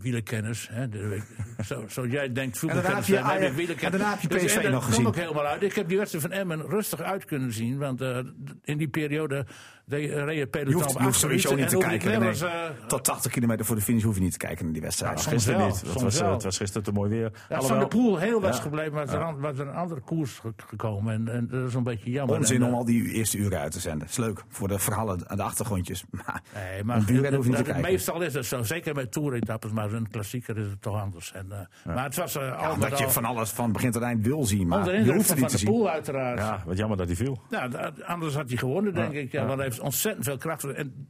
wielerkennis. 0.00 0.68
Hè. 0.72 0.88
De- 0.88 1.22
zo, 1.64 1.84
zo 1.88 2.06
jij 2.06 2.32
denkt 2.32 2.58
voetbalkennis, 2.58 3.06
je 3.06 3.12
dan 3.12 3.22
heb 3.24 3.32
ik 3.34 3.40
Ajax- 3.40 3.56
wielerkennis. 3.56 3.92
en 3.94 3.98
daarna 3.98 4.14
heb 4.20 4.22
je 4.22 4.28
Dus, 4.38 4.44
PSV 4.44 4.56
en 4.56 4.62
dat 4.62 4.72
nog 4.72 4.84
gezien. 4.84 5.06
ook 5.06 5.16
helemaal 5.16 5.46
uit. 5.46 5.62
Ik 5.62 5.74
heb 5.74 5.88
die 5.88 5.96
wedstrijd 5.98 6.24
van 6.24 6.34
Emmen 6.34 6.66
rustig 6.68 7.00
uit 7.00 7.24
kunnen 7.24 7.52
zien. 7.52 7.78
Want 7.78 8.00
eh, 8.00 8.18
in 8.62 8.78
die 8.78 8.88
periode 8.88 9.46
de, 9.88 10.46
Peloton 10.50 10.68
Je 10.68 10.74
hoeft, 10.74 10.98
je 10.98 11.12
sowieso 11.12 11.54
niet 11.54 11.68
te 11.68 11.76
kijken. 11.78 12.20
nee. 12.20 12.30
eh, 12.30 12.70
Tot 12.86 13.04
80 13.04 13.32
kilometer 13.32 13.64
voor 13.66 13.76
de 13.76 13.82
finish 13.82 14.02
hoef 14.02 14.14
je 14.14 14.20
niet 14.20 14.32
te 14.32 14.38
kijken 14.38 14.64
naar 14.64 14.72
die 14.72 14.82
wedstrijd. 14.82 15.24
Ja, 15.24 15.30
Gisteren 15.30 15.58
wel, 15.58 15.66
niet. 15.68 15.80
Het 15.80 15.90
soms 15.90 16.02
was, 16.02 16.14
eh, 16.16 16.20
wel. 16.22 16.32
het 16.32 16.42
was 16.42 16.56
gisteren 16.56 16.82
te 16.82 16.92
mooi 16.92 17.10
weer. 17.10 17.32
Ja, 17.48 17.60
Van 17.60 17.78
de 17.78 17.86
Poel 17.86 18.18
heel 18.18 18.40
was 18.40 18.60
gebleven, 18.60 18.92
maar 18.92 19.08
er, 19.08 19.40
was 19.40 19.58
een 19.58 19.70
andere 19.72 20.00
koers 20.00 20.38
ge- 20.38 20.52
gekomen. 20.66 21.12
En, 21.14 21.28
en 21.28 21.48
dat 21.50 21.68
is 21.68 21.74
een 21.74 21.82
beetje 21.82 22.10
jammer. 22.10 22.36
Onzin 22.36 22.56
En, 22.56 22.62
om 22.66 22.72
eh, 22.72 22.76
al 22.78 22.84
die 22.84 23.12
eerste 23.12 23.38
uren 23.38 23.58
uit 23.58 23.72
te 23.72 23.80
zenden. 23.80 24.08
is 24.08 24.16
leuk 24.16 24.44
voor 24.48 24.68
de 24.68 24.78
verhalen 24.78 25.28
aan 25.30 25.36
de 25.36 25.42
achtergrondjes. 25.42 26.04
Maar 26.10 26.42
Nee, 26.54 26.84
maar 26.84 27.04
duurrenner 27.04 27.34
hoef 27.34 27.44
je 27.44 27.48
niet 27.50 27.58
te 27.58 27.64
kijken. 27.64 27.82
meestal 27.90 28.20
is 28.20 28.34
het 28.34 28.46
zo. 28.46 28.62
Zeker 28.62 28.94
met 28.94 29.12
toeretappes, 29.12 29.70
maar 29.70 29.92
een 29.92 30.08
klassieker 30.10 30.58
is 30.58 30.66
het 30.66 30.82
toch 30.82 31.00
anders. 31.00 31.32
En, 31.32 31.46
eh, 31.50 31.94
Maar 31.94 32.04
het 32.04 32.16
was 32.16 32.36
uh, 32.36 32.58
al 32.58 32.64
met 32.64 32.74
omdat 32.74 32.98
je 32.98 33.08
van 33.10 33.24
alles 33.24 33.50
van 33.50 33.72
begin 33.72 33.90
tot 33.90 34.02
eind 34.02 34.26
wil 34.26 34.44
zien. 34.44 34.68
Maar 34.68 34.94
je 35.04 35.12
hoeft 35.12 35.12
van 35.12 35.16
het 35.16 35.26
Van 35.26 35.36
niet 35.38 35.46
te 35.48 35.52
de 35.52 35.58
zien. 35.58 35.68
Poel 35.70 35.90
uiteraard. 35.90 36.38
Ja, 36.38 36.62
wat 36.66 36.76
jammer 36.76 36.96
dat 36.96 37.06
hij 37.06 37.16
viel. 37.16 37.40
Nou, 37.50 37.72
anders 38.06 38.34
had 38.34 38.48
hij 38.48 38.56
gewonnen, 38.58 38.94
denk 38.94 39.12
ik. 39.12 39.32
Ja, 39.32 39.44
ontzettend 39.80 40.24
veel 40.24 40.36
kracht. 40.36 40.64
En 40.64 41.08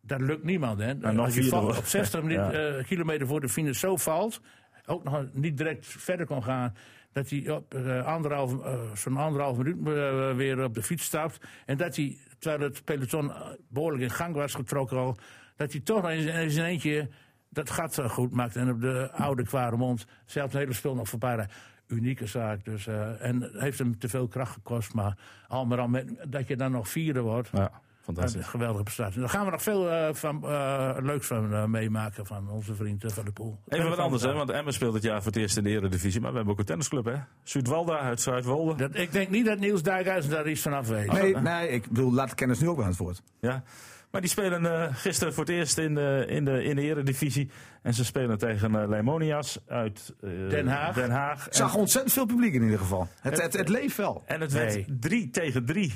dat 0.00 0.20
lukt 0.20 0.44
niemand. 0.44 0.78
Hè. 0.80 0.94
nog 0.94 1.24
Als 1.24 1.34
je 1.34 1.44
valt- 1.44 1.78
op 1.78 1.84
60 1.84 2.22
minuten, 2.22 2.52
Ja. 2.52 2.76
eh, 2.78 2.84
kilometer 2.84 3.26
voor 3.26 3.40
de 3.40 3.48
finish 3.48 3.78
zo 3.78 3.96
valt, 3.96 4.40
ook 4.86 5.04
nog 5.04 5.24
niet 5.32 5.56
direct 5.56 5.86
verder 5.86 6.26
kon 6.26 6.42
gaan. 6.42 6.74
Dat 7.12 7.30
hij 7.30 7.50
op 7.50 7.74
eh, 7.74 8.06
anderhalf, 8.06 8.60
eh, 8.64 8.92
zo'n 8.94 9.16
anderhalf 9.16 9.56
minuut 9.56 9.82
weer 10.36 10.64
op 10.64 10.74
de 10.74 10.82
fiets 10.82 11.04
stapt. 11.04 11.38
En 11.66 11.76
dat 11.76 11.96
hij, 11.96 12.18
terwijl 12.38 12.62
het 12.70 12.84
peloton 12.84 13.30
eh, 13.32 13.40
behoorlijk 13.68 14.02
in 14.02 14.10
gang 14.10 14.34
was 14.34 14.54
getrokken 14.54 14.96
al, 14.96 15.16
dat 15.56 15.72
hij 15.72 15.80
toch 15.80 16.10
in 16.10 16.22
zijn- 16.22 16.42
in 16.42 16.50
zijn 16.50 16.66
eentje 16.66 17.08
dat 17.50 17.70
gat 17.70 18.00
goed 18.10 18.32
maakt. 18.32 18.56
En 18.56 18.70
op 18.70 18.80
de 18.80 19.10
oude 19.12 19.42
Kwaremond, 19.44 20.06
zelfs 20.24 20.54
een 20.54 20.60
hele 20.60 20.72
spul 20.72 20.94
nog 20.94 21.08
voor 21.08 21.22
een 21.22 21.36
paar 21.36 21.50
unieke 21.86 22.26
zaak. 22.26 22.64
Dus, 22.64 22.86
en 23.18 23.50
heeft 23.52 23.78
hem 23.78 23.98
te 23.98 24.08
veel 24.08 24.28
kracht 24.28 24.52
gekost. 24.52 24.94
Maar 24.94 25.16
al 25.48 25.66
met 25.88 26.08
dat 26.28 26.48
je 26.48 26.56
dan 26.56 26.72
nog 26.72 26.88
vierde 26.88 27.20
wordt. 27.20 27.48
Ja, 27.52 27.70
fantastisch. 28.14 28.42
een 28.42 28.48
geweldige 28.48 28.82
prestatie. 28.82 29.20
Daar 29.20 29.28
gaan 29.28 29.44
we 29.44 29.50
nog 29.50 29.62
veel 29.62 29.90
eh, 29.90 30.14
van, 30.14 30.44
eh, 30.44 30.96
leuks 31.00 31.26
van 31.26 31.54
eh, 31.54 31.64
meemaken 31.64 32.26
van 32.26 32.50
onze 32.50 32.74
vriend 32.74 33.04
van 33.06 33.24
de 33.24 33.32
Poel. 33.32 33.58
Even 33.68 33.88
wat 33.88 33.98
anders, 33.98 34.22
hè? 34.22 34.32
Want 34.32 34.50
Emmen 34.50 34.72
speelt 34.72 34.94
het 34.94 35.02
jaar 35.02 35.22
voor 35.22 35.32
het 35.32 35.40
eerst 35.40 35.56
in 35.56 35.62
de 35.64 35.70
Eredivisie. 35.70 36.20
Maar 36.20 36.30
we 36.30 36.36
hebben 36.36 36.54
ook 36.54 36.60
een 36.60 36.66
tennisclub, 36.66 37.04
hè? 37.04 37.14
Zuidwalda 37.42 37.98
uit 37.98 38.20
Zuidwolde. 38.20 38.74
Dat, 38.74 38.96
ik 38.96 39.12
denk 39.12 39.30
niet 39.30 39.46
dat 39.46 39.58
Niels 39.58 39.82
Dijkhuizen 39.82 40.30
daar 40.30 40.48
iets 40.48 40.62
van 40.62 40.72
af 40.72 40.88
weet. 40.88 41.12
Nee, 41.12 41.36
nee, 41.36 41.68
ik 41.68 41.88
bedoel, 41.88 42.12
laat 42.12 42.28
de 42.28 42.34
kennis 42.34 42.60
nu 42.60 42.68
ook 42.68 42.76
bij 42.76 42.84
aan 42.84 42.90
het 42.90 42.98
woord. 42.98 43.22
Ja. 43.40 43.62
Maar 44.10 44.20
die 44.20 44.30
spelen 44.30 44.66
eh, 44.66 44.94
gisteren 44.94 45.34
voor 45.34 45.44
het 45.44 45.52
eerst 45.52 45.78
in 45.78 45.94
de, 45.94 46.24
in 46.28 46.44
de, 46.44 46.64
in 46.64 46.76
de 46.76 46.82
Eredivisie. 46.82 47.50
En 47.82 47.94
ze 47.94 48.04
spelen 48.04 48.38
tegen 48.38 48.74
eh, 48.74 48.88
Leimonias 48.88 49.58
uit 49.66 50.14
eh, 50.20 50.30
Den 50.48 50.66
Haag. 50.66 50.94
Den 50.94 51.10
Haag. 51.10 51.46
Ik 51.46 51.54
zag 51.54 51.74
ontzettend 51.74 52.12
veel 52.12 52.26
publiek 52.26 52.54
in 52.54 52.62
ieder 52.62 52.78
geval. 52.78 53.08
Het, 53.20 53.42
het, 53.42 53.52
het 53.52 53.68
leeft 53.68 53.96
wel. 53.96 54.22
En 54.26 54.40
het 54.40 54.52
Nee. 54.52 54.64
werd 54.88 55.02
3 55.02 55.30
tegen 55.30 55.64
3. 55.64 55.92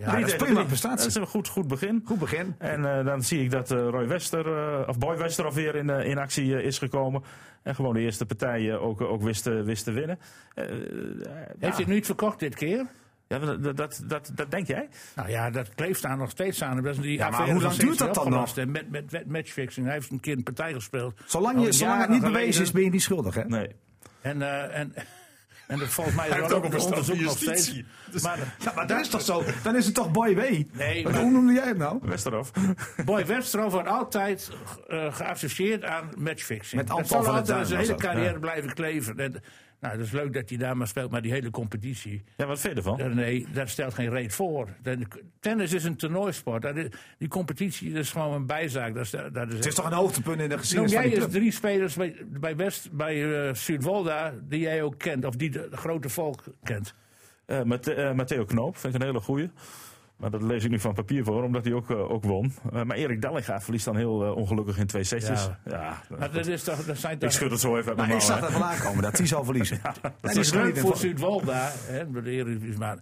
Ja, 0.00 0.18
dat 0.18 0.28
is 0.28 0.36
prima 0.36 0.64
prestatie. 0.64 0.98
Dat 0.98 1.06
is 1.06 1.14
een 1.14 1.26
goed, 1.26 1.48
goed 1.48 1.68
begin. 1.68 2.02
Goed 2.04 2.18
begin. 2.18 2.54
En 2.58 2.98
eh, 2.98 3.04
dan 3.04 3.22
zie 3.22 3.42
ik 3.42 3.50
dat 3.50 3.70
eh, 3.70 3.78
Roy 3.78 4.06
Wester, 4.08 4.46
eh, 4.56 4.88
of 4.88 4.98
Boy 4.98 5.16
Wester 5.16 5.44
alweer 5.44 5.74
in, 5.74 5.90
in 5.90 6.18
actie 6.18 6.62
is 6.62 6.78
gekomen. 6.78 7.22
En 7.62 7.74
gewoon 7.74 7.94
de 7.94 8.00
eerste 8.00 8.26
partijen 8.26 8.80
ook, 8.80 9.00
ook 9.00 9.22
wist, 9.22 9.42
te- 9.42 9.62
wist 9.62 9.84
te 9.84 9.92
winnen. 9.92 10.18
Heeft 10.54 10.70
ja. 11.58 11.68
hij 11.68 11.70
het 11.76 11.86
niet 11.86 12.06
verkocht 12.06 12.38
dit 12.38 12.54
keer? 12.54 12.86
Ja, 13.26 13.38
dat, 13.38 13.76
dat, 13.76 14.02
dat, 14.04 14.30
dat 14.34 14.50
denk 14.50 14.66
jij? 14.66 14.88
Nou 15.14 15.30
ja, 15.30 15.50
dat 15.50 15.74
kleeft 15.74 16.02
daar 16.02 16.16
nog 16.16 16.30
steeds 16.30 16.62
aan. 16.62 16.82
Dat 16.82 16.94
is 16.94 17.00
die 17.00 17.18
Ja, 17.18 17.30
maar 17.30 17.50
hoe 17.50 17.62
lang 17.62 17.74
duurt 17.74 17.98
dat 17.98 18.14
dan. 18.14 18.46
En 18.56 18.70
met, 18.70 18.90
met, 18.90 19.12
met 19.12 19.26
matchfixing. 19.26 19.86
Hij 19.86 19.94
heeft 19.94 20.10
een 20.10 20.20
keer 20.20 20.36
een 20.36 20.42
partij 20.42 20.72
gespeeld. 20.72 21.20
Zolang, 21.26 21.64
je, 21.64 21.72
zolang 21.72 22.00
het 22.00 22.10
niet 22.10 22.22
bewezen 22.22 22.62
is, 22.62 22.70
ben 22.70 22.84
je 22.84 22.90
niet 22.90 23.02
schuldig, 23.02 23.34
hè? 23.34 23.44
Nee. 23.44 23.68
En, 24.20 24.42
eh, 24.42 24.78
en, 24.78 24.94
en 25.70 25.78
dat 25.78 25.88
volgens 25.88 26.16
mij 26.16 26.30
er 26.30 26.54
ook 26.54 26.64
een 26.64 26.80
onderzoek 26.80 27.20
nog 27.20 27.36
steeds. 27.38 27.82
Dus- 28.10 28.22
Maar 28.22 28.38
Ja, 28.64 28.72
maar 28.74 28.86
dat 28.86 29.00
is 29.00 29.08
toch 29.08 29.20
zo? 29.22 29.44
Dan 29.62 29.76
is 29.76 29.86
het 29.86 29.94
toch 29.94 30.10
Boy 30.10 30.34
W? 30.34 30.38
Nee, 30.72 31.04
maar- 31.04 31.16
Hoe 31.20 31.30
noemde 31.30 31.52
jij 31.52 31.66
het 31.68 31.76
nou? 31.78 31.98
Westerhof. 32.02 32.50
Boy 33.04 33.26
Webster 33.26 33.70
wordt 33.70 33.88
altijd 33.88 34.50
eh, 34.88 35.14
geassocieerd 35.14 35.84
aan 35.84 36.10
matchfixing. 36.16 36.80
Met 36.80 36.86
dat 36.88 36.96
Anton 36.96 37.10
zal 37.10 37.22
van 37.22 37.32
der 37.32 37.42
altijd 37.54 37.66
zijn 37.68 37.80
hele 37.80 37.92
dat, 37.92 38.00
carrière 38.00 38.38
blijven 38.38 38.74
kleven. 38.74 39.18
En, 39.18 39.42
nou, 39.80 39.96
dat 39.96 40.06
is 40.06 40.12
leuk 40.12 40.32
dat 40.32 40.48
hij 40.48 40.58
daar 40.58 40.76
maar 40.76 40.86
speelt, 40.88 41.10
maar 41.10 41.22
die 41.22 41.32
hele 41.32 41.50
competitie. 41.50 42.22
Ja, 42.36 42.46
wat 42.46 42.60
vind 42.60 42.72
je 42.72 42.78
ervan? 42.78 43.00
eh, 43.00 43.06
Nee, 43.06 43.46
daar 43.52 43.68
stelt 43.68 43.94
geen 43.94 44.10
reet 44.10 44.34
voor. 44.34 44.68
Tennis 45.40 45.72
is 45.72 45.84
een 45.84 45.96
toernooisport. 45.96 46.62
Dat 46.62 46.76
is- 46.76 46.86
Die 47.18 47.28
competitie 47.28 47.92
dat 47.92 48.02
is 48.02 48.10
gewoon 48.10 48.32
een 48.34 48.46
bijzaak. 48.46 48.94
Dat 48.94 49.04
is, 49.04 49.10
dat 49.10 49.48
is 49.48 49.54
Het 49.54 49.66
is 49.66 49.74
toch 49.74 49.86
een 49.86 49.92
hoogtepunt 49.92 50.36
in 50.40 50.42
de 50.42 50.48
Noem 50.48 50.58
geschiedenis 50.58 50.92
van 50.92 51.00
jij 51.02 51.10
die 51.10 51.18
club? 51.20 51.30
drie 51.32 51.50
spelers 51.52 51.94
bij, 51.94 52.16
bij 52.26 52.56
West, 52.56 52.92
bij 52.92 53.46
eh 53.48 53.54
Zuidwolda, 53.54 54.32
die 54.48 54.60
jij 54.60 54.82
ook 54.82 54.98
kent, 54.98 55.24
of 55.24 55.34
die 55.36 55.50
de, 55.50 55.68
de 55.70 55.76
grote 55.76 56.08
volk 56.08 56.44
kent? 56.62 56.94
Eh, 57.46 57.60
eh, 57.60 58.14
Matteo 58.14 58.44
Knoop 58.44 58.76
vind 58.76 58.94
ik 58.94 59.00
een 59.00 59.06
hele 59.06 59.20
goeie. 59.20 59.50
Maar 60.20 60.30
dat 60.30 60.42
lees 60.42 60.64
ik 60.64 60.70
nu 60.70 60.80
van 60.80 60.94
papier 60.94 61.24
voor, 61.24 61.42
omdat 61.42 61.64
hij 61.64 61.72
ook, 61.72 61.90
eh, 61.90 62.10
ook 62.10 62.24
won. 62.24 62.52
Eh, 62.72 62.82
maar 62.82 62.96
Erik 62.96 63.22
Dallinga 63.22 63.60
verliest 63.60 63.84
dan 63.84 63.96
heel 63.96 64.24
eh, 64.24 64.36
ongelukkig 64.36 64.78
in 64.78 64.86
twee 64.86 65.04
setjes. 65.04 65.44
Ja. 65.44 65.58
Ja. 66.10 66.16
Maar 66.18 66.32
dat, 66.32 66.46
is 66.46 66.62
toch, 66.62 66.84
dat 66.84 66.98
zijn 66.98 67.20
ik 67.20 67.30
schud 67.30 67.50
het 67.50 67.60
zo 67.60 67.76
even 67.76 67.88
uit 67.88 67.96
Maar 67.96 68.06
mijn 68.06 68.18
ik 68.20 68.26
mouw, 68.28 68.36
zag 68.38 68.48
hè. 68.48 68.54
er 68.54 68.60
wel 68.60 68.68
aankomen 68.68 69.02
dat 69.02 69.18
hij 69.18 69.26
zal 69.26 69.44
verliezen. 69.44 69.80
Nee, 70.02 70.12
dat 70.20 70.36
is 70.36 70.52
leuk 70.52 70.78
voor 70.78 70.96
Zuidwolda, 70.96 71.70
de 71.86 72.74
maar 72.78 72.98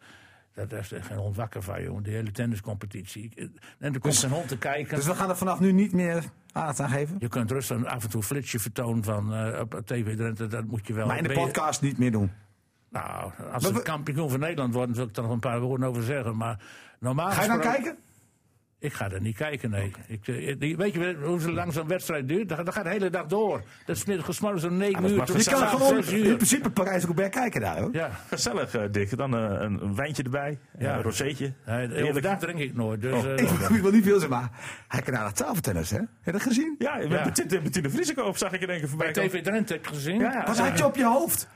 dat 0.54 0.72
is 0.72 0.92
geen 1.00 1.16
hond 1.16 1.36
wakker 1.36 1.62
van, 1.62 1.82
jongen. 1.82 2.02
Die 2.02 2.12
hele 2.14 2.30
tenniscompetitie. 2.30 3.32
En 3.36 3.52
er 3.78 3.90
komt 3.90 4.02
Dus- 4.02 4.22
een 4.22 4.30
hond 4.30 4.48
te 4.48 4.58
kijken. 4.58 4.96
Dus 4.96 5.06
we 5.06 5.14
gaan 5.14 5.28
er 5.28 5.36
vanaf 5.36 5.60
nu 5.60 5.72
niet 5.72 5.92
meer 5.92 6.24
aandacht 6.52 6.80
aan 6.80 6.88
geven. 6.90 7.16
je 7.18 7.28
kunt 7.28 7.50
rustig 7.50 7.84
af 7.84 8.04
en 8.04 8.10
toe 8.10 8.22
flitsje 8.22 8.58
vertonen 8.58 9.04
van 9.04 9.34
eh, 9.34 9.60
op 9.60 9.80
TV 9.84 10.16
Drenthe, 10.16 10.46
dat 10.46 10.64
moet 10.64 10.86
je 10.86 10.92
wel. 10.92 11.06
Maar 11.06 11.16
in 11.16 11.22
de 11.22 11.32
podcast 11.32 11.82
niet 11.82 11.98
meer 11.98 12.10
doen. 12.10 12.30
Nou, 12.90 13.30
als 13.52 13.70
we- 13.70 13.82
kampioen 13.82 14.30
van 14.30 14.40
Nederland 14.40 14.74
worden, 14.74 14.94
wil 14.96 15.06
ik 15.06 15.16
er 15.16 15.22
nog 15.22 15.32
een 15.32 15.38
paar 15.40 15.60
woorden 15.60 15.88
over 15.88 16.02
zeggen. 16.02 16.36
Maar 16.36 16.58
normaal 17.00 17.30
Ga 17.30 17.42
je 17.42 17.48
dan 17.48 17.60
kijken? 17.60 17.96
Ik 18.80 18.92
ga 18.92 19.10
er 19.10 19.20
niet 19.20 19.36
kijken, 19.36 19.70
nee. 19.70 19.92
Ik, 20.06 20.28
eh, 20.28 20.56
die- 20.58 20.76
weet 20.76 20.92
je 20.92 20.98
wel 20.98 21.14
hoe 21.14 21.52
lang 21.52 21.72
zo'n 21.72 21.88
wedstrijd 21.88 22.28
duurt? 22.28 22.48
Dat, 22.48 22.64
dat 22.64 22.74
gaat 22.74 22.84
de 22.84 22.90
hele 22.90 23.10
dag 23.10 23.26
door. 23.26 23.62
Dat 23.86 23.96
is 23.96 24.04
gesmolten 24.24 24.60
zo'n 24.60 24.76
9 24.76 25.02
dat 25.02 25.10
uur 25.10 25.24
tot 25.24 25.44
Je 25.44 25.50
kan 25.50 25.68
gewoon 25.68 26.04
in 26.04 26.36
principe 26.36 26.70
Parijs-Roubaix 26.70 27.36
kijken 27.36 27.60
daar, 27.60 27.78
hoor. 27.78 27.88
Ja, 27.92 28.10
Gezellig, 28.28 28.74
eh, 28.74 28.82
Dick. 28.90 29.16
Dan 29.16 29.34
eh, 29.36 29.40
een, 29.42 29.82
een 29.82 29.94
wijntje 29.94 30.22
erbij. 30.22 30.58
Ja. 30.78 30.96
Een 30.96 31.02
rozeetje. 31.02 31.52
Nee, 31.66 32.08
overdag 32.08 32.38
drink 32.38 32.58
ik 32.58 32.74
nooit. 32.74 33.00
Dus, 33.02 33.12
Oh. 33.12 33.32
Ik, 33.32 33.40
ik 33.50 33.82
wil 33.82 33.90
niet 33.92 34.04
veel 34.04 34.20
zeggen, 34.20 34.38
maar 34.38 34.50
hij 34.88 35.02
kan 35.02 35.16
aan 35.16 35.32
tafeltennis, 35.32 35.90
hè? 35.90 35.96
Heb 35.98 36.08
je 36.24 36.32
dat 36.32 36.42
gezien? 36.42 36.74
Ja, 36.78 36.96
met 36.96 37.10
Ja. 37.10 37.60
Bettine 37.62 37.90
Vriesekoop 37.90 38.36
zag 38.36 38.52
ik 38.52 38.60
in 38.60 38.68
één 38.68 38.78
keer 38.78 38.88
voorbij 38.88 39.12
bij. 39.12 39.28
TV 39.28 39.42
Drenthe 39.42 39.72
heb 39.72 39.82
ik 39.82 39.88
gezien. 39.88 40.18
Ja, 40.18 40.32
ja. 40.32 40.46
Wat 40.46 40.58
had 40.58 40.78
je 40.78 40.84
op 40.84 40.96
je 40.96 41.04
hoofd? 41.04 41.48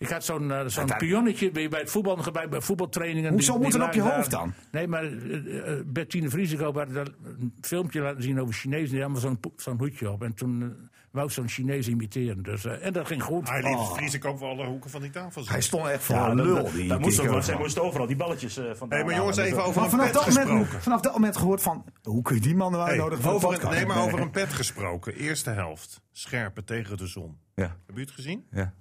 Ik 0.00 0.08
had 0.08 0.24
zo'n 0.24 0.50
eh, 0.52 0.60
zo'n 0.66 0.90
pionnetje 0.98 1.50
bij, 1.50 1.68
bij 1.68 1.80
het 1.80 1.90
voetbal, 1.90 2.18
bij, 2.32 2.48
bij 2.48 2.60
voetbaltrainingen. 2.60 3.32
Hoezo 3.32 3.52
die- 3.52 3.62
moet 3.62 3.72
die 3.72 3.80
het 3.80 3.88
op 3.88 3.94
je 3.94 4.02
hoofd 4.02 4.30
daar. 4.30 4.40
dan? 4.40 4.52
Nee, 4.72 4.88
maar 4.88 5.04
eh, 5.04 5.78
eh, 5.78 5.84
Bettine 5.86 6.28
Vriesekoop 6.28 6.74
had 6.74 6.92
daar 6.94 7.06
een 7.24 7.54
filmpje 7.60 8.00
laten 8.00 8.22
zien 8.22 8.40
over 8.40 8.54
Chinezen. 8.54 8.90
Die 8.90 9.02
hadden 9.02 9.20
zo'n 9.20 9.40
zo'n 9.56 9.78
hoedje 9.78 10.10
op. 10.10 10.22
En 10.22 10.34
toen 10.34 10.76
wou 11.10 11.26
ik 11.26 11.32
zo'n 11.32 11.48
Chinees 11.48 11.88
imiteren. 11.88 12.42
Dus, 12.42 12.64
en 12.64 12.92
dat 12.92 13.06
ging 13.06 13.22
goed. 13.22 13.48
Hij 13.48 13.62
liet 14.00 14.24
ook 14.26 14.38
voor 14.38 14.48
alle 14.48 14.66
hoeken 14.66 14.90
van 14.90 15.00
die 15.00 15.10
tafel 15.10 15.30
Hij 15.34 15.42
zitten. 15.42 15.62
stond 15.62 15.86
echt 15.86 16.02
voor 16.02 16.16
Ja, 16.16 16.30
een 16.30 16.36
dat- 16.36 16.46
lul. 16.46 16.70
die 16.72 16.98
moest 16.98 17.28
ook, 17.28 17.42
zij 17.42 17.56
moesten 17.58 17.82
overal 17.82 18.06
die 18.06 18.16
balletjes 18.16 18.54
van 18.74 18.92
Hé, 18.92 19.04
maar 19.04 19.14
jongens, 19.14 19.36
even 19.36 19.64
over 19.64 19.82
een 19.82 19.90
vanaf 19.90 20.04
pet 20.04 20.14
dat, 20.14 20.26
moment, 20.28 20.46
gesproken. 20.48 20.82
vanaf 20.82 21.00
dat 21.00 21.12
moment 21.12 21.36
gehoord 21.36 21.62
van, 21.62 21.84
hoe 22.02 22.22
kun 22.22 22.34
je 22.34 22.40
die 22.40 22.54
man 22.56 22.70
nou 22.72 22.82
Hey, 22.82 22.92
uitnodigen 22.92 23.24
voor 23.24 23.32
over 23.32 23.64
een 23.64 23.70
nee, 23.70 23.86
maar 23.86 24.02
over 24.02 24.20
een 24.20 24.30
pet 24.30 24.52
gesproken. 24.52 25.14
Eerste 25.14 25.50
helft. 25.50 26.00
Scherpen 26.12 26.64
tegen 26.64 26.96
de 26.96 27.06
zon. 27.06 27.38
Ja, 27.54 27.76
Heb 27.86 27.96
u 27.96 28.00
het 28.00 28.10
gezien? 28.10 28.46
ja. 28.50 28.74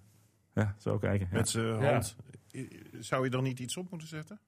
Ja, 0.59 0.75
zo 0.77 0.97
kijken. 0.97 1.27
Ja. 1.31 1.37
Met 1.37 1.49
zijn 1.49 1.83
hand. 1.83 2.15
Zou 2.99 3.23
je 3.23 3.29
dan 3.29 3.43
niet 3.43 3.59
iets 3.59 3.77
op 3.77 3.89
moeten 3.89 4.07
zetten? 4.07 4.39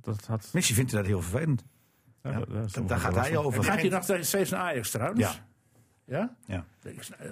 Dat 0.00 0.26
had... 0.26 0.48
Misschien 0.52 0.76
vindt 0.76 0.90
hij 0.90 1.00
dat 1.00 1.10
heel 1.10 1.22
vervelend. 1.22 1.64
Ja, 2.22 2.30
Ja, 2.30 2.38
dat- 2.44 2.88
Daar 2.88 2.98
gaat 2.98 3.14
hij 3.14 3.36
over. 3.36 3.64
Gaat 3.64 3.80
hij 3.80 3.88
nog 3.88 4.04
steeds 4.24 4.50
naar 4.50 4.60
Ajax 4.60 4.90
trouwens? 4.90 5.20
Ja. 5.20 5.32
Ja? 6.06 6.34
Ja. 6.46 6.64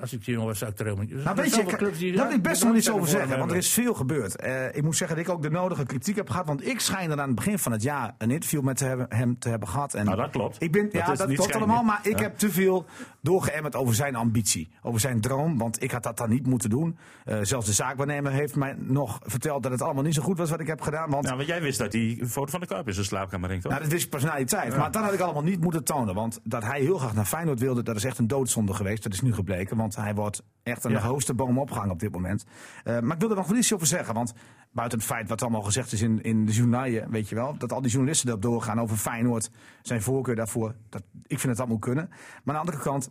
Als 0.01 0.13
ik 0.13 0.25
die 0.25 0.33
jongen 0.35 0.49
was, 0.49 0.59
zou 0.59 0.71
ik 0.71 0.79
er 0.79 0.85
helemaal 0.85 1.07
niet... 1.07 1.25
Nou, 1.25 1.37
weet 1.37 1.55
je, 1.55 2.13
daar 2.13 2.27
wil 2.29 2.37
ik 2.37 2.43
best 2.43 2.65
nog 2.65 2.77
iets 2.77 2.91
over 2.91 3.09
zeggen, 3.09 3.39
want 3.39 3.51
er 3.51 3.57
is 3.57 3.73
veel 3.73 3.95
gebeurd. 3.95 4.37
Eh, 4.37 4.77
ik 4.77 4.83
moet 4.83 4.97
zeggen 4.97 5.17
dat 5.17 5.27
ik 5.27 5.33
ook 5.33 5.43
de 5.43 5.51
nodige 5.51 5.87
kritiek 5.87 6.17
heb 6.17 6.31
gehad, 6.31 6.47
want 6.47 6.67
ik 6.67 6.81
schijn 6.81 7.11
er 7.11 7.21
aan 7.21 7.27
het 7.27 7.35
begin 7.37 7.59
van 7.59 7.73
het 7.73 7.83
jaar 7.83 8.15
een 8.19 8.31
interview 8.31 8.63
met 8.63 8.77
te 8.77 8.85
hebben, 8.85 9.07
hem 9.09 9.39
te 9.39 9.49
hebben 9.49 9.69
gehad. 9.69 9.95
En 9.95 10.05
Nou, 10.05 10.17
dat 10.17 10.31
klopt. 10.31 10.63
Ik 10.63 10.73
ben, 10.73 10.83
Dat 10.83 10.93
ja, 10.93 11.13
is 11.13 11.19
dat 11.19 11.29
niet 11.29 11.37
klopt 11.37 11.55
allemaal, 11.55 11.83
maar 11.83 12.01
ik 12.03 12.17
Ja. 12.17 12.23
heb 12.23 12.37
te 12.39 12.51
veel 12.51 12.87
doorgeëmmerd 13.23 13.77
over 13.77 13.95
zijn 13.95 14.15
ambitie, 14.17 14.71
over 14.83 15.01
zijn 15.01 15.21
droom, 15.21 15.59
want 15.59 15.83
ik 15.83 15.91
had 15.91 16.03
dat 16.03 16.17
dan 16.17 16.29
niet 16.31 16.47
moeten 16.47 16.71
doen. 16.71 16.97
Eh, 17.25 17.39
zelfs 17.43 17.67
de 17.67 17.73
zaakwaarnemer 17.73 18.33
heeft 18.33 18.57
mij 18.57 18.75
nog 18.79 19.19
verteld 19.23 19.63
dat 19.63 19.73
het 19.73 19.83
allemaal 19.83 20.03
niet 20.03 20.15
zo 20.15 20.23
goed 20.23 20.39
was 20.39 20.51
wat 20.51 20.61
ik 20.61 20.67
heb 20.67 20.81
gedaan, 20.81 21.11
want 21.11 21.25
Nou, 21.25 21.37
want 21.37 21.49
jij 21.49 21.61
wist 21.63 21.79
dat 21.79 21.91
die 21.91 22.27
foto 22.27 22.51
van 22.51 22.61
de 22.61 22.67
Kuip 22.67 22.87
in 22.87 22.95
zijn 22.95 23.07
slaapkamer 23.07 23.51
hing, 23.51 23.63
toch? 23.63 23.73
nou, 23.73 23.85
dat 23.85 23.93
is 23.93 24.09
personaliteit. 24.09 24.77
Maar 24.77 24.91
dat 24.91 25.03
had 25.05 25.13
ik 25.13 25.21
allemaal 25.21 25.43
niet 25.43 25.61
moeten 25.61 25.85
tonen. 25.85 26.15
Want 26.15 26.41
dat 26.45 26.63
hij 26.65 26.81
heel 26.81 26.99
graag 26.99 27.15
naar 27.15 27.25
Feyenoord 27.25 27.61
wilde, 27.61 27.83
dat 27.83 27.97
is 27.97 28.05
echt 28.05 28.19
een 28.19 28.27
doodzonde 28.27 28.75
geweest. 28.75 29.03
Dat 29.03 29.13
is 29.13 29.21
nu 29.21 29.35
gebleken. 29.35 29.77
Want 29.77 29.97
hij 29.97 30.15
wordt 30.15 30.43
echt 30.63 30.85
aan 30.85 30.93
de 30.93 30.99
Ja. 30.99 31.05
hoogste 31.05 31.35
boom 31.35 31.59
opgehangen 31.59 31.91
op 31.93 32.01
dit 32.01 32.13
moment. 32.13 32.45
Eh, 32.85 33.01
maar 33.01 33.15
ik 33.15 33.21
wil 33.21 33.31
er 33.31 33.37
nog 33.37 33.47
wel 33.47 33.57
iets 33.59 33.75
over 33.75 33.87
zeggen. 33.87 34.15
Want 34.15 34.33
buiten 34.73 34.99
het 34.99 35.07
feit 35.07 35.29
wat 35.29 35.43
allemaal 35.43 35.63
gezegd 35.63 35.93
is 35.93 36.03
in, 36.03 36.23
in 36.23 36.45
de 36.47 36.53
journaaien, 36.53 37.11
weet 37.11 37.29
je 37.29 37.35
wel. 37.35 37.55
Dat 37.59 37.73
al 37.73 37.81
die 37.83 37.91
journalisten 37.91 38.29
erop 38.29 38.43
doorgaan 38.43 38.81
over 38.81 38.97
Feyenoord. 38.97 39.51
Zijn 39.83 40.03
voorkeur 40.03 40.35
daarvoor. 40.37 40.75
Dat, 40.89 41.03
ik 41.27 41.39
vind 41.39 41.53
het 41.53 41.59
allemaal 41.61 41.79
kunnen. 41.79 42.09
Maar 42.45 42.57
aan 42.57 42.65
de 42.65 42.71
andere 42.73 42.91
kant, 42.91 43.11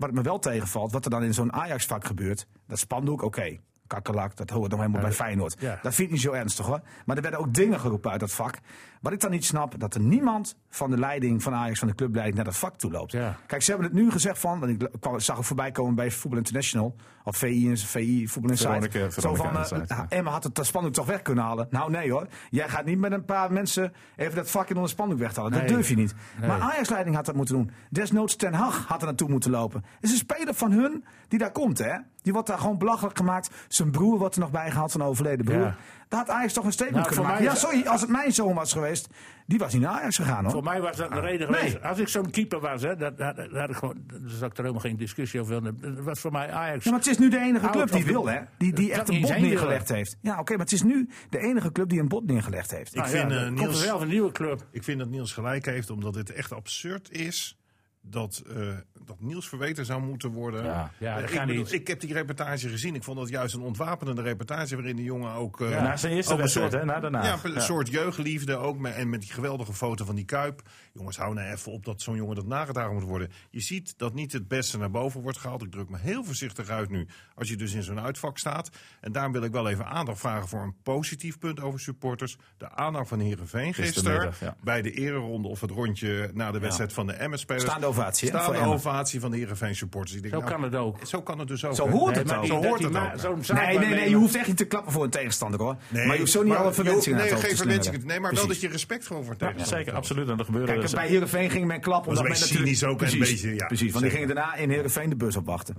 wat 0.00 0.12
me 0.12 0.22
wel 0.22 0.38
tegenvalt. 0.38 0.92
Wat 0.92 1.04
er 1.04 1.10
dan 1.10 1.22
in 1.22 1.34
zo'n 1.34 1.52
Ajax-vak 1.52 2.04
gebeurt. 2.04 2.46
Dat 2.66 2.78
spandoek, 2.78 3.22
oké. 3.22 3.58
Kakkelak, 3.86 4.36
dat 4.36 4.50
hoort 4.50 4.70
nog 4.70 4.80
helemaal 4.80 5.00
bij 5.00 5.12
Feyenoord. 5.12 5.56
ja. 5.58 5.78
Dat 5.82 5.94
vind 5.94 6.08
ik 6.08 6.14
niet 6.14 6.22
zo 6.22 6.32
ernstig 6.32 6.66
hoor. 6.66 6.80
Maar 7.04 7.16
er 7.16 7.22
werden 7.22 7.40
ook 7.40 7.54
dingen 7.54 7.80
geroepen 7.80 8.10
uit 8.10 8.20
dat 8.20 8.32
vak. 8.32 8.58
Wat 9.00 9.12
ik 9.12 9.20
dan 9.20 9.30
niet 9.30 9.44
snap, 9.44 9.74
dat 9.78 9.94
er 9.94 10.00
niemand 10.00 10.56
van 10.68 10.90
de 10.90 10.98
leiding 10.98 11.42
van 11.42 11.54
Ajax, 11.54 11.78
van 11.78 11.88
de 11.88 11.94
clubleiding, 11.94 12.36
naar 12.36 12.44
dat 12.44 12.56
vak 12.56 12.76
toe 12.76 12.90
loopt. 12.90 13.12
Ja. 13.12 13.36
Kijk, 13.46 13.62
ze 13.62 13.70
hebben 13.70 13.88
het 13.90 13.98
nu 13.98 14.10
gezegd 14.10 14.38
van, 14.38 14.60
want 14.60 14.82
ik 14.82 14.88
kwam- 15.00 15.20
zag 15.20 15.36
het 15.36 15.46
voorbij 15.46 15.70
komen 15.70 15.94
bij 15.94 16.10
Voetbal 16.10 16.38
International, 16.38 16.94
of 17.24 17.36
VI, 17.36 17.76
VI 17.76 18.28
Voetbal 18.28 18.50
Insight. 18.50 18.92
Zo 19.22 19.34
van, 19.34 19.50
eh, 19.52 19.58
Insight, 19.58 19.88
ja. 19.88 20.06
Emma 20.08 20.30
had 20.30 20.44
het 20.44 20.54
dat 20.54 20.66
spandoek 20.66 20.92
toch 20.92 21.06
weg 21.06 21.22
kunnen 21.22 21.44
halen? 21.44 21.66
Nou 21.70 21.90
nee 21.90 22.10
hoor, 22.12 22.26
jij 22.50 22.68
gaat 22.68 22.84
niet 22.84 22.98
met 22.98 23.12
een 23.12 23.24
paar 23.24 23.52
mensen 23.52 23.92
even 24.16 24.34
dat 24.34 24.50
vakje 24.50 24.68
onder 24.68 24.82
het 24.82 24.92
spandoek 24.92 25.18
weghalen. 25.18 25.52
Dat 25.52 25.68
durf 25.68 25.88
je 25.88 25.96
niet. 25.96 26.14
Nee. 26.40 26.48
Maar 26.48 26.60
Ajax-leiding 26.60 27.16
had 27.16 27.24
dat 27.26 27.34
moeten 27.34 27.54
doen. 27.54 27.70
Desnoods 27.90 28.36
Ten 28.36 28.54
Hag 28.54 28.86
had 28.86 29.00
er 29.00 29.06
naartoe 29.06 29.28
moeten 29.28 29.50
lopen. 29.50 29.84
Het 29.94 30.04
is 30.04 30.10
een 30.10 30.16
speler 30.16 30.54
van 30.54 30.72
hun 30.72 31.04
die 31.28 31.38
daar 31.38 31.52
komt 31.52 31.78
hè. 31.78 31.94
Die 32.22 32.32
wordt 32.32 32.48
daar 32.48 32.58
gewoon 32.58 32.78
belachelijk 32.78 33.16
gemaakt. 33.16 33.50
Zijn 33.68 33.90
broer 33.90 34.18
wordt 34.18 34.34
er 34.34 34.40
nog 34.40 34.50
bij 34.50 34.70
gehaald, 34.70 34.90
zijn 34.90 35.02
overleden 35.02 35.44
broer. 35.44 35.60
Ja. 35.60 35.76
Daar 36.10 36.20
had 36.20 36.28
Ajax 36.28 36.52
toch 36.52 36.64
een 36.64 36.72
statement 36.72 36.96
Nou, 37.04 37.08
kunnen 37.14 37.24
voor 37.24 37.32
maken. 37.34 37.44
Ja, 37.44 37.50
mij 37.52 37.60
sorry, 37.60 37.86
als 37.86 38.00
het 38.00 38.10
mijn 38.10 38.32
zoon 38.32 38.54
was 38.54 38.72
geweest, 38.72 39.08
die 39.46 39.58
was 39.58 39.72
niet 39.72 39.82
naar 39.82 39.90
Ajax 39.90 40.16
gegaan 40.16 40.42
hoor. 40.42 40.52
Voor 40.52 40.62
mij 40.62 40.80
was 40.80 40.96
dat 40.96 41.10
de 41.12 41.20
reden 41.20 41.50
Nee. 41.50 41.60
geweest. 41.60 41.82
Als 41.82 41.98
ik 41.98 42.08
zo'n 42.08 42.30
keeper 42.30 42.60
was, 42.60 42.82
hè, 42.82 42.96
dat, 42.96 43.18
dat, 43.18 43.36
dat 43.36 43.76
gewoon, 43.76 43.96
daar 44.06 44.20
zou 44.24 44.44
ik 44.50 44.56
er 44.56 44.62
helemaal 44.62 44.80
geen 44.80 44.96
discussie 44.96 45.40
over. 45.40 45.62
Dat 45.62 45.74
was 46.04 46.20
voor 46.20 46.32
mij 46.32 46.50
Ajax. 46.50 46.84
Ja, 46.84 46.90
maar 46.90 46.98
het 47.00 47.08
is 47.08 47.18
nu 47.18 47.28
de 47.30 47.38
enige 47.38 47.68
club 47.70 47.90
die 47.92 48.04
wil, 48.04 48.26
hè? 48.28 48.40
Die, 48.58 48.72
die 48.72 48.92
echt 48.92 49.08
een 49.08 49.14
heen 49.24 49.42
neergelegd 49.42 49.88
heeft. 49.88 50.16
Ja, 50.20 50.38
oké, 50.38 50.52
maar 50.52 50.60
het 50.64 50.72
is 50.72 50.82
nu 50.82 51.08
de 51.30 51.38
enige 51.38 51.72
club 51.72 51.88
die 51.88 52.00
een 52.00 52.08
bod 52.08 52.26
neergelegd 52.26 52.70
heeft. 52.70 52.90
Ik 52.94 52.98
Nou 52.98 53.08
vind, 53.10 53.30
ja, 53.30 53.38
dan 53.38 53.48
Niels- 53.54 53.60
komt 53.60 53.76
er 53.76 53.82
zelf 53.84 54.00
een 54.00 54.08
nieuwe 54.08 54.32
club. 54.32 54.66
Ik 54.70 54.84
vind 54.84 54.98
dat 54.98 55.08
Niels 55.08 55.32
gelijk 55.32 55.64
heeft, 55.66 55.90
omdat 55.90 56.14
dit 56.14 56.32
echt 56.32 56.52
absurd 56.52 57.10
is. 57.12 57.58
Dat, 58.02 58.42
eh, 58.56 58.76
dat 59.04 59.20
Niels 59.20 59.48
verweten 59.48 59.84
zou 59.84 60.02
moeten 60.02 60.30
worden. 60.30 60.64
Ja. 60.64 60.90
Ja, 60.98 61.20
dat 61.20 61.30
ik, 61.30 61.36
kan 61.36 61.46
bedoel, 61.46 61.62
niet. 61.62 61.72
ik 61.72 61.86
heb 61.86 62.00
die 62.00 62.12
reportage 62.12 62.68
gezien. 62.68 62.94
Ik 62.94 63.02
vond 63.04 63.18
dat 63.18 63.28
juist 63.28 63.54
een 63.54 63.60
ontwapenende 63.60 64.22
reportage 64.22 64.74
waarin 64.76 64.96
de 64.96 65.02
jongen 65.02 65.32
ook... 65.32 65.60
eh, 65.60 65.68
Na 65.68 65.96
zijn 65.96 66.12
eerste 66.12 66.36
wedstrijd, 66.36 66.70
soort- 66.70 66.82
hè, 66.82 66.88
na 66.88 67.00
daarna. 67.00 67.24
Ja, 67.24 67.38
een 67.42 67.52
Ja. 67.52 67.60
soort 67.60 67.88
jeugdliefde 67.88 68.56
ook. 68.56 68.78
Met, 68.78 68.94
en 68.94 69.08
met 69.10 69.20
die 69.20 69.32
geweldige 69.32 69.72
foto 69.72 70.04
van 70.04 70.14
die 70.14 70.24
Kuip. 70.24 70.62
Jongens, 70.92 71.16
hou 71.16 71.34
nou 71.34 71.50
even 71.52 71.72
op 71.72 71.84
dat 71.84 72.02
zo'n 72.02 72.16
jongen 72.16 72.34
dat 72.36 72.46
nagedragen 72.46 72.94
moet 72.94 73.02
worden. 73.02 73.30
Je 73.50 73.60
ziet 73.60 73.94
dat 73.98 74.14
niet 74.14 74.32
het 74.32 74.48
beste 74.48 74.78
naar 74.78 74.90
boven 74.90 75.20
wordt 75.20 75.38
gehaald. 75.38 75.62
Ik 75.62 75.70
druk 75.70 75.88
me 75.88 75.98
heel 75.98 76.24
voorzichtig 76.24 76.68
uit 76.68 76.90
nu. 76.90 77.06
Als 77.34 77.48
je 77.48 77.56
dus 77.56 77.72
in 77.72 77.82
zo'n 77.82 78.00
uitvak 78.00 78.38
staat. 78.38 78.70
En 79.00 79.12
daarom 79.12 79.32
wil 79.32 79.42
ik 79.44 79.52
wel 79.52 79.68
even 79.68 79.86
aandacht 79.86 80.18
vragen 80.20 80.48
voor 80.48 80.62
een 80.62 80.76
positief 80.82 81.38
punt 81.38 81.60
over 81.60 81.80
supporters. 81.80 82.36
De 82.56 82.70
aandacht 82.70 83.08
van 83.08 83.18
Heerenveen 83.20 83.74
gisteren. 83.74 84.32
Bij 84.62 84.82
de 84.82 84.90
ereronde 84.90 85.48
of 85.48 85.60
het 85.60 85.70
rondje 85.70 86.30
na 86.34 86.50
de 86.50 86.58
wedstrijd 86.58 86.92
van 86.92 87.06
de 87.06 87.12
Emmen-spelers. 87.12 87.64
Ovatie, 87.90 88.30
voor 88.30 88.40
Staande 88.40 88.58
Emmen. 88.58 88.74
ovatie 88.74 89.20
van 89.20 89.30
de 89.30 89.36
Heerenveen 89.36 89.74
supporters. 89.76 90.14
Ik 90.16 90.22
denk, 90.22 90.34
Zo 90.34 90.40
nou, 90.40 90.52
kan 90.52 90.62
het 90.62 90.74
ook. 90.74 90.98
Zo 91.06 91.22
kan 91.22 91.38
het 91.38 91.48
dus 91.48 91.64
ook. 91.64 91.74
Zo 91.74 91.88
hoort 91.88 92.16
het 92.16 92.26
maar 92.26 92.38
ook. 92.38 92.46
Zo 92.46 92.54
dat 92.60 92.64
hoort 92.64 92.82
het 92.82 93.26
ook. 93.26 93.46
Nee, 93.52 93.78
nee, 93.78 93.88
nee, 93.94 94.08
je 94.08 94.14
hoeft 94.16 94.34
echt 94.34 94.46
niet 94.46 94.56
te 94.56 94.64
klappen 94.64 94.92
voor 94.92 95.04
een 95.04 95.10
tegenstander 95.10 95.60
hoor. 95.60 95.76
maar 95.88 96.12
je 96.12 96.18
hoeft 96.18 96.30
zo 96.32 96.40
niet 96.42 96.48
maar 96.52 96.58
alle 96.62 96.72
verwensingen 96.72 97.18
je- 97.18 97.24
aan 97.24 97.30
het 97.30 97.40
Nee, 97.40 97.48
geen 97.48 97.56
verwensingen. 97.58 98.06
Nee, 98.06 98.20
maar 98.20 98.34
wel 98.34 98.46
dat 98.46 98.60
je 98.60 98.68
respect 98.68 99.06
gewoon 99.06 99.24
voor 99.24 99.36
tegenstander 99.36 99.76
zeker, 99.78 99.94
absoluut. 99.94 100.28
En 100.28 100.36
dat 100.36 100.46
gebeurde 100.46 100.66
Kijk, 100.68 100.80
dus- 100.80 100.92
bij 100.92 101.06
Heerenveen 101.06 101.50
ging 101.50 101.66
men 101.66 101.80
klappen. 101.80 102.14
Men 102.14 102.22
beetje 102.22 102.44
cynisch 102.44 102.84
ook, 102.84 102.90
een 102.90 102.96
precies, 102.96 103.18
beetje, 103.42 103.54
ja, 103.54 103.66
precies, 103.66 103.90
want 103.92 104.04
die 104.04 104.12
gingen 104.12 104.26
daarna 104.26 104.54
in 104.54 104.70
Heerenveen 104.70 105.08
de 105.10 105.16
bus 105.16 105.36
opwachten. 105.36 105.76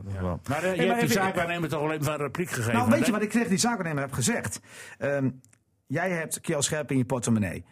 Maar 0.50 0.63
eh, 0.63 0.71
je 0.76 0.78
maar 0.78 0.88
hebt 0.88 1.00
die 1.00 1.12
zaakwaarnemer 1.12 1.69
toch 1.69 1.82
alleen 1.82 2.04
van 2.04 2.13
een 2.13 2.19
repliek 2.19 2.50
gegeven. 2.50 2.74
Nou, 2.74 2.89
weet 2.89 3.06
je 3.06 3.12
wat 3.12 3.21
ik 3.21 3.30
tegen 3.32 3.50
die 3.50 3.58
zaakwaarnemer 3.58 4.02
heb 4.04 4.12
gezegd? 4.13 4.60
Ehm, 4.97 5.30
jij 5.88 6.10
hebt 6.10 6.41
Kjell 6.41 6.62
Scherp 6.62 6.91
in 6.91 6.97
je 6.97 7.06
portemonnee. 7.06 7.63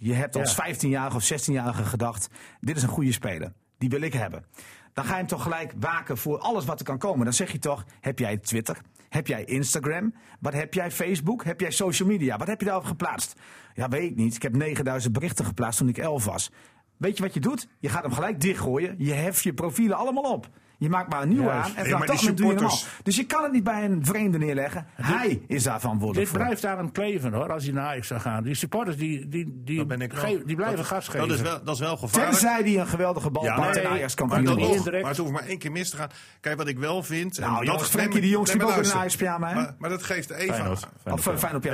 Je 0.00 0.12
hebt 0.14 0.36
als 0.36 0.54
Ja. 0.56 0.64
15-jarige 0.74 1.16
of 1.16 1.22
16-jarige 1.22 1.84
gedacht: 1.84 2.28
dit 2.60 2.76
is 2.76 2.82
een 2.82 2.88
goede 2.88 3.12
speler. 3.12 3.52
Die 3.78 3.88
wil 3.88 4.00
ik 4.00 4.12
hebben. 4.12 4.44
Dan 4.92 5.04
ga 5.04 5.12
je 5.12 5.18
hem 5.18 5.26
toch 5.26 5.42
gelijk 5.42 5.72
waken 5.78 6.18
voor 6.18 6.38
alles 6.38 6.64
wat 6.64 6.78
er 6.78 6.84
kan 6.84 6.98
komen. 6.98 7.24
Dan 7.24 7.34
zeg 7.34 7.52
je 7.52 7.58
toch: 7.58 7.84
heb 8.00 8.18
jij 8.18 8.36
Twitter? 8.36 8.80
Heb 9.08 9.26
jij 9.26 9.44
Instagram? 9.44 10.14
Wat 10.40 10.52
heb 10.52 10.74
jij 10.74 10.90
Facebook? 10.90 11.44
Heb 11.44 11.60
jij 11.60 11.70
social 11.70 12.08
media? 12.08 12.36
Wat 12.36 12.46
heb 12.48 12.60
je 12.60 12.66
daarop 12.66 12.84
geplaatst? 12.84 13.40
Ja, 13.74 13.88
weet 13.88 14.10
ik 14.10 14.16
niet. 14.16 14.34
Ik 14.34 14.42
heb 14.42 14.56
9000 14.56 15.12
berichten 15.12 15.44
geplaatst 15.44 15.78
toen 15.78 15.88
ik 15.88 15.98
11 15.98 16.24
was. 16.24 16.50
Weet 16.96 17.16
je 17.16 17.22
wat 17.22 17.34
je 17.34 17.40
doet? 17.40 17.68
Je 17.78 17.88
gaat 17.88 18.02
hem 18.02 18.12
gelijk 18.12 18.40
dichtgooien. 18.40 18.94
Je 18.98 19.12
heft 19.12 19.42
je 19.42 19.54
profielen 19.54 19.96
allemaal 19.96 20.32
op. 20.32 20.48
Je 20.78 20.88
maakt 20.88 21.10
maar 21.10 21.22
een 21.22 21.28
nieuwe 21.28 21.44
Juist. 21.44 21.68
aan 21.70 21.76
en 21.76 21.84
vanaf 21.84 21.98
dat 22.06 22.08
die 22.08 22.18
moment 22.18 22.36
doe 22.38 22.46
je 22.46 22.54
hem 22.54 22.64
al. 22.64 22.78
Dus 23.02 23.16
je 23.16 23.24
kan 23.24 23.42
het 23.42 23.52
niet 23.52 23.64
bij 23.64 23.84
een 23.84 24.04
vreemde 24.04 24.38
neerleggen. 24.38 24.86
Hij 24.94 25.42
is 25.46 25.62
daar 25.62 25.80
verantwoordelijk 25.80 26.26
Dit 26.26 26.36
voor. 26.36 26.44
blijft 26.44 26.64
aan 26.66 26.76
hem 26.78 26.92
kleven 26.92 27.32
hoor, 27.32 27.52
als 27.52 27.64
hij 27.64 27.72
naar 27.72 27.84
Ajax 27.86 28.06
zou 28.06 28.20
gaan. 28.20 28.42
Die 28.42 28.54
supporters 28.54 28.96
die, 28.96 29.28
die, 29.28 29.62
die, 29.64 29.76
Dat 29.76 29.86
ben 29.88 30.00
ik 30.00 30.12
wel. 30.12 30.24
ge- 30.24 30.42
die 30.46 30.56
blijven 30.56 30.76
dat, 30.76 30.86
gas 30.86 31.08
geven. 31.08 31.28
Dat 31.28 31.36
is 31.36 31.42
wel, 31.42 31.64
dat 31.64 31.74
is 31.74 31.80
wel 31.80 31.96
gevaarlijk. 31.96 32.30
Tenzij 32.38 32.62
hij 32.62 32.78
een 32.80 32.86
geweldige 32.86 33.30
bal 33.30 33.44
Ja, 33.44 33.56
pakt 33.56 33.74
nee, 33.74 33.84
en 33.84 33.90
Ajax 33.90 34.16
maar, 34.16 34.28
kampioen 34.28 34.58
wordt. 34.58 34.84
het 35.08 35.16
hoeft 35.16 35.32
maar 35.32 35.46
één 35.46 35.58
keer 35.58 35.72
mis 35.72 35.90
te 35.90 35.96
gaan. 35.96 36.08
Kijk, 36.40 36.56
wat 36.56 36.68
ik 36.68 36.78
wel 36.78 37.02
vind... 37.02 37.38
Nou, 37.38 37.64
jongens, 37.64 37.88
Frenkie 37.88 38.12
nee, 38.12 38.20
de 38.20 38.28
Jong 38.28 38.46
nee, 38.46 38.56
liep 38.56 38.62
maar 38.66 38.76
ook 38.78 38.84
in 38.84 38.90
een 38.90 39.20
hè? 39.48 39.54
Maar, 39.54 39.74
maar 39.78 39.90
dat 39.90 40.02
geeft 40.02 40.30
even 40.30 40.54
aan... 40.54 40.76
Eh, 41.04 41.12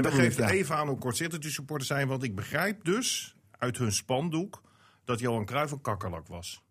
dat 0.02 0.12
geeft 0.14 0.36
geeft 0.36 0.38
even 0.38 0.76
aan 0.76 0.88
hoe 0.88 0.98
kortzittend 0.98 1.42
die 1.42 1.50
supporters 1.50 1.88
zijn. 1.88 2.08
Want 2.08 2.22
ik 2.22 2.34
begrijp 2.34 2.84
dus 2.84 3.36
uit 3.58 3.78
hun 3.78 3.92
spandoek 3.92 4.62
dat 5.04 5.20
Johan 5.20 5.44
Cruijff 5.44 5.72
een 5.72 5.80
kakkerlak 5.80 6.28
was. 6.28 6.63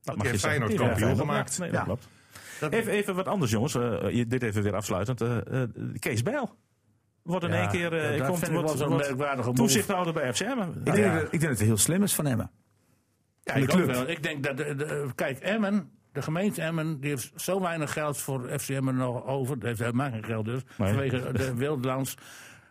Ja, 0.00 0.12
dat 0.14 0.16
mag 0.16 0.30
je. 0.32 0.38
Feyenoord 0.38 0.74
kampioen 0.74 1.16
gemaakt. 1.16 1.58
Nee, 1.58 1.68
dat 1.70 1.78
Ja. 1.78 1.84
klopt. 1.84 2.08
Even, 2.70 2.92
even 2.92 3.14
wat 3.14 3.26
anders, 3.28 3.50
jongens. 3.50 3.74
Eh, 3.74 4.10
je- 4.10 4.26
dit 4.26 4.42
even 4.42 4.62
weer 4.62 4.74
afsluitend. 4.74 5.20
Eh, 5.20 5.36
eh, 5.62 5.68
Kees 5.98 6.22
Bijl. 6.22 6.54
Wordt 7.22 7.44
in 7.44 7.50
Ja, 7.50 7.56
één 7.60 7.68
keer... 7.68 7.92
eh, 7.92 8.18
dat 8.18 8.26
komt, 8.26 8.38
vind 8.38 8.50
ik 8.50 8.56
wel 8.56 8.62
wordt- 8.62 8.78
zo'n 8.78 8.88
wordt 8.88 9.06
merkwaardige 9.06 9.48
move. 9.48 9.60
Toezichthouder 9.60 10.12
bij 10.12 10.34
FCM. 10.34 10.44
Ik, 10.46 10.56
Nou, 10.56 10.82
denk 10.82 10.96
ja. 10.96 11.14
dat, 11.14 11.22
ik 11.22 11.30
denk 11.30 11.42
dat 11.42 11.50
het 11.50 11.60
heel 11.60 11.76
slim 11.76 12.02
is 12.02 12.14
van 12.14 12.26
hem. 12.26 12.38
Ja, 12.38 13.54
ik, 13.54 13.68
club. 13.68 13.88
ook 13.88 13.90
wel. 13.94 14.08
ik 14.08 14.22
denk 14.22 14.42
dat, 14.44 14.56
de, 14.56 14.74
de- 14.74 15.08
kijk, 15.14 15.38
Emmen, 15.38 15.90
de 16.12 16.22
gemeente 16.22 16.62
Emmen, 16.62 17.00
die 17.00 17.10
heeft 17.10 17.32
zo 17.36 17.60
weinig 17.60 17.92
geld 17.92 18.18
voor 18.18 18.58
FC 18.58 18.68
Emmen 18.68 18.94
nog 18.94 19.24
over. 19.26 19.54
Dat 19.58 19.68
heeft 19.68 19.80
helemaal 19.80 20.10
geen 20.10 20.24
geld 20.24 20.44
dus, 20.44 20.62
Nee. 20.76 20.88
vanwege 20.88 21.32
de 21.32 21.54
Wildlands. 21.64 22.14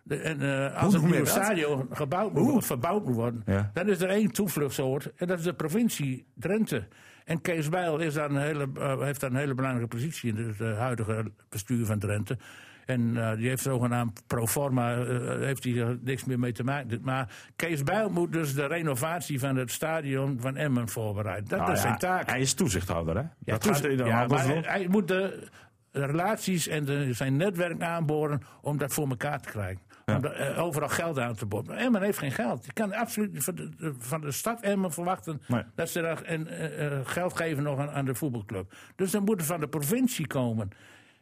De, 0.03 0.15
en, 0.15 0.41
eh, 0.41 0.81
als 0.83 0.93
Hoe 0.93 1.01
het 1.03 1.11
nieuwe 1.11 1.25
stadion 1.29 1.87
gebouwd 1.91 2.33
moet, 2.33 2.43
worden, 2.43 2.63
verbouwd 2.63 3.05
moet 3.05 3.15
worden, 3.15 3.43
Ja. 3.45 3.69
dan 3.73 3.89
is 3.89 4.01
er 4.01 4.09
één 4.09 4.31
toevluchtsoord 4.31 5.11
en 5.15 5.27
dat 5.27 5.37
is 5.39 5.43
de 5.45 5.53
provincie 5.53 6.25
Drenthe. 6.35 6.87
En 7.27 7.41
Kees 7.41 7.69
Bijl 7.69 7.97
is 7.99 8.13
daar 8.13 8.29
een 8.29 8.37
hele, 8.41 8.67
eh, 8.79 8.99
heeft 8.99 9.19
daar 9.19 9.29
een 9.29 9.35
hele 9.35 9.53
belangrijke 9.53 9.95
positie 9.95 10.35
in 10.35 10.47
het 10.47 10.61
eh, 10.61 10.77
huidige 10.77 11.31
bestuur 11.49 11.85
van 11.85 11.99
Drenthe. 11.99 12.37
En 12.85 13.17
eh, 13.17 13.35
die 13.37 13.47
heeft 13.47 13.61
zogenaamd 13.63 14.23
pro 14.27 14.47
forma, 14.47 14.95
eh, 14.95 15.39
heeft 15.39 15.63
hij 15.63 15.73
er 15.77 15.97
niks 16.01 16.25
meer 16.25 16.39
mee 16.39 16.51
te 16.51 16.63
maken. 16.63 16.99
Maar 17.03 17.29
Kees 17.55 17.83
Bijl 17.83 18.09
moet 18.09 18.31
dus 18.31 18.53
de 18.53 18.65
renovatie 18.67 19.39
van 19.39 19.55
het 19.55 19.71
stadion 19.71 20.37
van 20.41 20.55
Emmen 20.55 20.89
voorbereiden. 20.89 21.49
Dat 21.49 21.59
Nou 21.59 21.71
is 21.71 21.77
ja, 21.77 21.83
zijn 21.87 21.97
taak. 21.97 22.29
Hij 22.29 22.39
is 22.39 22.53
toezichthouder, 22.53 23.15
hè? 23.15 23.21
Ja, 23.21 23.29
dat 23.43 23.61
toezicht- 23.61 23.79
gaat 23.79 23.87
hij 23.87 23.95
dan 23.97 24.07
ja, 24.07 24.21
anders 24.21 24.43
maar 24.45 24.53
doen. 24.53 24.63
hij, 24.63 24.71
hij 24.79 24.87
moet 24.87 25.07
de 25.07 25.47
relaties 25.91 26.67
en 26.67 26.85
de, 26.85 27.13
zijn 27.13 27.37
netwerk 27.37 27.81
aanboren 27.81 28.41
om 28.61 28.77
dat 28.77 28.93
voor 28.93 29.07
elkaar 29.09 29.39
te 29.41 29.49
krijgen. 29.49 29.81
Om 30.15 30.25
eh, 30.25 30.63
overal 30.63 30.89
geld 30.89 31.19
aan 31.19 31.35
te. 31.35 31.45
Maar 31.45 31.77
Emmen 31.77 32.01
heeft 32.01 32.17
geen 32.17 32.31
geld. 32.31 32.65
Je 32.65 32.73
kan 32.73 32.93
absoluut 32.93 33.33
niet 33.33 33.43
van 33.43 33.55
de, 33.55 33.93
van 33.97 34.21
de 34.21 34.31
stad 34.31 34.61
Emmen 34.61 34.91
verwachten 34.91 35.41
Nee. 35.47 35.63
dat 35.75 35.89
ze 35.89 36.01
daar 36.01 36.21
en, 36.21 36.47
eh, 36.47 36.85
eh, 36.85 36.99
geld 37.03 37.37
geven 37.37 37.63
nog 37.63 37.79
aan, 37.79 37.89
aan 37.89 38.05
de 38.05 38.15
voetbalclub. 38.15 38.73
Dus 38.95 39.11
dan 39.11 39.23
moet 39.23 39.37
het 39.37 39.45
van 39.45 39.59
de 39.59 39.67
provincie 39.67 40.27
komen. 40.27 40.69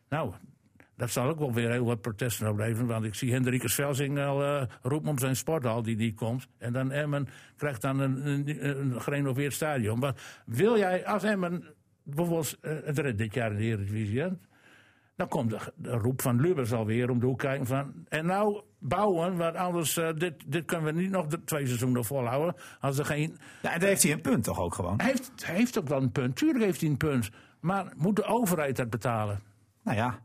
Nou, 0.09 0.33
dat 0.95 1.09
zal 1.09 1.27
ook 1.27 1.39
wel 1.39 1.53
weer 1.53 1.69
heel 1.71 1.85
wat 1.85 2.01
protesten 2.01 2.49
opleveren. 2.49 2.87
Want 2.87 3.05
ik 3.05 3.15
zie 3.15 3.31
Hendrikus 3.33 3.73
Velsing 3.73 4.19
al 4.19 4.67
roepen 4.81 5.09
om 5.09 5.19
zijn 5.19 5.35
sporthal 5.35 5.83
die 5.83 5.95
niet 5.95 6.15
komt. 6.15 6.47
En 6.57 6.73
dan 6.73 6.91
Emmen 6.91 7.27
krijgt 7.57 7.81
dan 7.81 7.99
een, 7.99 8.27
een, 8.27 8.79
een 8.79 9.01
gerenoveerd 9.01 9.53
stadion. 9.53 9.99
Maar 9.99 10.15
wil 10.45 10.77
jij 10.77 11.05
als 11.05 11.23
Emmen 11.23 11.63
bijvoorbeeld 12.03 12.57
het 12.61 12.99
redt 12.99 13.17
dit 13.17 13.33
jaar 13.33 13.51
in 13.51 13.57
de 13.57 13.63
Eredivisie... 13.63 14.23
dan 15.15 15.27
komt 15.27 15.49
de, 15.49 15.59
de 15.75 15.91
roep 15.91 16.21
van 16.21 16.41
Lubbers 16.41 16.73
alweer 16.73 17.09
om 17.09 17.19
de 17.19 17.25
hoek 17.25 17.39
kijken 17.39 17.65
van... 17.65 17.93
en 18.09 18.25
nou 18.25 18.61
bouwen, 18.79 19.37
want 19.37 19.55
anders 19.55 19.97
uh, 19.97 20.09
dit, 20.17 20.33
dit 20.45 20.65
kunnen 20.65 20.93
we 20.93 21.01
niet 21.01 21.11
nog 21.11 21.27
de 21.27 21.43
twee 21.43 21.65
seizoenen 21.65 22.05
volhouden. 22.05 22.55
Als 22.79 22.97
er 22.97 23.05
geen... 23.05 23.37
Ja, 23.61 23.73
en 23.73 23.79
daar 23.79 23.89
heeft 23.89 24.03
hij 24.03 24.11
een 24.11 24.21
punt 24.21 24.43
toch 24.43 24.59
ook 24.59 24.75
gewoon? 24.75 24.97
Hij 24.97 25.09
heeft, 25.09 25.31
hij 25.45 25.55
heeft 25.55 25.79
ook 25.79 25.87
wel 25.87 26.01
een 26.01 26.11
punt, 26.11 26.35
tuurlijk 26.35 26.63
heeft 26.63 26.81
hij 26.81 26.89
een 26.89 26.97
punt. 26.97 27.29
Maar 27.59 27.93
moet 27.97 28.15
de 28.15 28.23
overheid 28.23 28.75
dat 28.75 28.89
betalen? 28.89 29.41
Nou 29.83 29.97
ja, 29.97 30.19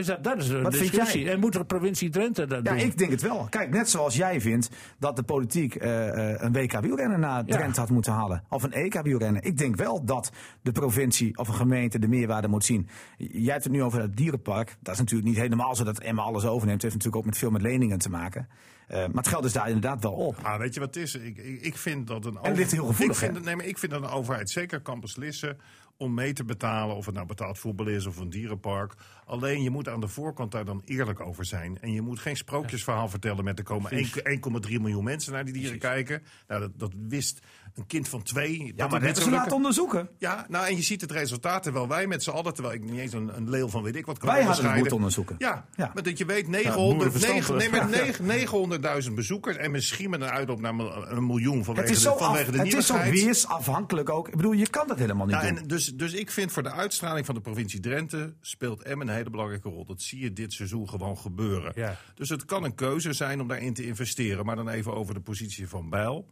Is 0.00 0.06
dat, 0.06 0.24
dat 0.24 0.36
is 0.38 0.48
een 0.48 0.62
Wat 0.62 0.74
vind 0.74 0.90
discussie. 0.90 1.22
jij? 1.22 1.32
En 1.32 1.40
moet 1.40 1.52
de 1.52 1.64
provincie 1.64 2.10
Drenthe 2.10 2.46
dat 2.46 2.64
ja 2.64 2.70
doen? 2.70 2.80
ik 2.80 2.98
denk 2.98 3.10
het 3.10 3.22
wel. 3.22 3.46
Kijk, 3.50 3.70
net 3.70 3.90
zoals 3.90 4.16
jij 4.16 4.40
vindt 4.40 4.70
dat 4.98 5.16
de 5.16 5.22
politiek 5.22 5.74
eh, 5.74 6.32
eh, 6.32 6.42
een 6.42 6.52
WK 6.52 6.80
wielrennen 6.80 7.20
naar 7.20 7.44
Drenthe 7.44 7.80
had 7.80 7.90
moeten 7.90 8.12
halen. 8.12 8.42
Of 8.48 8.62
een 8.62 8.72
EK 8.72 9.02
wielrennen. 9.02 9.42
Ik 9.42 9.58
denk 9.58 9.76
wel 9.76 10.04
dat 10.04 10.32
de 10.62 10.72
provincie 10.72 11.38
of 11.38 11.48
een 11.48 11.54
gemeente 11.54 11.98
de 11.98 12.08
meerwaarde 12.08 12.48
moet 12.48 12.64
zien. 12.64 12.88
Jij 13.16 13.52
hebt 13.52 13.64
het 13.64 13.72
nu 13.72 13.82
over 13.82 14.00
het 14.00 14.16
dierenpark. 14.16 14.76
Dat 14.80 14.94
is 14.94 15.00
natuurlijk 15.00 15.28
niet 15.28 15.38
helemaal 15.38 15.76
zo 15.76 15.84
dat 15.84 15.98
Emma 15.98 16.22
alles 16.22 16.44
overneemt. 16.44 16.82
Het 16.82 16.92
heeft 16.92 16.94
natuurlijk 16.94 17.16
ook 17.22 17.30
met 17.30 17.38
veel 17.38 17.50
met 17.50 17.62
leningen 17.62 17.98
te 17.98 18.10
maken. 18.10 18.48
Uh, 18.90 18.96
maar 18.96 19.08
het 19.14 19.28
geld 19.28 19.44
is 19.44 19.52
daar 19.52 19.66
inderdaad 19.66 20.02
wel 20.02 20.12
op. 20.12 20.36
Ah, 20.42 20.58
weet 20.58 20.74
je 20.74 20.80
wat 20.80 20.94
het 20.94 21.04
is? 21.04 21.14
Ik, 21.14 21.36
ik, 21.36 21.60
ik 21.60 21.76
vind 21.76 22.06
dat 22.06 22.24
een 22.24 22.36
En 22.36 22.48
het 22.48 22.56
ligt 22.56 22.72
heel 22.72 22.86
gevoelig, 22.86 23.22
ik 23.22 23.28
vind, 23.28 23.44
nee, 23.44 23.56
maar 23.56 23.66
ik 23.66 23.78
vind 23.78 23.92
dat 23.92 24.02
een 24.02 24.08
overheid 24.08 24.50
zeker 24.50 24.80
kan 24.80 25.00
beslissen 25.00 25.58
om 25.96 26.14
mee 26.14 26.32
te 26.32 26.44
betalen. 26.44 26.96
Of 26.96 27.06
het 27.06 27.14
nou 27.14 27.26
betaald 27.26 27.58
voetbal 27.58 27.86
is 27.86 28.06
of 28.06 28.16
een 28.16 28.30
dierenpark. 28.30 28.94
Alleen 29.24 29.62
je 29.62 29.70
moet 29.70 29.88
aan 29.88 30.00
de 30.00 30.08
voorkant 30.08 30.52
daar 30.52 30.64
dan 30.64 30.82
eerlijk 30.84 31.20
over 31.20 31.44
zijn. 31.44 31.78
En 31.80 31.92
je 31.92 32.02
moet 32.02 32.18
geen 32.18 32.36
sprookjesverhaal 32.36 33.08
vertellen 33.08 33.44
met 33.44 33.58
er 33.58 33.64
komen 33.64 33.90
1,3 33.92 34.70
miljoen 34.80 35.04
mensen 35.04 35.32
naar 35.32 35.44
die 35.44 35.54
dieren 35.54 35.78
kijken. 35.78 36.22
Nou, 36.48 36.60
dat, 36.60 36.70
dat 36.76 36.92
wist 37.08 37.40
een 37.74 37.86
kind 37.86 38.08
van 38.08 38.22
twee. 38.22 38.64
Ja, 38.64 38.72
dat 38.76 38.90
maar 38.90 39.00
dat 39.00 39.16
is 39.16 39.22
zou 39.22 39.30
laten 39.34 39.52
onderzoeken. 39.56 40.08
Ja, 40.18 40.46
nou 40.48 40.66
en 40.66 40.76
je 40.76 40.82
ziet 40.82 41.00
het 41.00 41.10
resultaat 41.10 41.62
terwijl 41.62 41.88
wij 41.88 42.06
met 42.06 42.22
z'n 42.22 42.30
allen, 42.30 42.54
terwijl 42.54 42.74
ik 42.74 42.82
niet 42.90 43.00
eens 43.00 43.12
een, 43.12 43.36
een 43.36 43.50
leeuw 43.50 43.68
van 43.68 43.82
weet 43.82 43.96
ik 43.96 44.06
wat 44.06 44.18
kan 44.18 44.28
Wij 44.28 44.42
hadden 44.42 44.64
het 44.66 44.76
moeten 44.76 44.96
onderzoeken. 44.96 45.34
Ja, 45.38 45.66
Ja. 45.76 45.90
maar 45.94 46.02
dat 46.02 46.18
je 46.18 46.24
weet 46.24 46.44
boerenverstand. 46.46 47.32
900, 47.48 47.70
nee, 47.70 47.80
maar 47.80 47.88
negen- 48.26 49.04
900.000 49.08 49.14
bezoekers 49.14 49.56
en 49.56 49.70
misschien 49.70 50.10
met 50.10 50.20
een 50.20 50.28
uitloop 50.30 50.60
naar 50.60 50.74
een 51.10 51.26
miljoen 51.26 51.64
vanwege, 51.64 51.86
Het 51.88 51.96
is 51.96 52.02
zo, 52.02 52.12
de, 52.12 52.18
vanwege 52.18 52.44
af, 52.46 52.50
de 52.50 52.58
het 52.58 52.74
is 52.74 52.86
zo 52.86 52.98
weersafhankelijk 53.44 54.08
ook. 54.10 54.28
Ik 54.28 54.36
bedoel, 54.36 54.52
je 54.52 54.68
kan 54.70 54.88
dat 54.88 54.98
helemaal 54.98 55.26
niet 55.26 55.34
Ja, 55.34 55.48
doen. 55.48 55.56
en 55.58 55.66
dus, 55.66 55.86
dus 55.94 56.12
ik 56.12 56.30
vind 56.30 56.52
voor 56.52 56.62
de 56.62 56.70
uitstraling 56.72 57.26
van 57.26 57.34
de 57.34 57.40
provincie 57.40 57.80
Drenthe 57.80 58.34
speelt 58.40 58.82
Emmen 58.82 59.08
een 59.08 59.14
hele 59.14 59.30
belangrijke 59.30 59.68
rol. 59.68 59.84
Dat 59.84 60.02
zie 60.02 60.20
je 60.20 60.32
dit 60.32 60.52
seizoen 60.52 60.88
gewoon 60.88 61.18
gebeuren. 61.18 61.72
Ja. 61.74 61.96
Dus 62.14 62.28
het 62.28 62.44
kan 62.44 62.64
een 62.64 62.74
keuze 62.74 63.12
zijn 63.12 63.40
om 63.40 63.48
daarin 63.48 63.74
te 63.74 63.86
investeren. 63.86 64.44
Maar 64.44 64.56
dan 64.56 64.68
even 64.68 64.94
over 64.94 65.14
de 65.14 65.20
positie 65.20 65.68
van 65.68 65.90
Bijl. 65.90 66.28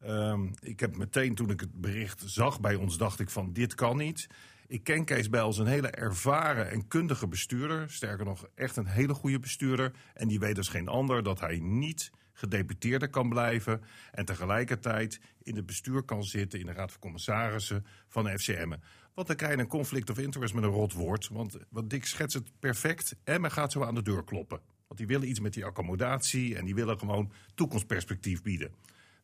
Ehm, 0.00 0.48
ik 0.60 0.80
heb 0.80 0.96
meteen 0.96 1.34
toen 1.34 1.50
ik 1.50 1.60
het 1.60 1.80
bericht 1.80 2.22
zag 2.26 2.60
bij 2.60 2.74
ons, 2.74 2.98
dacht 2.98 3.20
ik 3.20 3.30
van 3.30 3.52
dit 3.52 3.74
kan 3.74 3.96
niet. 3.96 4.26
Ik 4.66 4.84
ken 4.84 5.04
Kees 5.04 5.28
Bijl 5.28 5.44
als 5.44 5.58
een 5.58 5.66
hele 5.66 5.90
ervaren 5.90 6.70
en 6.70 6.88
kundige 6.88 7.28
bestuurder. 7.28 7.90
Sterker 7.90 8.24
nog, 8.24 8.46
echt 8.54 8.76
een 8.76 8.86
hele 8.86 9.14
goede 9.14 9.38
bestuurder. 9.38 9.92
En 10.14 10.28
die 10.28 10.38
weet 10.38 10.58
als 10.58 10.68
geen 10.68 10.88
ander 10.88 11.22
dat 11.22 11.40
hij 11.40 11.58
niet 11.58 12.10
gedeputeerde 12.32 13.08
kan 13.08 13.28
blijven. 13.28 13.82
En 14.12 14.24
tegelijkertijd 14.24 15.20
in 15.42 15.56
het 15.56 15.66
bestuur 15.66 16.02
kan 16.02 16.24
zitten 16.24 16.60
in 16.60 16.66
de 16.66 16.72
Raad 16.72 16.90
van 16.90 17.00
Commissarissen 17.00 17.86
van 18.08 18.38
FCM. 18.38 18.74
Want 19.14 19.26
dan 19.26 19.36
krijg 19.36 19.58
een 19.58 19.66
conflict 19.66 20.10
of 20.10 20.18
interest 20.18 20.54
met 20.54 20.64
een 20.64 20.70
rot 20.70 20.92
woord. 20.92 21.28
Want 21.28 21.56
wat 21.70 21.90
Dick 21.90 22.04
schetst 22.04 22.36
het 22.36 22.50
perfect. 22.58 23.16
Emmen 23.24 23.50
gaat 23.50 23.72
zo 23.72 23.82
aan 23.82 23.94
de 23.94 24.02
deur 24.02 24.24
kloppen. 24.24 24.60
Want 24.86 24.98
die 24.98 25.06
willen 25.06 25.28
iets 25.28 25.40
met 25.40 25.54
die 25.54 25.64
accommodatie 25.64 26.56
en 26.56 26.64
die 26.64 26.74
willen 26.74 26.98
gewoon 26.98 27.32
toekomstperspectief 27.54 28.42
bieden. 28.42 28.70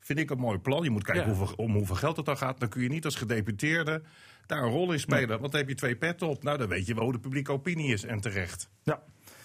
Vind 0.03 0.19
ik 0.19 0.31
een 0.31 0.39
mooi 0.39 0.59
plan. 0.59 0.83
Je 0.83 0.91
moet 0.91 1.05
kijken 1.05 1.31
Ja. 1.31 1.37
hoeveel, 1.37 1.57
om 1.57 1.73
hoeveel 1.75 1.97
geld 1.97 2.17
het 2.17 2.27
dan 2.27 2.37
gaat. 2.37 2.61
Dan 2.61 2.69
kun 2.69 2.83
je 2.83 2.89
niet 2.89 3.05
als 3.05 3.15
gedeputeerde 3.15 4.03
daar 4.47 4.63
een 4.63 4.71
rol 4.71 4.93
in 4.93 5.01
spelen. 5.01 5.41
Want 5.41 5.53
dan 5.53 5.61
heb 5.61 5.69
je 5.69 5.75
twee 5.75 5.97
petten 5.97 6.29
op. 6.29 6.43
Nou, 6.43 6.59
dan 6.59 6.69
weet 6.69 6.87
je 6.87 6.95
wel 6.95 7.05
hoe 7.05 7.13
de 7.13 7.19
publieke 7.19 7.53
opinie 7.53 7.93
is. 7.93 8.05
En 8.05 8.21
terecht. 8.21 8.69
Ja. 8.83 9.03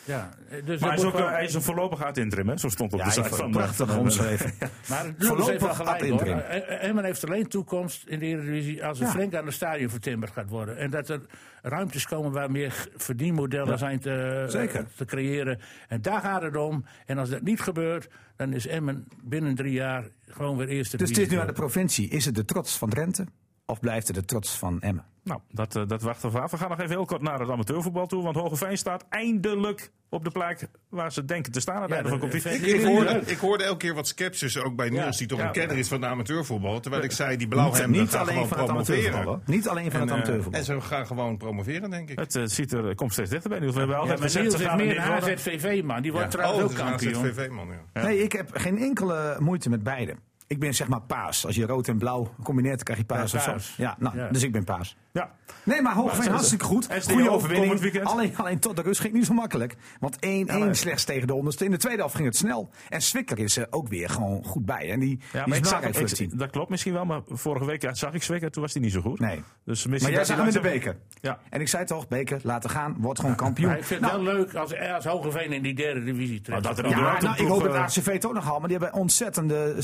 Ja, 0.07 0.29
dus 0.49 0.49
Maar 0.49 0.65
hij 0.65 0.77
dat 0.77 0.91
is, 0.97 1.03
moet 1.03 1.05
ook, 1.05 1.13
wel- 1.19 1.27
eh, 1.27 1.33
hij 1.33 1.43
is 1.43 1.53
een 1.53 1.61
voorlopig 1.61 2.03
uit 2.03 2.17
interim, 2.17 2.47
hè? 2.49 2.57
Zo 2.57 2.69
stond 2.69 2.93
op 2.93 2.99
Ja, 2.99 3.05
de 3.05 3.11
site 3.11 3.29
van... 3.29 3.45
eh, 3.45 3.51
prachtig 3.51 3.97
omschreven. 3.97 4.53
Maar 4.89 5.13
Voorlopig 5.17 5.63
ad 5.63 5.75
gelijk 5.75 5.99
hoor. 5.99 6.09
interim. 6.11 6.37
Eh, 6.39 6.83
Emmen 6.87 7.03
heeft 7.03 7.25
alleen 7.25 7.47
toekomst 7.47 8.03
in 8.07 8.19
de 8.19 8.25
Eredivisie 8.25 8.85
als 8.85 8.99
er 8.99 9.05
Ja. 9.05 9.11
flink 9.11 9.35
aan 9.35 9.45
het 9.45 9.53
stadion 9.53 9.89
vertimmerd 9.89 10.31
gaat 10.31 10.49
worden. 10.49 10.77
En 10.77 10.89
dat 10.89 11.09
er 11.09 11.21
ruimtes 11.61 12.05
komen 12.05 12.31
waar 12.31 12.51
meer 12.51 12.87
verdienmodellen 12.95 13.77
zijn 13.77 13.99
te, 13.99 14.45
Zeker. 14.47 14.85
te 14.95 15.05
creëren. 15.05 15.59
En 15.87 16.01
daar 16.01 16.21
gaat 16.21 16.41
het 16.41 16.55
om. 16.55 16.85
En 17.05 17.17
als 17.17 17.29
dat 17.29 17.41
niet 17.41 17.61
gebeurt, 17.61 18.07
dan 18.35 18.53
is 18.53 18.67
Emmen 18.67 19.07
binnen 19.23 19.55
drie 19.55 19.73
jaar 19.73 20.03
gewoon 20.27 20.57
weer 20.57 20.67
eerste 20.67 20.97
Dus 20.97 21.09
het 21.09 21.17
is 21.17 21.29
nu 21.29 21.37
aan 21.39 21.47
de 21.47 21.53
provincie. 21.53 22.09
Is 22.09 22.25
het 22.25 22.35
de 22.35 22.45
trots 22.45 22.77
van 22.77 22.89
Drenthe? 22.89 23.25
Of 23.69 23.79
blijft 23.79 24.07
het 24.07 24.15
de 24.15 24.25
trots 24.25 24.57
van 24.57 24.81
Emmen? 24.81 25.05
Nou, 25.23 25.39
dat, 25.51 25.75
eh, 25.75 25.83
dat 25.87 26.01
wachten 26.01 26.31
we 26.31 26.39
af. 26.39 26.51
We 26.51 26.57
gaan 26.57 26.69
nog 26.69 26.79
even 26.79 26.91
heel 26.91 27.05
kort 27.05 27.21
naar 27.21 27.39
het 27.39 27.49
amateurvoetbal 27.49 28.07
toe. 28.07 28.23
Want 28.23 28.35
Hogeveen 28.35 28.77
staat 28.77 29.05
eindelijk 29.09 29.91
op 30.09 30.23
de 30.23 30.31
plek 30.31 30.67
waar 30.89 31.11
ze 31.11 31.25
denken 31.25 31.51
te 31.51 31.59
staan 31.59 31.75
aan 31.75 31.81
het 31.81 31.89
Ja, 31.89 31.95
einde 31.95 32.09
van 32.09 32.19
de 32.19 32.23
competitie. 32.25 32.67
Ik, 32.73 32.79
ik 32.79 32.85
hoorde, 32.85 33.11
leuk. 33.11 33.25
ik 33.27 33.37
hoorde 33.37 33.63
elke 33.63 33.77
keer 33.77 33.93
wat 33.93 34.07
sceptisch 34.07 34.57
ook 34.57 34.75
bij 34.75 34.89
Niels, 34.89 35.17
die 35.17 35.27
toch 35.27 35.39
ja. 35.39 35.45
een 35.45 35.51
kenner 35.51 35.77
is 35.77 35.87
van 35.87 36.01
de 36.01 36.07
amateurvoetbal. 36.07 36.79
Terwijl 36.79 37.03
ik 37.03 37.11
zei, 37.11 37.37
die 37.37 37.47
blauwhemden 37.47 38.01
niet 38.01 38.09
gaan 38.09 38.19
alleen 38.21 38.33
gewoon 38.33 38.47
van 38.47 38.59
het 38.59 38.69
amateurvoetbal. 38.69 39.21
promoveren. 39.21 39.55
Niet 39.55 39.67
alleen 39.67 39.91
van 39.91 39.93
En, 39.93 39.99
het 40.01 40.09
eh, 40.09 40.15
amateurvoetbal. 40.15 40.59
en 40.59 40.65
ze 40.65 40.81
gaan 40.81 41.07
gewoon 41.07 41.37
promoveren, 41.37 41.89
denk 41.89 42.09
ik. 42.09 42.19
Het 42.19 42.35
eh, 42.35 42.43
ziet 42.45 42.71
er, 42.73 42.95
komt 42.95 43.11
steeds 43.11 43.29
dichterbij. 43.29 43.59
Niels. 43.59 43.73
We 43.73 43.79
hebben 43.79 43.95
Ja, 43.95 44.01
altijd 44.01 44.21
gezegd, 44.21 44.45
Niels 44.45 44.61
is 44.61 44.75
meer 44.75 44.97
er 44.97 45.11
een. 45.29 45.37
HZVV-man. 45.37 46.01
Die 46.01 46.11
wordt 46.11 46.31
trouwens 46.31 46.63
oh, 46.63 46.69
ook 46.69 46.75
kampioen. 46.87 47.13
HZVV-man, 47.25 47.67
ja. 47.93 48.01
Nee, 48.01 48.23
ik 48.23 48.31
heb 48.31 48.49
geen 48.53 48.77
enkele 48.77 49.35
moeite 49.39 49.69
met 49.69 49.83
beide. 49.83 50.15
Ik 50.47 50.59
ben 50.59 50.75
zeg 50.75 50.87
maar 50.87 51.01
paas. 51.01 51.45
Als 51.45 51.55
je 51.55 51.65
rood 51.65 51.87
en 51.87 51.97
blauw 51.97 52.33
combineert, 52.43 52.83
krijg 52.83 52.99
je 52.99 53.05
paas. 53.05 53.31
Ja, 53.31 53.37
of 53.55 53.63
zo. 53.63 53.81
Ja, 53.81 53.95
nou, 53.99 54.17
Ja. 54.17 54.27
dus 54.29 54.43
ik 54.43 54.51
ben 54.51 54.63
paas. 54.63 54.97
Ja. 55.11 55.31
Nee, 55.63 55.81
maar 55.81 55.93
Hoogveen 55.93 56.31
hartstikke 56.31 56.65
goed. 56.65 56.87
Goede 57.09 57.29
overwinning. 57.29 57.79
weekend. 57.79 58.05
Alleen, 58.05 58.37
alleen 58.37 58.59
tot 58.59 58.75
de 58.75 58.81
rust 58.81 58.99
ging 58.99 59.11
het 59.11 59.21
niet 59.21 59.29
zo 59.29 59.33
makkelijk. 59.33 59.75
Want 59.99 60.15
1-1 60.19 60.59
maar- 60.59 60.75
slechts 60.75 61.03
tegen 61.03 61.27
de 61.27 61.33
onderste. 61.33 61.65
In 61.65 61.71
de 61.71 61.77
tweede 61.77 61.99
helft 61.99 62.15
ging 62.15 62.27
het 62.27 62.37
snel. 62.37 62.69
En 62.89 63.01
Swikker 63.01 63.39
is 63.39 63.57
er 63.57 63.67
ook 63.69 63.87
weer 63.87 64.09
gewoon 64.09 64.43
goed 64.43 64.65
bij. 64.65 64.91
En 64.91 64.99
die, 64.99 65.19
Ja, 65.33 65.43
maar 65.45 65.65
zag, 65.65 65.81
ik- 65.83 66.39
dat 66.39 66.49
klopt 66.49 66.69
misschien 66.69 66.93
wel, 66.93 67.05
maar 67.05 67.21
vorige 67.27 67.65
week 67.65 67.81
ja, 67.81 67.93
zag 67.93 68.13
ik 68.13 68.23
Zwicker, 68.23 68.51
toen 68.51 68.61
was 68.63 68.73
hij 68.73 68.81
niet 68.81 68.91
zo 68.91 69.01
goed. 69.01 69.19
Nee. 69.19 69.43
Dus 69.65 69.85
misschien 69.85 69.89
Maar 70.01 70.09
jij 70.09 70.17
dat 70.17 70.27
zag 70.27 70.37
hem 70.37 70.47
in 70.47 70.53
de 70.53 70.59
beker. 70.59 70.97
Ja. 71.21 71.39
En 71.49 71.61
ik 71.61 71.67
zei 71.67 71.85
toch, 71.85 72.07
beker, 72.07 72.39
laten 72.43 72.69
gaan. 72.69 72.95
Wordt 72.99 73.19
gewoon 73.19 73.35
kampioen. 73.35 73.69
Maar 73.69 73.77
ik 73.77 73.83
vind 73.83 74.01
Nou, 74.01 74.13
het 74.13 74.23
wel 74.23 74.33
leuk 74.33 74.53
als, 74.53 74.79
als 74.95 75.05
Hogeveen 75.05 75.51
in 75.51 75.61
die 75.61 75.73
derde 75.75 76.03
divisie 76.03 76.41
terecht 76.41 76.63
dat 76.63 76.77
er 76.77 76.85
Ja, 76.85 76.91
überhaupt 76.91 77.21
nou, 77.21 77.35
ik 77.37 77.47
hoop 77.47 77.61
het 77.61 77.73
eh, 77.73 77.81
ACV 77.81 78.05
het 78.05 78.25
ook 78.25 78.33
nog 78.33 78.51
al, 78.51 78.59
maar 78.59 78.69
die 78.69 78.77
hebben 78.77 78.99
ontzettende 78.99 79.75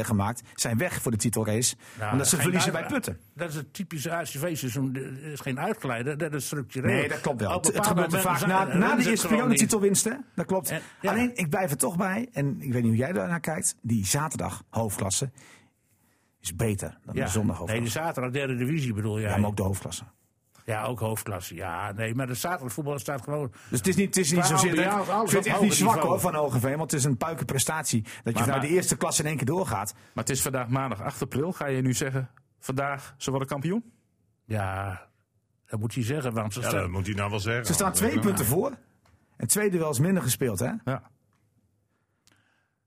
gemaakt. 0.00 0.42
Zijn 0.54 0.78
weg 0.78 1.02
voor 1.02 1.10
de 1.10 1.16
titelrace. 1.16 1.76
Nou, 1.98 2.12
omdat 2.12 2.28
ze 2.28 2.36
verliezen 2.36 2.72
bij 2.72 2.86
Putten. 2.86 3.18
Dat 3.34 3.48
is 3.48 3.54
het 3.54 3.74
typische 3.74 4.10
ACV-seizoen. 4.12 4.96
Is 5.22 5.40
geen 5.40 5.60
uitglijden, 5.60 6.18
dat 6.18 6.34
is 6.34 6.44
structureel. 6.46 6.90
Nee, 6.90 7.08
dat 7.08 7.20
klopt 7.20 7.40
wel. 7.40 7.52
Het, 7.52 7.86
gebeurt 7.86 8.16
vaak 8.16 8.46
na, 8.46 8.64
na 8.76 8.96
de 8.96 9.10
eerste 9.10 9.26
periode 9.26 9.48
niet. 9.48 9.58
titelwinst, 9.58 10.04
hè? 10.04 10.12
Dat 10.34 10.46
klopt. 10.46 10.70
En- 10.70 10.80
ja. 11.00 11.10
Alleen, 11.10 11.30
ik 11.36 11.48
blijf 11.50 11.70
er 11.70 11.76
toch 11.76 11.96
bij, 11.96 12.28
en 12.32 12.62
ik 12.62 12.72
weet 12.72 12.82
niet 12.82 12.90
hoe 12.90 13.00
jij 13.00 13.12
daarnaar 13.12 13.40
kijkt. 13.40 13.76
Die 13.82 14.06
zaterdag 14.06 14.62
hoofdklasse 14.70 15.30
is 16.40 16.56
beter 16.56 16.98
dan 17.04 17.14
Ja. 17.14 17.24
de 17.24 17.30
zondag 17.30 17.56
Nee, 17.58 17.66
de 17.66 17.72
hoofdklasse. 17.72 17.98
zaterdag 17.98 18.30
derde 18.32 18.56
divisie 18.56 18.92
bedoel 18.94 19.20
jij. 19.20 19.30
Ja, 19.30 19.36
maar 19.36 19.48
ook 19.48 19.56
de 19.56 19.62
hoofdklasse. 19.62 20.04
Ja, 20.64 20.84
ook 20.84 20.98
hoofdklasse. 21.00 21.54
Ja, 21.54 21.92
nee, 21.92 22.14
maar 22.14 22.26
de 22.26 22.34
zaterdag 22.34 22.72
voetbal 22.72 22.98
staat 22.98 23.22
gewoon... 23.22 23.52
Dus 23.68 23.78
het 23.78 23.88
is 23.88 23.96
niet, 23.96 24.06
het 24.06 24.16
is 24.16 24.32
niet 24.32 24.44
zozeer... 24.44 24.78
Ik 24.78 24.90
vind 24.90 25.32
het 25.32 25.46
echt 25.46 25.60
niet 25.60 25.74
zwak 25.74 25.94
niveau. 25.94 26.10
hoor 26.10 26.20
van 26.20 26.34
Hogeveen, 26.34 26.76
want 26.76 26.90
het 26.90 27.00
is 27.00 27.06
een 27.06 27.16
puikenprestatie. 27.16 28.04
Dat 28.24 28.38
je 28.38 28.46
maar- 28.46 28.60
de 28.60 28.68
eerste 28.68 28.96
klasse 28.96 29.22
in 29.22 29.28
één 29.28 29.36
keer 29.36 29.46
doorgaat. 29.46 29.92
Maar 29.94 30.24
het 30.24 30.30
is 30.30 30.42
vandaag 30.42 30.68
maandag 30.68 31.00
8 31.02 31.22
april. 31.22 31.52
Ga 31.52 31.66
je 31.66 31.82
nu 31.82 31.92
zeggen, 31.94 32.30
vandaag 32.58 33.14
ze 33.16 33.30
worden 33.30 33.48
kampioen? 33.48 33.84
Ja, 34.44 35.06
dat 35.66 35.80
moet 35.80 35.94
hij 35.94 36.04
zeggen, 36.04 36.32
want 36.32 36.52
ze 36.52 36.60
Ja, 36.60 36.68
staan... 36.68 36.80
dat 36.80 36.90
moet 36.90 37.06
hij 37.06 37.14
nou 37.14 37.30
wel 37.30 37.40
zeggen. 37.40 37.66
Ze 37.66 37.72
staan 37.72 37.92
twee 37.92 38.18
punten 38.18 38.44
voor. 38.46 38.72
En 39.36 39.46
twee 39.48 39.70
duels 39.70 39.98
minder 39.98 40.22
gespeeld, 40.22 40.58
hè? 40.58 40.70
Ja. 40.84 41.10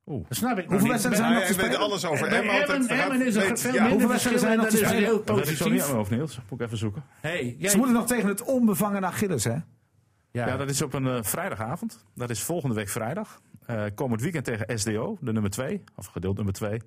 Dat 0.06 0.26
snap 0.30 0.52
ik 0.58 0.64
nog 0.64 0.70
Hoeveel 0.70 0.90
wedstrijden 0.90 1.20
zijn 1.22 1.32
Ja, 1.32 1.36
er 1.36 1.40
nog 1.42 1.48
te 1.48 1.54
ik 1.54 1.60
weet 1.60 1.66
spelen? 1.72 1.90
alles 1.90 2.06
over 2.06 2.28
Emmen. 2.28 3.26
is 3.26 3.36
er 3.36 3.58
veel 3.58 3.74
ja, 3.74 3.82
minder 3.82 3.92
hoeveel 3.92 4.08
wedstrijden 4.10 4.42
en 4.42 4.50
zijn 4.50 4.60
is 4.68 4.74
er 4.74 4.82
nog 4.82 4.90
te 4.92 4.96
heel 4.98 5.12
niet 5.20 5.30
aan 5.30 5.36
positief. 5.36 5.88
hoofd, 5.88 6.10
Niels. 6.10 6.40
Moet 6.50 6.60
ik 6.60 6.66
even 6.66 6.78
zoeken. 6.78 7.04
Hey, 7.22 7.56
jij, 7.60 7.70
Ze 7.70 7.78
moeten 7.78 7.96
nog 7.96 8.08
tegen 8.08 8.28
het 8.30 8.44
onbevangen 8.44 9.06
Achilles, 9.06 9.44
hè? 9.44 9.52
ja, 9.52 10.48
Ja, 10.48 10.58
dat 10.58 10.70
is 10.70 10.82
op 10.82 10.94
een 10.94 11.08
eh, 11.08 11.18
vrijdagavond. 11.24 12.06
Dat 12.16 12.30
is 12.30 12.42
volgende 12.44 12.76
week 12.76 12.90
vrijdag. 12.90 13.42
Eh 13.66 13.84
komend 13.96 14.22
weekend 14.22 14.46
tegen 14.46 14.80
SDO, 14.80 15.18
de 15.22 15.32
nummer 15.32 15.52
2. 15.52 15.84
Of 15.96 16.06
gedeeld 16.06 16.36
nummer 16.36 16.54
2. 16.54 16.82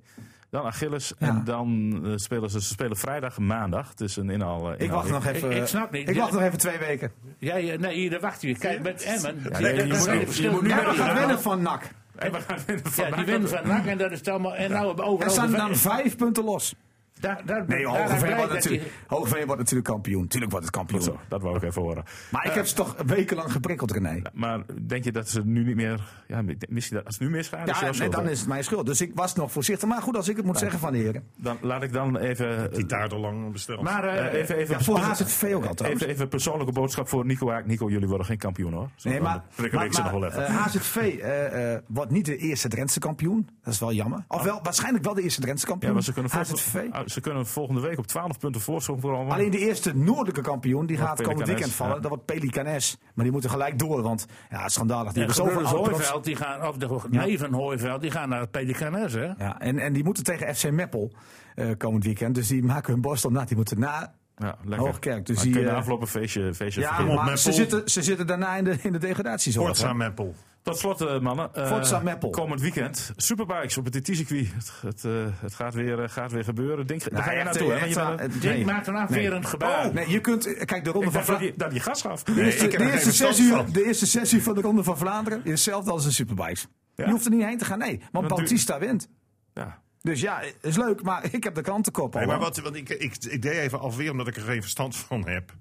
Dan 0.51 0.65
Achilles. 0.65 1.13
Ja. 1.19 1.29
En 1.29 1.43
dan 1.45 2.01
eh, 2.05 2.13
spelen 2.17 2.51
ze, 2.51 2.61
ze 2.61 2.67
spelen 2.69 2.97
vrijdag, 2.97 3.39
maandag. 3.39 3.89
Het 3.89 4.01
is 4.01 4.17
een 4.17 4.31
inhaal. 4.31 4.73
eh, 4.73 4.81
Ik 4.85 4.91
wacht 4.91 5.07
inhaal- 5.07 5.21
nog 5.23 5.33
even. 5.33 5.51
Ik- 5.51 5.57
ik 5.57 5.67
snap 5.67 5.91
niet. 5.91 6.09
Ik 6.09 6.17
wacht 6.17 6.33
nog 6.33 6.43
even 6.43 6.59
twee 6.59 6.79
weken. 6.79 7.11
jij, 7.39 7.73
eh, 7.73 7.79
nee, 7.79 7.95
hier, 7.95 8.11
daar 8.11 8.21
wacht 8.21 8.43
je. 8.43 8.59
Kijk, 8.59 8.83
met 8.83 9.03
Emmen... 9.03 9.35
nee, 9.43 9.51
dat- 9.51 9.61
je 9.63 9.87
dat 9.87 10.27
moet- 10.27 10.37
je 10.37 10.51
moet 10.51 10.63
nu 10.63 10.69
Ja, 10.69 10.75
met 10.77 10.85
Ja, 10.85 10.91
we 10.91 10.97
gaan 10.97 11.07
Ja. 11.15 11.19
winnen 11.19 11.41
van 11.41 11.63
NAC. 11.63 11.83
En 12.19 12.33
we 12.33 12.39
gaan 12.41 12.59
Ja, 12.97 13.11
die 13.17 13.25
winnen 13.25 13.49
van 13.49 13.67
NAC 13.69 13.87
en 13.87 13.99
dat 13.99 14.11
is 14.11 14.25
allemaal... 14.25 14.55
En 14.55 14.71
nou 14.71 14.87
hebben 14.87 14.97
we 14.97 15.03
Er 15.03 15.09
overal... 15.09 15.33
staan 15.33 15.51
dan 15.51 15.77
vijf 15.77 16.17
punten 16.17 16.45
los. 16.45 16.75
Daar, 17.21 17.43
daar, 17.45 17.65
Nee, 17.67 17.87
Hogeveen 17.87 18.37
wordt, 18.37 18.53
natuurlijk, 18.53 18.93
Hogeveen 19.07 19.45
wordt 19.47 19.61
natuurlijk 19.61 19.89
kampioen. 19.89 20.27
Tuurlijk 20.29 20.51
wordt 20.53 20.67
het 20.67 20.75
kampioen. 20.77 21.03
Zo, 21.03 21.19
dat 21.29 21.43
wou 21.43 21.57
ik 21.57 21.63
even 21.63 21.83
horen. 21.83 22.05
Maar 22.31 22.47
ik 22.47 22.53
heb 22.53 22.67
ze 22.67 22.75
toch 22.75 22.97
wekenlang 23.07 23.53
geprikkeld, 23.53 23.91
René. 23.91 24.23
Maar 24.33 24.61
denk 24.83 25.05
je 25.05 25.13
dat 25.13 25.29
ze 25.29 25.41
nu 25.45 25.65
niet 25.65 25.77
meer. 25.77 26.01
Ja, 26.27 26.43
misschien 26.69 26.97
dat 26.97 27.07
als 27.07 27.19
het 27.19 27.29
nu 27.29 27.31
misgaat. 27.37 27.69
is 27.69 27.79
Ja, 27.79 27.85
nee, 27.85 27.93
schuld, 27.95 28.13
dan 28.13 28.25
hè? 28.25 28.31
is 28.31 28.39
het 28.39 28.49
mijn 28.49 28.65
schuld. 28.65 28.87
Dus 28.87 29.01
ik 29.01 29.11
was 29.15 29.35
nog 29.35 29.53
voorzichtig. 29.53 29.89
Maar 29.89 30.03
goed, 30.03 30.17
als 30.17 30.29
ik 30.29 30.37
het 30.37 30.45
moet 30.45 30.59
zeggen 30.59 30.79
van 30.79 30.93
de 30.93 30.99
heren. 30.99 31.23
Dan 31.37 31.57
laat 31.61 31.83
ik 31.83 31.93
dan 31.93 32.17
even. 32.17 32.71
Die 32.75 32.87
taart 32.87 33.13
al 33.13 33.19
lang 33.21 33.53
besteld. 33.53 33.83
Maar 33.83 34.05
eh, 34.05 34.27
eh, 34.27 34.33
even, 34.41 34.57
even, 34.57 34.75
Ja, 34.79 34.81
voor 34.85 34.99
HZV 34.99 35.53
ook 35.55 35.67
al 35.67 35.75
trouwens. 35.75 36.03
Even, 36.03 36.15
even 36.15 36.29
persoonlijke 36.29 36.73
boodschap 36.73 37.09
voor 37.09 37.27
Nico 37.27 37.51
Haak. 37.51 37.67
Nico, 37.67 37.91
jullie 37.91 38.09
worden 38.09 38.27
geen 38.27 38.39
kampioen 38.39 38.73
hoor. 38.73 38.89
Zo, 38.97 39.09
Nee, 39.09 39.21
maar, 39.21 39.43
maar, 39.73 39.89
nog 39.91 40.11
wel 40.11 40.25
even. 40.25 40.47
eh, 40.47 40.65
HZV 40.67 40.97
eh, 40.97 41.73
eh, 41.75 41.81
wordt 41.87 42.11
niet 42.11 42.25
de 42.25 42.37
eerste 42.37 42.69
Drentse 42.69 42.99
kampioen. 42.99 43.49
Dat 43.63 43.73
is 43.75 43.81
wel 43.81 43.93
jammer. 43.93 44.25
Of 44.29 44.43
wel, 44.43 44.61
waarschijnlijk 44.63 45.05
wel 45.05 45.15
de 45.15 45.23
eerste 45.23 45.41
Drentse 45.41 45.67
kampioen. 45.67 45.89
ja, 45.91 45.95
maar 45.97 46.05
ze 46.05 46.13
kunnen, 46.13 46.31
HZV. 46.33 46.75
Ze 47.11 47.21
kunnen 47.21 47.47
volgende 47.47 47.81
week 47.81 47.99
op 47.99 48.07
12 48.07 48.39
punten 48.39 48.61
voorsprong 48.61 49.01
komen. 49.01 49.33
Alleen 49.33 49.51
de 49.51 49.59
eerste 49.59 49.97
noordelijke 49.97 50.41
kampioen, 50.41 50.87
die 50.87 50.97
gaat 50.97 51.23
komend 51.23 51.47
weekend 51.47 51.73
vallen. 51.73 51.95
ja. 51.95 52.01
Dat 52.01 52.11
wordt 52.11 52.25
Pelicanes. 52.25 52.99
Maar 53.15 53.25
die 53.25 53.33
moeten 53.33 53.51
gelijk 53.51 53.79
door, 53.79 54.03
want 54.03 54.27
ja, 54.51 54.57
het 54.57 54.67
is 54.67 54.73
schandalig. 54.73 55.13
Die 55.13 55.23
en 55.23 55.29
hebben 55.29 55.53
zoveel 55.53 55.79
Hooiveld, 55.79 56.25
die 56.25 56.37
gaan, 56.37 56.67
of 56.69 56.77
de 56.77 57.01
neven 57.09 57.53
Hooiveld, 57.53 58.01
die 58.01 58.11
gaan 58.11 58.29
naar 58.29 58.41
het 58.41 58.51
Pelicanes, 58.51 59.13
hè? 59.13 59.25
Ja, 59.25 59.61
en, 59.61 59.79
en 59.79 59.93
die 59.93 60.05
moeten 60.05 60.25
tegen 60.25 60.55
FC 60.55 60.71
Meppel 60.71 61.13
eh, 61.55 61.71
komend 61.79 62.05
weekend. 62.05 62.35
Dus 62.35 62.49
die 62.49 62.63
maken 62.63 62.93
hun 62.93 63.01
borst 63.01 63.25
om 63.25 63.33
nat. 63.33 63.49
Die 63.49 63.57
moeten 63.57 63.79
na. 63.79 64.15
ja, 64.37 64.57
lekker. 64.65 64.87
Hoogkerk, 64.87 65.27
dus 65.27 65.37
Maar 65.37 65.45
die, 65.45 65.53
kun 65.53 65.63
je 65.63 65.67
de 65.67 65.73
eh, 65.73 65.79
afgelopen 65.79 66.09
feestje, 66.09 66.55
feestje 66.55 66.81
Ja, 66.81 67.01
maar 67.01 67.39
ze 67.39 67.53
zitten, 67.53 67.91
ze 67.91 68.03
zitten 68.03 68.27
daarna 68.27 68.57
in 68.57 68.65
de, 68.65 68.79
in 68.83 68.93
de 68.93 68.99
degradatiezone. 68.99 69.67
Forza 69.67 69.93
Meppel. 69.93 70.35
Tot 70.69 70.79
slot, 70.79 71.01
eh, 71.01 71.19
mannen. 71.21 71.55
eh, 71.55 71.67
Forza 71.69 71.99
Meppel. 72.01 72.31
Komend 72.31 72.61
weekend. 72.61 73.13
Superbikes 73.17 73.77
op 73.79 73.85
het 73.85 73.93
TT-circuit. 74.05 74.49
Het, 74.55 74.73
het, 74.83 75.05
eh, 75.05 75.13
het 75.41 75.55
gaat, 75.55 75.75
weer, 75.75 76.09
gaat 76.09 76.33
weer 76.33 76.45
gebeuren. 76.45 76.87
Denk, 76.87 77.11
daar 77.11 77.23
ga 77.23 77.33
je 77.33 77.45
naartoe, 77.45 77.73
hè? 77.73 77.79
Want 77.79 77.91
je 77.91 77.95
bent- 78.17 78.35
eh, 78.35 78.41
Dit 78.57 78.65
maakt 78.67 78.87
een 78.87 78.97
afwerend 78.97 79.47
gebaar. 79.47 79.93
Nee, 79.93 80.11
je 80.11 80.21
kunt, 80.21 80.65
kijk, 80.65 80.85
de 80.85 80.91
ronde 80.91 81.07
Ik 81.07 81.13
van 81.13 81.25
Vlaanderen. 81.25 81.55
dat 81.59 81.73
je 81.73 81.81
gas 81.81 82.01
gaf. 82.03 82.23
De 82.23 82.43
eerste, 82.45 82.69
er 82.69 83.41
uur, 83.41 83.57
van. 83.57 83.67
de 83.73 83.85
eerste 83.85 84.07
zes 84.07 84.33
uur 84.33 84.43
van 84.43 84.55
de 84.55 84.61
Ronde 84.61 84.83
van 84.85 84.99
Vlaanderen 84.99 85.41
is 85.45 85.51
hetzelfde 85.51 85.91
als 85.91 86.05
een 86.05 86.13
Superbikes. 86.13 86.67
Ja. 86.95 87.05
Je 87.05 87.11
hoeft 87.11 87.25
er 87.25 87.31
niet 87.31 87.45
heen 87.45 87.59
te 87.59 87.65
gaan, 87.65 87.79
nee. 87.79 87.99
Want 87.99 88.11
Want 88.13 88.29
Bautista 88.29 88.79
wint. 88.79 89.09
Ja. 89.55 89.83
Dus 90.03 90.21
ja, 90.21 90.41
is 90.61 90.77
leuk, 90.77 91.03
maar 91.03 91.25
ik 91.31 91.45
heb 91.45 91.55
de 91.55 91.61
krantenkop 91.63 92.13
al. 92.15 92.19
Nee, 92.19 92.29
maar 92.29 92.39
wat, 92.39 92.59
wat 92.59 92.75
ik, 92.75 92.89
ik, 92.89 93.17
ik 93.29 93.43
deed 93.43 93.53
even 93.53 93.81
afweer 93.81 94.11
omdat 94.11 94.27
ik 94.29 94.37
er 94.37 94.43
geen 94.43 94.61
verstand 94.61 94.97
van 94.97 95.29
heb. 95.29 95.53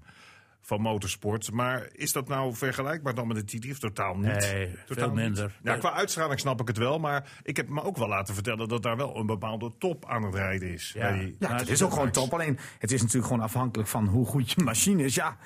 Van 0.68 0.80
motorsport. 0.80 1.52
Maar 1.52 1.88
is 1.92 2.12
dat 2.12 2.28
nou 2.28 2.54
vergelijkbaar 2.54 3.14
dan 3.14 3.26
met 3.28 3.48
de 3.50 3.58
TT? 3.58 3.80
Totaal 3.80 4.14
niet. 4.16 4.24
Nee, 4.50 4.74
Totaal 4.86 5.04
veel 5.04 5.14
niet. 5.14 5.24
minder. 5.24 5.58
Ja, 5.62 5.76
qua 5.76 5.92
uitstraling 5.92 6.40
snap 6.40 6.60
ik 6.60 6.68
het 6.68 6.76
wel. 6.76 6.98
Maar 6.98 7.32
ik 7.42 7.56
heb 7.56 7.68
me 7.68 7.82
ook 7.82 7.96
wel 7.96 8.08
laten 8.08 8.34
vertellen 8.34 8.68
dat 8.68 8.82
daar 8.82 8.96
wel 8.96 9.16
een 9.16 9.26
bepaalde 9.26 9.72
top 9.78 10.06
aan 10.08 10.22
het 10.22 10.34
rijden 10.34 10.72
is. 10.72 10.92
Ja. 10.94 11.12
Die- 11.12 11.36
Ja, 11.38 11.50
het 11.50 11.60
het 11.60 11.68
is 11.68 11.82
ook 11.82 11.92
gewoon 11.92 12.10
top. 12.10 12.32
Alleen, 12.32 12.58
het 12.78 12.92
is 12.92 13.00
natuurlijk 13.00 13.26
gewoon 13.32 13.42
afhankelijk 13.42 13.88
van 13.88 14.06
hoe 14.06 14.26
goed 14.26 14.50
je 14.50 14.62
machine 14.62 15.04
is. 15.04 15.14
Ja, 15.14 15.36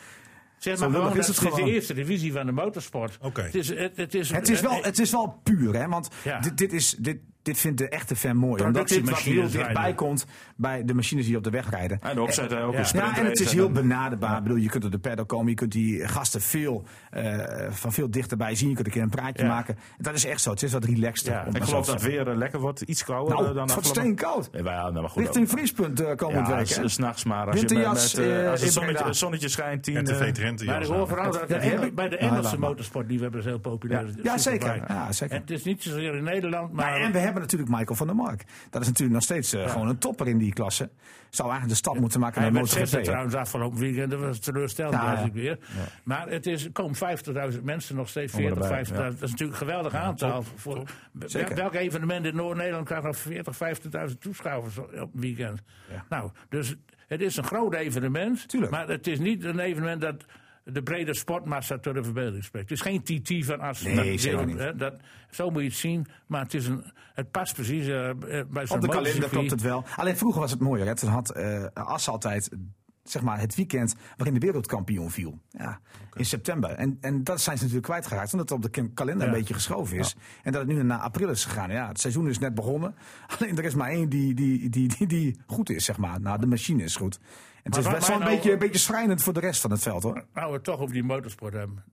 Zeg 0.58 0.78
maar 0.78 0.90
gewoon, 0.90 1.16
is 1.16 1.26
dat 1.26 1.36
het 1.36 1.46
is 1.48 1.54
de 1.64 1.70
eerste 1.70 1.94
divisie 1.94 2.32
van 2.32 2.46
de 2.46 2.52
motorsport. 2.52 3.18
Oké. 3.20 3.42
Het, 3.42 3.54
is, 3.54 3.68
het, 3.68 3.96
het, 3.96 4.14
is, 4.14 4.30
het 4.30 4.48
is 4.48 4.60
wel, 4.60 4.82
het 4.82 4.98
is 4.98 5.10
wel 5.10 5.40
puur, 5.42 5.74
hè. 5.74 5.88
Want 5.88 6.08
Ja. 6.24 6.40
dit, 6.40 6.56
dit, 6.58 6.72
is, 6.72 6.90
dit, 6.98 7.18
dit 7.43 7.59
vindt 7.59 7.78
de 7.78 7.88
echte 7.88 8.16
fan 8.16 8.36
mooi. 8.36 8.64
Omdat 8.64 8.88
dit 8.88 9.11
wat 9.11 9.18
heel 9.18 9.51
dichtbij 9.51 9.95
komt 9.95 10.26
bij 10.57 10.84
de 10.84 10.95
machines 10.95 11.26
die 11.26 11.36
op 11.36 11.45
de 11.45 11.51
weg 11.51 11.70
rijden. 11.70 11.99
En 12.03 12.14
de 12.14 12.22
opzet 12.22 12.55
ook 12.55 12.72
Ja. 12.72 12.84
Ja, 12.93 13.16
en 13.18 13.24
het 13.24 13.40
is 13.40 13.53
heel 13.53 13.66
en- 13.66 13.72
benaderbaar. 13.72 14.36
Ik 14.36 14.43
bedoel, 14.43 14.59
je 14.59 14.68
kunt 14.68 14.84
op 14.84 14.90
de 14.90 14.99
paddock 14.99 15.28
komen, 15.28 15.49
je 15.49 15.55
kunt 15.55 15.72
die 15.72 16.09
gasten 16.09 16.40
veel, 16.40 16.84
eh, 17.11 17.38
van 17.70 17.93
veel 17.93 18.11
dichterbij 18.11 18.55
zien. 18.55 18.68
Je 18.68 18.74
kunt 18.74 18.86
een 18.86 18.93
keer 18.93 19.03
een 19.03 19.09
praatje 19.11 19.43
Ja. 19.45 19.49
maken. 19.49 19.76
Dat 19.99 20.14
is 20.14 20.24
echt 20.24 20.40
zo. 20.40 20.51
Het 20.51 20.62
is 20.62 20.72
wat 20.72 20.84
relaxter. 20.84 21.32
Ja, 21.32 21.45
Ik 21.53 21.62
geloof 21.62 21.86
dat 21.86 21.95
het 21.95 22.03
weer 22.11 22.28
eh, 22.28 22.36
lekker 22.36 22.61
wordt. 22.61 22.80
Iets 22.80 23.05
kouder 23.05 23.34
Nou, 23.34 23.49
eh, 23.49 23.55
dan 23.55 23.62
het 23.62 23.72
wordt 23.72 23.88
steenkoud. 23.88 24.49
Nee, 24.53 24.62
ja, 24.62 24.80
nou, 24.82 24.93
maar 25.01 25.11
goed. 25.11 25.22
Richting 25.22 25.51
vriespunt 25.51 26.14
komend 26.14 26.47
ja, 26.49 26.57
week. 26.57 26.66
s- 26.66 26.76
hè? 26.76 26.88
s'nachts 26.88 27.24
maar. 27.24 27.47
Als, 27.47 27.55
je 27.55 27.61
met, 27.61 27.70
Winterjas, 27.70 28.14
met, 28.14 28.24
eh, 28.24 28.45
eh, 28.45 28.51
als 28.51 28.61
het 28.61 29.07
in 29.07 29.14
zonnetje, 29.14 29.49
schijnt. 29.49 29.82
Tien, 29.82 29.97
eh, 29.97 30.03
Drenthe. 30.32 30.64
Maar 30.64 30.74
ik 30.80 30.86
jas 30.86 30.97
hoor 30.97 31.09
vooral 31.09 31.34
Ja, 31.49 31.76
die 31.80 31.93
bij 31.93 32.09
de 32.09 32.16
Ja, 32.20 32.20
Engelse 32.22 32.59
maar. 32.59 32.68
motorsportliefhebbers 32.68 33.45
heel 33.45 33.59
populair 33.59 34.07
is. 34.09 34.14
Ja, 34.22 34.38
zeker. 34.38 34.62
Superbike. 34.68 34.93
Ja, 34.93 35.12
zeker. 35.12 35.36
Het 35.36 35.51
is 35.51 35.64
niet 35.64 35.82
zozeer 35.82 36.14
in 36.14 36.24
Nederland, 36.24 36.72
maar... 36.72 37.32
Hebben 37.33 37.51
natuurlijk 37.51 37.78
Michael 37.78 37.97
van 37.97 38.07
der 38.07 38.16
Mark. 38.16 38.45
Dat 38.70 38.80
is 38.80 38.87
natuurlijk 38.87 39.14
nog 39.14 39.22
steeds 39.22 39.53
eh, 39.53 39.70
gewoon 39.70 39.89
een 39.89 39.99
topper 39.99 40.28
in 40.28 40.39
die 40.39 40.53
klasse. 40.53 40.91
Zou 41.30 41.49
eigenlijk 41.51 41.80
de 41.80 41.89
stap 41.89 42.01
moeten 42.01 42.20
maken 42.20 42.43
Hij 42.43 42.51
naar 42.51 42.61
MotoGP. 42.61 43.03
trouwens 43.03 43.35
afgelopen 43.35 43.78
weekend. 43.78 44.11
Dat 44.11 44.20
was 44.20 44.39
teleurstellend 44.39 44.95
Ja, 44.95 45.30
weer. 45.33 45.59
Maar 46.05 46.28
het 46.28 46.47
is, 46.47 46.68
komen 46.72 46.97
50.000 47.53 47.62
mensen 47.62 47.97
nog 47.97 48.09
steeds. 48.09 48.33
40, 48.33 48.62
erbij, 48.62 48.87
50.000. 48.87 48.95
Dat 48.95 49.12
is 49.12 49.30
natuurlijk 49.30 49.51
een 49.51 49.66
geweldig 49.66 49.95
aantal. 49.95 50.45
Voor. 50.57 50.91
Welk 51.55 51.74
evenement 51.74 52.26
in 52.26 52.37
Noord-Nederland 52.37 52.87
krijgt 52.87 53.05
nog 53.05 53.16
40, 53.16 53.59
50.000 54.11 54.18
toeschouwers 54.18 54.78
op 54.78 54.93
een 54.93 55.11
weekend? 55.12 55.62
Nou, 56.09 56.30
dus 56.49 56.74
het 57.07 57.20
is 57.20 57.37
een 57.37 57.45
groot 57.45 57.74
evenement. 57.74 58.49
Tuurlijk. 58.49 58.72
Maar 58.72 58.89
het 58.89 59.07
is 59.07 59.18
niet 59.18 59.45
een 59.45 59.59
evenement 59.59 60.01
dat 60.01 60.24
de 60.64 60.82
brede 60.82 61.14
sportmassa 61.14 61.78
tot 61.78 61.94
de 61.94 62.04
verbeelding 62.04 62.44
spreekt. 62.44 62.68
Het 62.70 62.78
is 62.78 62.84
geen 62.84 63.02
TT 63.02 63.46
van 63.46 63.60
Assen. 63.60 63.94
Nee, 63.94 64.10
dat, 64.10 64.20
zeker 64.20 64.46
niet. 64.46 64.78
dat, 64.78 64.94
zo 65.30 65.50
moet 65.50 65.62
je 65.62 65.68
het 65.68 65.76
zien. 65.76 66.06
Maar 66.26 66.42
het, 66.42 66.54
is 66.54 66.66
een, 66.66 66.84
het 67.14 67.30
past 67.30 67.54
precies 67.54 67.86
eh, 67.86 68.10
eh, 68.10 68.16
bij 68.48 68.66
zo'n 68.66 68.76
Op 68.76 68.82
de 68.82 68.88
kalender 68.88 69.28
klopt 69.28 69.50
het 69.50 69.62
wel. 69.62 69.84
Alleen 69.96 70.16
vroeger 70.16 70.40
was 70.40 70.50
het 70.50 70.60
mooier. 70.60 70.86
Hè? 70.86 70.94
Toen 70.94 71.10
had 71.10 71.30
eh 71.30 71.64
Assen 71.74 72.12
altijd 72.12 72.50
zeg 73.05 73.22
maar, 73.22 73.40
het 73.40 73.55
weekend 73.55 73.94
waarin 74.16 74.34
de 74.34 74.46
wereldkampioen 74.46 75.11
viel. 75.11 75.38
Ja, 75.50 75.80
In 76.14 76.24
september. 76.24 76.70
En, 76.70 76.98
en 77.00 77.24
dat 77.24 77.40
zijn 77.40 77.57
ze 77.57 77.62
natuurlijk 77.62 77.90
kwijtgeraakt. 77.92 78.32
Omdat 78.32 78.48
het 78.48 78.64
op 78.64 78.72
de 78.74 78.88
kalender 78.92 79.26
een 79.26 79.32
beetje 79.32 79.55
geschoven 79.55 79.96
is. 79.96 80.16
En 80.42 80.53
dat 80.53 80.66
het 80.66 80.70
nu 80.76 80.82
naar 80.82 80.98
april 80.98 81.28
is 81.28 81.44
gegaan. 81.44 81.70
Ja, 81.70 81.88
het 81.88 82.00
seizoen 82.00 82.28
is 82.28 82.38
net 82.38 82.55
begonnen. 82.55 82.94
Alleen 83.38 83.59
er 83.59 83.64
is 83.64 83.74
maar 83.74 83.90
één 83.90 84.09
die, 84.09 84.34
die, 84.34 84.68
die, 84.68 84.88
die, 84.88 85.07
die 85.07 85.40
goed 85.46 85.70
is, 85.70 85.84
zeg 85.84 85.96
maar. 85.96 86.20
Nou, 86.20 86.40
de 86.40 86.46
machine 86.46 86.82
is 86.82 86.96
goed. 86.96 87.18
En 87.62 87.70
het 87.72 87.76
is 87.76 87.90
best 87.92 88.07
wel 88.07 88.16
een, 88.16 88.22
nou- 88.22 88.34
beetje, 88.34 88.53
een 88.53 88.59
beetje 88.59 88.78
schrijnend 88.78 89.22
voor 89.22 89.32
de 89.32 89.40
rest 89.40 89.61
van 89.61 89.70
het 89.70 89.82
veld, 89.82 90.03
hoor. 90.03 90.24
Nou, 90.34 90.53
we 90.53 90.61
toch 90.61 90.80
over 90.80 90.94
die 90.94 91.03
motorsport 91.05 91.53
hebben. 91.53 91.84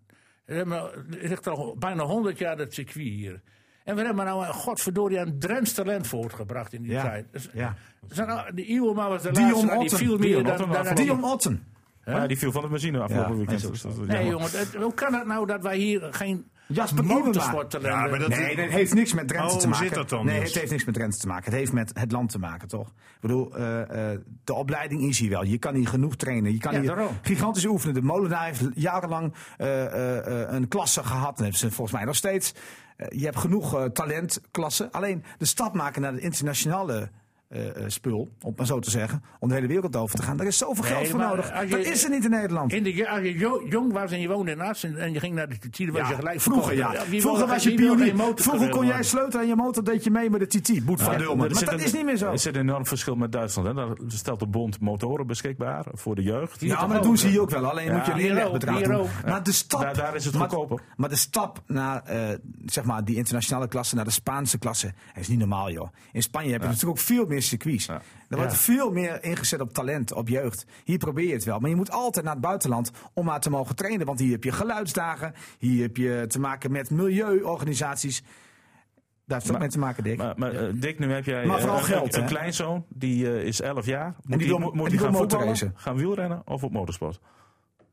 Er 0.46 0.56
hebben- 0.56 0.92
Er 1.22 1.28
ligt 1.30 1.48
al 1.48 1.76
bijna 1.80 2.04
100 2.04 2.38
jaar 2.38 2.58
dat 2.58 2.74
circuit 2.74 3.08
hier. 3.08 3.42
En 3.90 3.96
we 3.96 4.02
hebben 4.02 4.26
nou 4.26 4.46
een 4.48 4.54
godverdorie 4.54 5.18
een 5.18 5.40
Drents 5.40 5.74
talent 5.74 6.08
voortgebracht 6.08 6.74
in 6.74 6.82
die 6.82 6.92
Ja, 6.92 7.02
tijd. 7.02 7.26
Dus, 7.32 7.50
ja. 7.54 7.76
zijn 8.08 8.30
al- 8.30 8.44
die 8.54 8.66
Iwoma 8.66 9.10
was 9.10 9.22
de 9.22 9.32
Dion 9.32 9.48
laatste, 9.50 9.68
die 9.68 9.78
Otten. 9.78 9.98
viel 9.98 10.18
meer 10.18 10.44
Dion 10.44 10.74
dan... 10.84 10.96
Dion 10.96 11.24
Otten. 11.24 11.64
Ja, 12.06 12.28
die 12.28 12.38
viel 12.38 12.52
van 12.52 12.62
de 12.62 12.68
machine 12.70 13.00
afgelopen 13.00 13.32
Ja, 13.32 13.38
weekend. 13.38 13.62
Dus 13.72 13.84
Nee, 14.08 14.28
jongen, 14.28 14.50
het- 14.52 14.76
hoe 14.76 14.94
kan 14.94 15.14
het 15.14 15.26
nou 15.26 15.46
dat 15.46 15.64
wij 15.64 15.78
hier 15.78 16.08
geen 16.12 16.46
Jasper 16.68 17.06
motorsporttalent 17.06 17.88
Ja, 17.90 17.94
maar 18.00 18.10
hebben? 18.10 18.30
dat- 18.30 18.40
Nee, 18.40 18.56
dat 18.56 18.66
heeft 18.70 18.94
niks 18.94 19.14
met 19.14 19.28
Drenthe 19.28 19.48
Oh, 19.54 19.56
te 19.58 19.60
hoe 19.62 19.70
maken. 19.70 19.86
zit 19.88 19.96
dat 19.96 20.10
dan, 20.10 20.26
Nee, 20.26 20.36
Niels? 20.36 20.50
het 20.50 20.60
heeft 20.60 20.72
niks 20.72 20.86
met 20.86 20.94
Drenthe 20.96 21.18
te 21.20 21.28
maken. 21.28 21.44
Het 21.44 21.54
heeft 21.54 21.72
met 21.74 21.92
het 21.94 22.12
land 22.12 22.30
te 22.32 22.40
maken, 22.40 22.68
toch? 22.68 22.88
Ik 22.88 23.20
bedoel, 23.22 23.56
eh, 23.56 24.12
eh, 24.14 24.20
de 24.44 24.54
opleiding 24.54 25.02
is 25.02 25.20
hier 25.20 25.30
wel. 25.30 25.44
Je 25.44 25.58
kan 25.58 25.76
hier 25.76 25.88
genoeg 25.88 26.16
trainen. 26.16 26.52
Je 26.52 26.58
kan 26.60 26.74
Ja, 26.74 26.80
hier 26.80 26.88
daarom. 26.96 27.18
gigantisch 27.22 27.66
oefenen. 27.66 27.94
De 27.96 28.02
Molenaar 28.02 28.46
heeft 28.46 28.64
jarenlang 28.74 29.34
eh, 29.58 29.86
eh, 29.86 30.44
eh, 30.44 30.54
een 30.54 30.68
klasse 30.68 31.04
gehad. 31.04 31.38
Dat 31.38 31.46
heeft 31.46 31.58
ze 31.58 31.72
volgens 31.72 31.96
mij 31.98 32.06
nog 32.06 32.16
steeds. 32.16 32.54
Eh, 33.00 33.20
je 33.20 33.26
hebt 33.26 33.38
genoeg 33.38 33.76
eh, 33.76 33.84
talentklassen. 33.84 34.92
Alleen 34.92 35.24
de 35.38 35.46
stap 35.46 35.74
maken 35.74 36.02
naar 36.02 36.14
de 36.14 36.20
internationale 36.20 37.10
eh, 37.50 37.68
eh, 37.68 37.84
spul, 37.88 38.30
om 38.42 38.54
maar 38.58 38.66
zo 38.66 38.80
te 38.80 38.90
zeggen, 38.90 39.24
om 39.40 39.48
de 39.50 39.54
hele 39.56 39.68
wereld 39.68 39.96
over 39.96 40.16
te 40.16 40.24
gaan. 40.24 40.38
Daar 40.38 40.48
is 40.48 40.58
zoveel 40.58 40.84
Nee, 40.84 40.94
geld 40.94 41.08
voor 41.08 41.20
nodig. 41.20 41.62
je- 41.62 41.68
dat 41.68 41.80
is 41.80 42.04
er 42.04 42.10
niet 42.10 42.24
in 42.24 42.30
Nederland. 42.30 42.74
In 42.74 42.84
de, 42.84 43.10
als 43.10 43.22
je 43.22 43.38
jo- 43.38 43.64
jong 43.70 43.94
was 43.94 44.12
en 44.12 44.20
je 44.20 44.28
woonde 44.28 44.52
in 44.52 44.62
Assen 44.62 44.98
en 44.98 45.14
je 45.14 45.20
ging 45.20 45.36
naar 45.36 45.50
de 45.50 45.58
TT, 45.58 45.78
dan 45.78 45.92
was 45.92 46.08
je 46.10 46.16
gelijk 46.16 46.42
vroeger 46.42 46.76
ja. 46.76 46.94
Vroeger 47.10 47.48
was 47.48 47.64
je 47.64 47.74
pionier. 47.74 48.14
Vroeger 48.36 48.70
kon 48.70 48.86
jij 48.86 49.04
sleutelen 49.04 49.42
aan 49.42 49.48
je 49.48 49.56
motor, 49.56 49.84
deed 49.84 50.04
je 50.04 50.10
mee 50.12 50.30
met 50.30 50.52
de 50.52 50.60
TT. 50.62 50.86
Boet 50.86 51.02
van 51.02 51.12
Ja, 51.14 51.18
Dulmen. 51.20 51.46
er 51.48 51.54
Maar 51.54 51.64
dat 51.66 51.74
een- 51.74 51.80
is 51.80 51.94
niet 51.94 52.06
meer 52.06 52.18
zo. 52.18 52.32
Er 52.32 52.40
zit 52.40 52.56
een 52.56 52.62
enorm 52.62 52.86
verschil 52.86 53.16
met 53.16 53.32
Duitsland. 53.32 53.68
Hè. 53.68 53.74
Daar 53.74 53.88
stelt 54.08 54.40
de 54.40 54.48
bond 54.48 54.80
motoren 54.80 55.28
beschikbaar 55.28 55.86
voor 55.94 56.16
de 56.16 56.24
jeugd. 56.24 56.62
Ja, 56.62 56.86
maar 56.86 56.96
dat 56.96 57.04
doen 57.04 57.18
ze 57.18 57.28
hier 57.28 57.42
ook 57.42 57.50
wel. 57.50 57.66
Alleen 57.70 57.92
moet 57.94 58.06
je 58.06 58.12
een 58.12 58.20
inlegbedrag 58.20 58.82
doen. 58.82 59.08
Maar 59.26 59.44
de 59.44 59.52
stap... 59.52 59.82
Daar- 59.82 59.96
daar 59.96 60.16
is 60.16 60.26
het 60.26 60.36
goedkoper. 60.36 60.82
Maar 60.98 61.10
de 61.10 61.16
stap 61.16 61.62
naar 61.68 62.04
eh, 62.04 62.28
zeg 62.66 62.84
maar, 62.84 63.06
die 63.06 63.16
internationale 63.16 63.68
klasse, 63.68 63.96
naar 63.96 64.06
de 64.06 64.12
Spaanse 64.12 64.58
klasse, 64.58 64.94
is 65.16 65.28
niet 65.28 65.40
normaal, 65.40 65.72
joh. 65.72 65.88
In 66.12 66.22
Spanje 66.22 66.52
heb 66.52 66.62
je 66.62 66.68
natuurlijk 66.68 67.00
ook 67.00 67.06
veel 67.06 67.26
meer 67.26 67.39
circuits. 67.42 67.88
Er 67.88 68.02
wordt 68.30 68.52
Ja. 68.52 68.58
veel 68.58 68.92
meer 68.92 69.24
ingezet 69.24 69.62
op 69.62 69.74
talent, 69.74 70.14
op 70.14 70.28
jeugd. 70.28 70.66
Hier 70.84 70.98
probeer 70.98 71.28
je 71.28 71.34
het 71.34 71.44
wel. 71.44 71.60
Maar 71.60 71.70
je 71.70 71.76
moet 71.76 71.92
altijd 71.92 72.26
naar 72.26 72.34
het 72.34 72.44
buitenland 72.44 72.92
om 73.14 73.26
maar 73.26 73.40
te 73.40 73.50
mogen 73.50 73.76
trainen. 73.76 74.06
Want 74.06 74.20
hier 74.20 74.32
heb 74.32 74.44
je 74.44 74.52
geluidsdagen. 74.52 75.34
Hier 75.60 75.82
heb 75.82 75.98
je 75.98 76.26
te 76.28 76.40
maken 76.40 76.72
met 76.72 76.90
milieuorganisaties. 76.90 78.22
Daar 78.22 79.38
heeft 79.42 79.42
het 79.42 79.44
ook 79.46 79.52
Maar- 79.52 79.60
mee 79.60 79.70
te 79.70 79.80
maken, 79.80 80.04
Dick. 80.04 80.18
Maar, 80.18 80.34
maar 80.38 80.68
eh, 80.68 80.74
Dick, 80.76 81.00
nu 81.00 81.12
heb 81.14 81.26
jij 81.26 81.46
Maar 81.46 81.60
vooral 81.60 81.76
eh, 81.78 81.82
een, 81.82 81.88
geld, 81.88 82.16
een, 82.16 82.22
hè? 82.22 82.28
kleinzoon, 82.28 82.86
die 82.90 83.28
eh, 83.40 83.44
is 83.44 83.62
11 83.62 83.86
jaar. 83.86 84.06
Moet 84.24 84.40
die 84.40 84.48
die, 84.48 84.48
wil- 84.48 84.60
moet, 84.60 84.72
en 84.74 84.80
die 84.80 84.90
die 84.90 85.00
gaan 85.00 85.14
voetballen, 85.16 85.46
motorracen. 85.48 85.74
gaan 85.76 85.96
wielrennen 85.96 86.42
of 86.46 86.64
op 86.64 86.72
motorsport? 86.72 87.20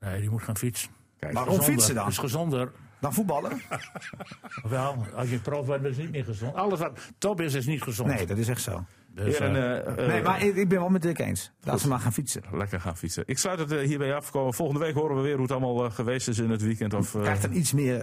Nee, 0.00 0.20
die 0.20 0.30
moet 0.30 0.42
gaan 0.42 0.56
fietsen. 0.56 0.90
Waarom 1.20 1.42
Gezonder. 1.44 1.64
fietsen 1.64 1.94
dan? 1.94 2.04
Dat 2.04 2.12
is 2.12 2.18
gezonder. 2.18 2.72
Dan 3.00 3.12
voetballen? 3.14 3.60
Wel, 4.68 5.06
als 5.14 5.30
je 5.30 5.38
prof 5.38 5.66
bent, 5.66 5.84
is 5.84 5.88
het 5.96 5.98
niet 5.98 6.10
meer 6.10 6.24
gezond. 6.24 6.54
Alles 6.54 6.78
wat 6.78 6.98
top 7.18 7.40
is, 7.40 7.54
is 7.54 7.66
niet 7.66 7.82
gezond. 7.82 8.08
Nee, 8.08 8.26
dat 8.26 8.38
is 8.38 8.48
echt 8.48 8.62
zo. 8.62 8.84
Dus, 9.24 9.38
eh, 9.38 9.46
eh, 9.56 9.86
eh, 9.86 10.06
Nee, 10.08 10.22
maar 10.22 10.42
ik, 10.42 10.56
ik 10.56 10.68
ben 10.68 10.78
wel 10.78 10.88
met 10.88 11.02
Dick 11.02 11.18
eens. 11.18 11.52
Laten 11.62 11.80
ze 11.80 11.88
maar 11.88 11.98
gaan 11.98 12.12
fietsen. 12.12 12.42
Lekker 12.52 12.80
gaan 12.80 12.96
fietsen. 12.96 13.22
Ik 13.26 13.38
sluit 13.38 13.58
het 13.58 13.70
hierbij 13.72 14.14
af. 14.14 14.26
Volgende 14.32 14.78
week 14.80 14.94
horen 14.94 15.16
we 15.16 15.22
weer 15.22 15.32
hoe 15.34 15.42
het 15.42 15.50
allemaal 15.52 15.90
geweest 15.90 16.28
is 16.28 16.38
in 16.38 16.50
het 16.50 16.62
weekend. 16.62 16.94
Of, 16.94 17.14
eh, 17.14 17.20
krijgt 17.22 17.42
dan 17.42 17.52
iets 17.52 17.72
meer 17.72 18.00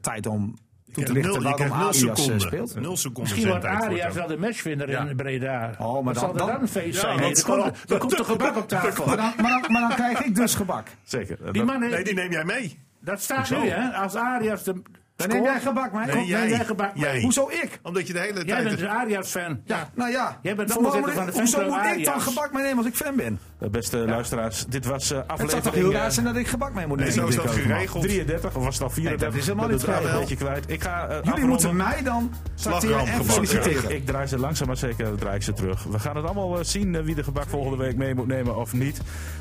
tijd 0.00 0.26
om 0.26 0.56
toe 0.92 1.04
te 1.04 1.12
Je 1.12 1.18
lichten 1.18 1.42
nul, 1.42 1.50
je 1.50 1.56
waarom 1.56 1.78
Arias 1.78 1.98
seconden. 1.98 2.40
speelt. 2.40 2.74
Nul 2.80 2.96
seconden 2.96 3.22
Misschien 3.22 3.48
wordt 3.48 3.64
Arias 3.64 4.14
wel 4.14 4.22
er. 4.22 4.28
de 4.28 4.36
matchwinner 4.38 4.88
in 4.88 5.16
Breda. 5.16 5.74
Oh, 5.78 6.04
maar 6.04 6.14
dan- 6.14 6.22
zal 6.22 6.32
er 6.32 6.38
dan- 6.38 6.46
dan 6.46 6.60
een 6.60 6.68
feest 6.68 6.94
Ja, 6.94 7.00
zijn? 7.00 7.18
Nee, 7.20 7.30
er, 7.30 7.36
zal- 7.36 7.72
komt, 7.98 8.18
er 8.18 8.24
gebak 8.24 8.56
op 8.56 8.68
tafel. 8.78 9.06
Maar 9.06 9.16
dan, 9.16 9.32
maar, 9.42 9.60
dan, 9.62 9.72
maar 9.72 9.80
dan 9.80 9.94
krijg 9.94 10.20
ik 10.24 10.34
dus 10.34 10.54
gebak. 10.54 10.86
Zeker. 11.02 11.52
Die 11.52 11.62
man, 11.64 11.80
Nee, 11.80 12.04
die 12.04 12.14
neem 12.14 12.30
jij 12.30 12.44
mee. 12.44 12.78
dat 13.00 13.20
staat 13.22 13.48
Hoezo? 13.48 13.62
nu, 13.62 13.68
hè? 13.68 13.88
Als 13.92 14.14
Arias 14.14 14.62
de. 14.64 14.82
Dan 15.26 15.36
neem 15.36 15.42
jij 15.42 15.60
gebak 15.60 15.92
mee. 15.92 16.06
Nee, 16.06 16.26
jij. 16.26 16.48
jij 16.48 16.64
gebak 16.64 16.94
mee. 16.94 17.04
Jij. 17.04 17.20
Hoezo 17.20 17.48
ik? 17.50 17.80
Omdat 17.82 18.06
je 18.06 18.12
de 18.12 18.18
hele 18.18 18.34
Jij 18.34 18.44
tijd... 18.44 18.64
bent 18.68 18.80
een 18.80 18.88
Arias-fan. 18.88 19.60
Ja. 19.64 19.90
Nou 19.94 20.10
ja. 20.10 20.38
Jij 20.42 20.54
bent 20.56 20.72
voorzitter 20.72 21.00
moet 21.00 21.10
van 21.12 21.24
de 21.24 21.30
ik- 21.32 21.36
Hoezo 21.38 21.58
moet 21.58 21.66
ik 21.66 22.04
dan 22.04 22.14
Arias. 22.14 22.22
gebak 22.22 22.52
meenemen 22.52 22.76
als 22.78 22.86
ik 22.86 22.94
fan 22.94 23.16
ben? 23.16 23.38
Eh, 23.58 23.68
beste 23.68 23.96
luisteraars, 23.96 24.66
dit 24.66 24.84
was 24.86 25.10
eh, 25.10 25.18
Het 25.18 25.26
zou 25.26 25.38
toch 25.38 25.48
aflevering 25.48 25.74
heel 25.84 25.92
eh, 25.92 25.98
raar 26.00 26.12
zijn 26.12 26.26
dat 26.26 26.36
ik 26.36 26.46
gebak 26.46 26.74
mee 26.74 26.86
moet 26.86 26.98
Nee, 26.98 27.08
nemen? 27.08 27.22
zo 27.32 27.40
is 27.40 27.44
dat 27.46 27.54
geregeld. 27.54 28.02
33, 28.02 28.56
of 28.56 28.64
was 28.64 28.74
het 28.74 28.82
al 28.82 28.90
34? 28.90 29.20
Nee, 29.20 29.30
dat 29.30 29.40
is 29.40 29.46
helemaal 29.46 29.68
niet 29.68 29.82
geregeld. 29.84 30.12
een 30.12 30.18
beetje 30.20 30.36
kwijt. 30.36 30.64
Ik 30.70 30.82
ga, 30.82 31.06
Jullie 31.08 31.18
afronden. 31.20 31.48
moeten 31.48 31.76
mij 31.76 32.02
dan 32.02 32.32
tracteren 32.54 33.06
en 33.06 33.24
feliciteren. 33.24 33.90
Ik 33.94 34.06
draai 34.06 34.26
ze 34.26 34.38
langzaam 34.38 34.66
maar 34.66 34.76
zeker 34.76 35.16
draai 35.18 35.36
ik 35.36 35.42
ze 35.42 35.52
terug. 35.52 35.82
We 35.84 35.98
gaan 35.98 36.16
het 36.16 36.24
allemaal 36.24 36.64
zien 36.64 37.02
wie 37.04 37.14
de 37.14 37.22
gebak 37.24 37.48
volgende 37.48 37.76
week 37.84 37.96
mee 37.96 38.14
moet 38.14 38.26
nemen 38.26 38.56
of 38.56 38.72
niet. 38.72 39.00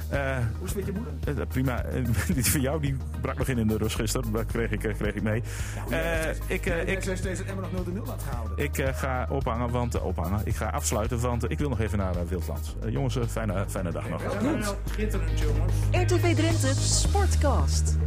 Eh, 0.10 0.20
Hoe 0.58 0.68
is 0.68 0.74
het 0.74 0.76
met 0.76 0.86
je 0.86 0.92
moeder? 1.26 1.48
prima. 1.48 1.84
Die 2.36 2.46
van 2.46 2.62
jou 2.62 2.82
die 2.82 2.96
brak 3.22 3.38
nog 3.38 3.48
in 3.48 3.58
in 3.58 3.68
de 3.68 3.78
rust 3.78 3.96
gisteren. 3.96 4.32
Dat 4.32 4.46
kreeg 4.46 4.72
ik, 4.72 4.80
kreeg 4.80 5.14
ik 5.14 5.22
mee. 5.24 5.44
Eh, 5.90 6.30
ik, 6.48 6.66
eh, 6.66 6.88
Ik 6.88 7.02
steeds 7.02 7.40
het 7.40 7.48
Emmer 7.48 7.64
nog 7.72 7.86
0-0 7.86 8.06
laten 8.06 8.28
gehouden. 8.28 8.58
ik 8.58 8.78
eh, 8.78 8.94
ga 8.94 9.28
ophangen, 9.30 9.70
want 9.70 10.02
ophangen. 10.02 10.42
Ik 10.44 10.56
ga 10.56 10.70
afsluiten, 10.70 11.20
want 11.20 11.52
ik 11.52 11.60
wil 11.60 11.70
nog 11.70 11.80
even 11.80 11.98
naar 11.98 12.28
Wildland. 12.28 12.76
Jongens, 12.90 13.18
fijne, 13.28 13.66
fijne 13.68 13.92
dag 13.92 14.10
nog. 14.10 14.22
Schitterend, 14.86 15.40
jongens. 15.40 15.74
RTV 15.92 16.36
Drenthe 16.36 16.74
Sportcast. 16.74 17.98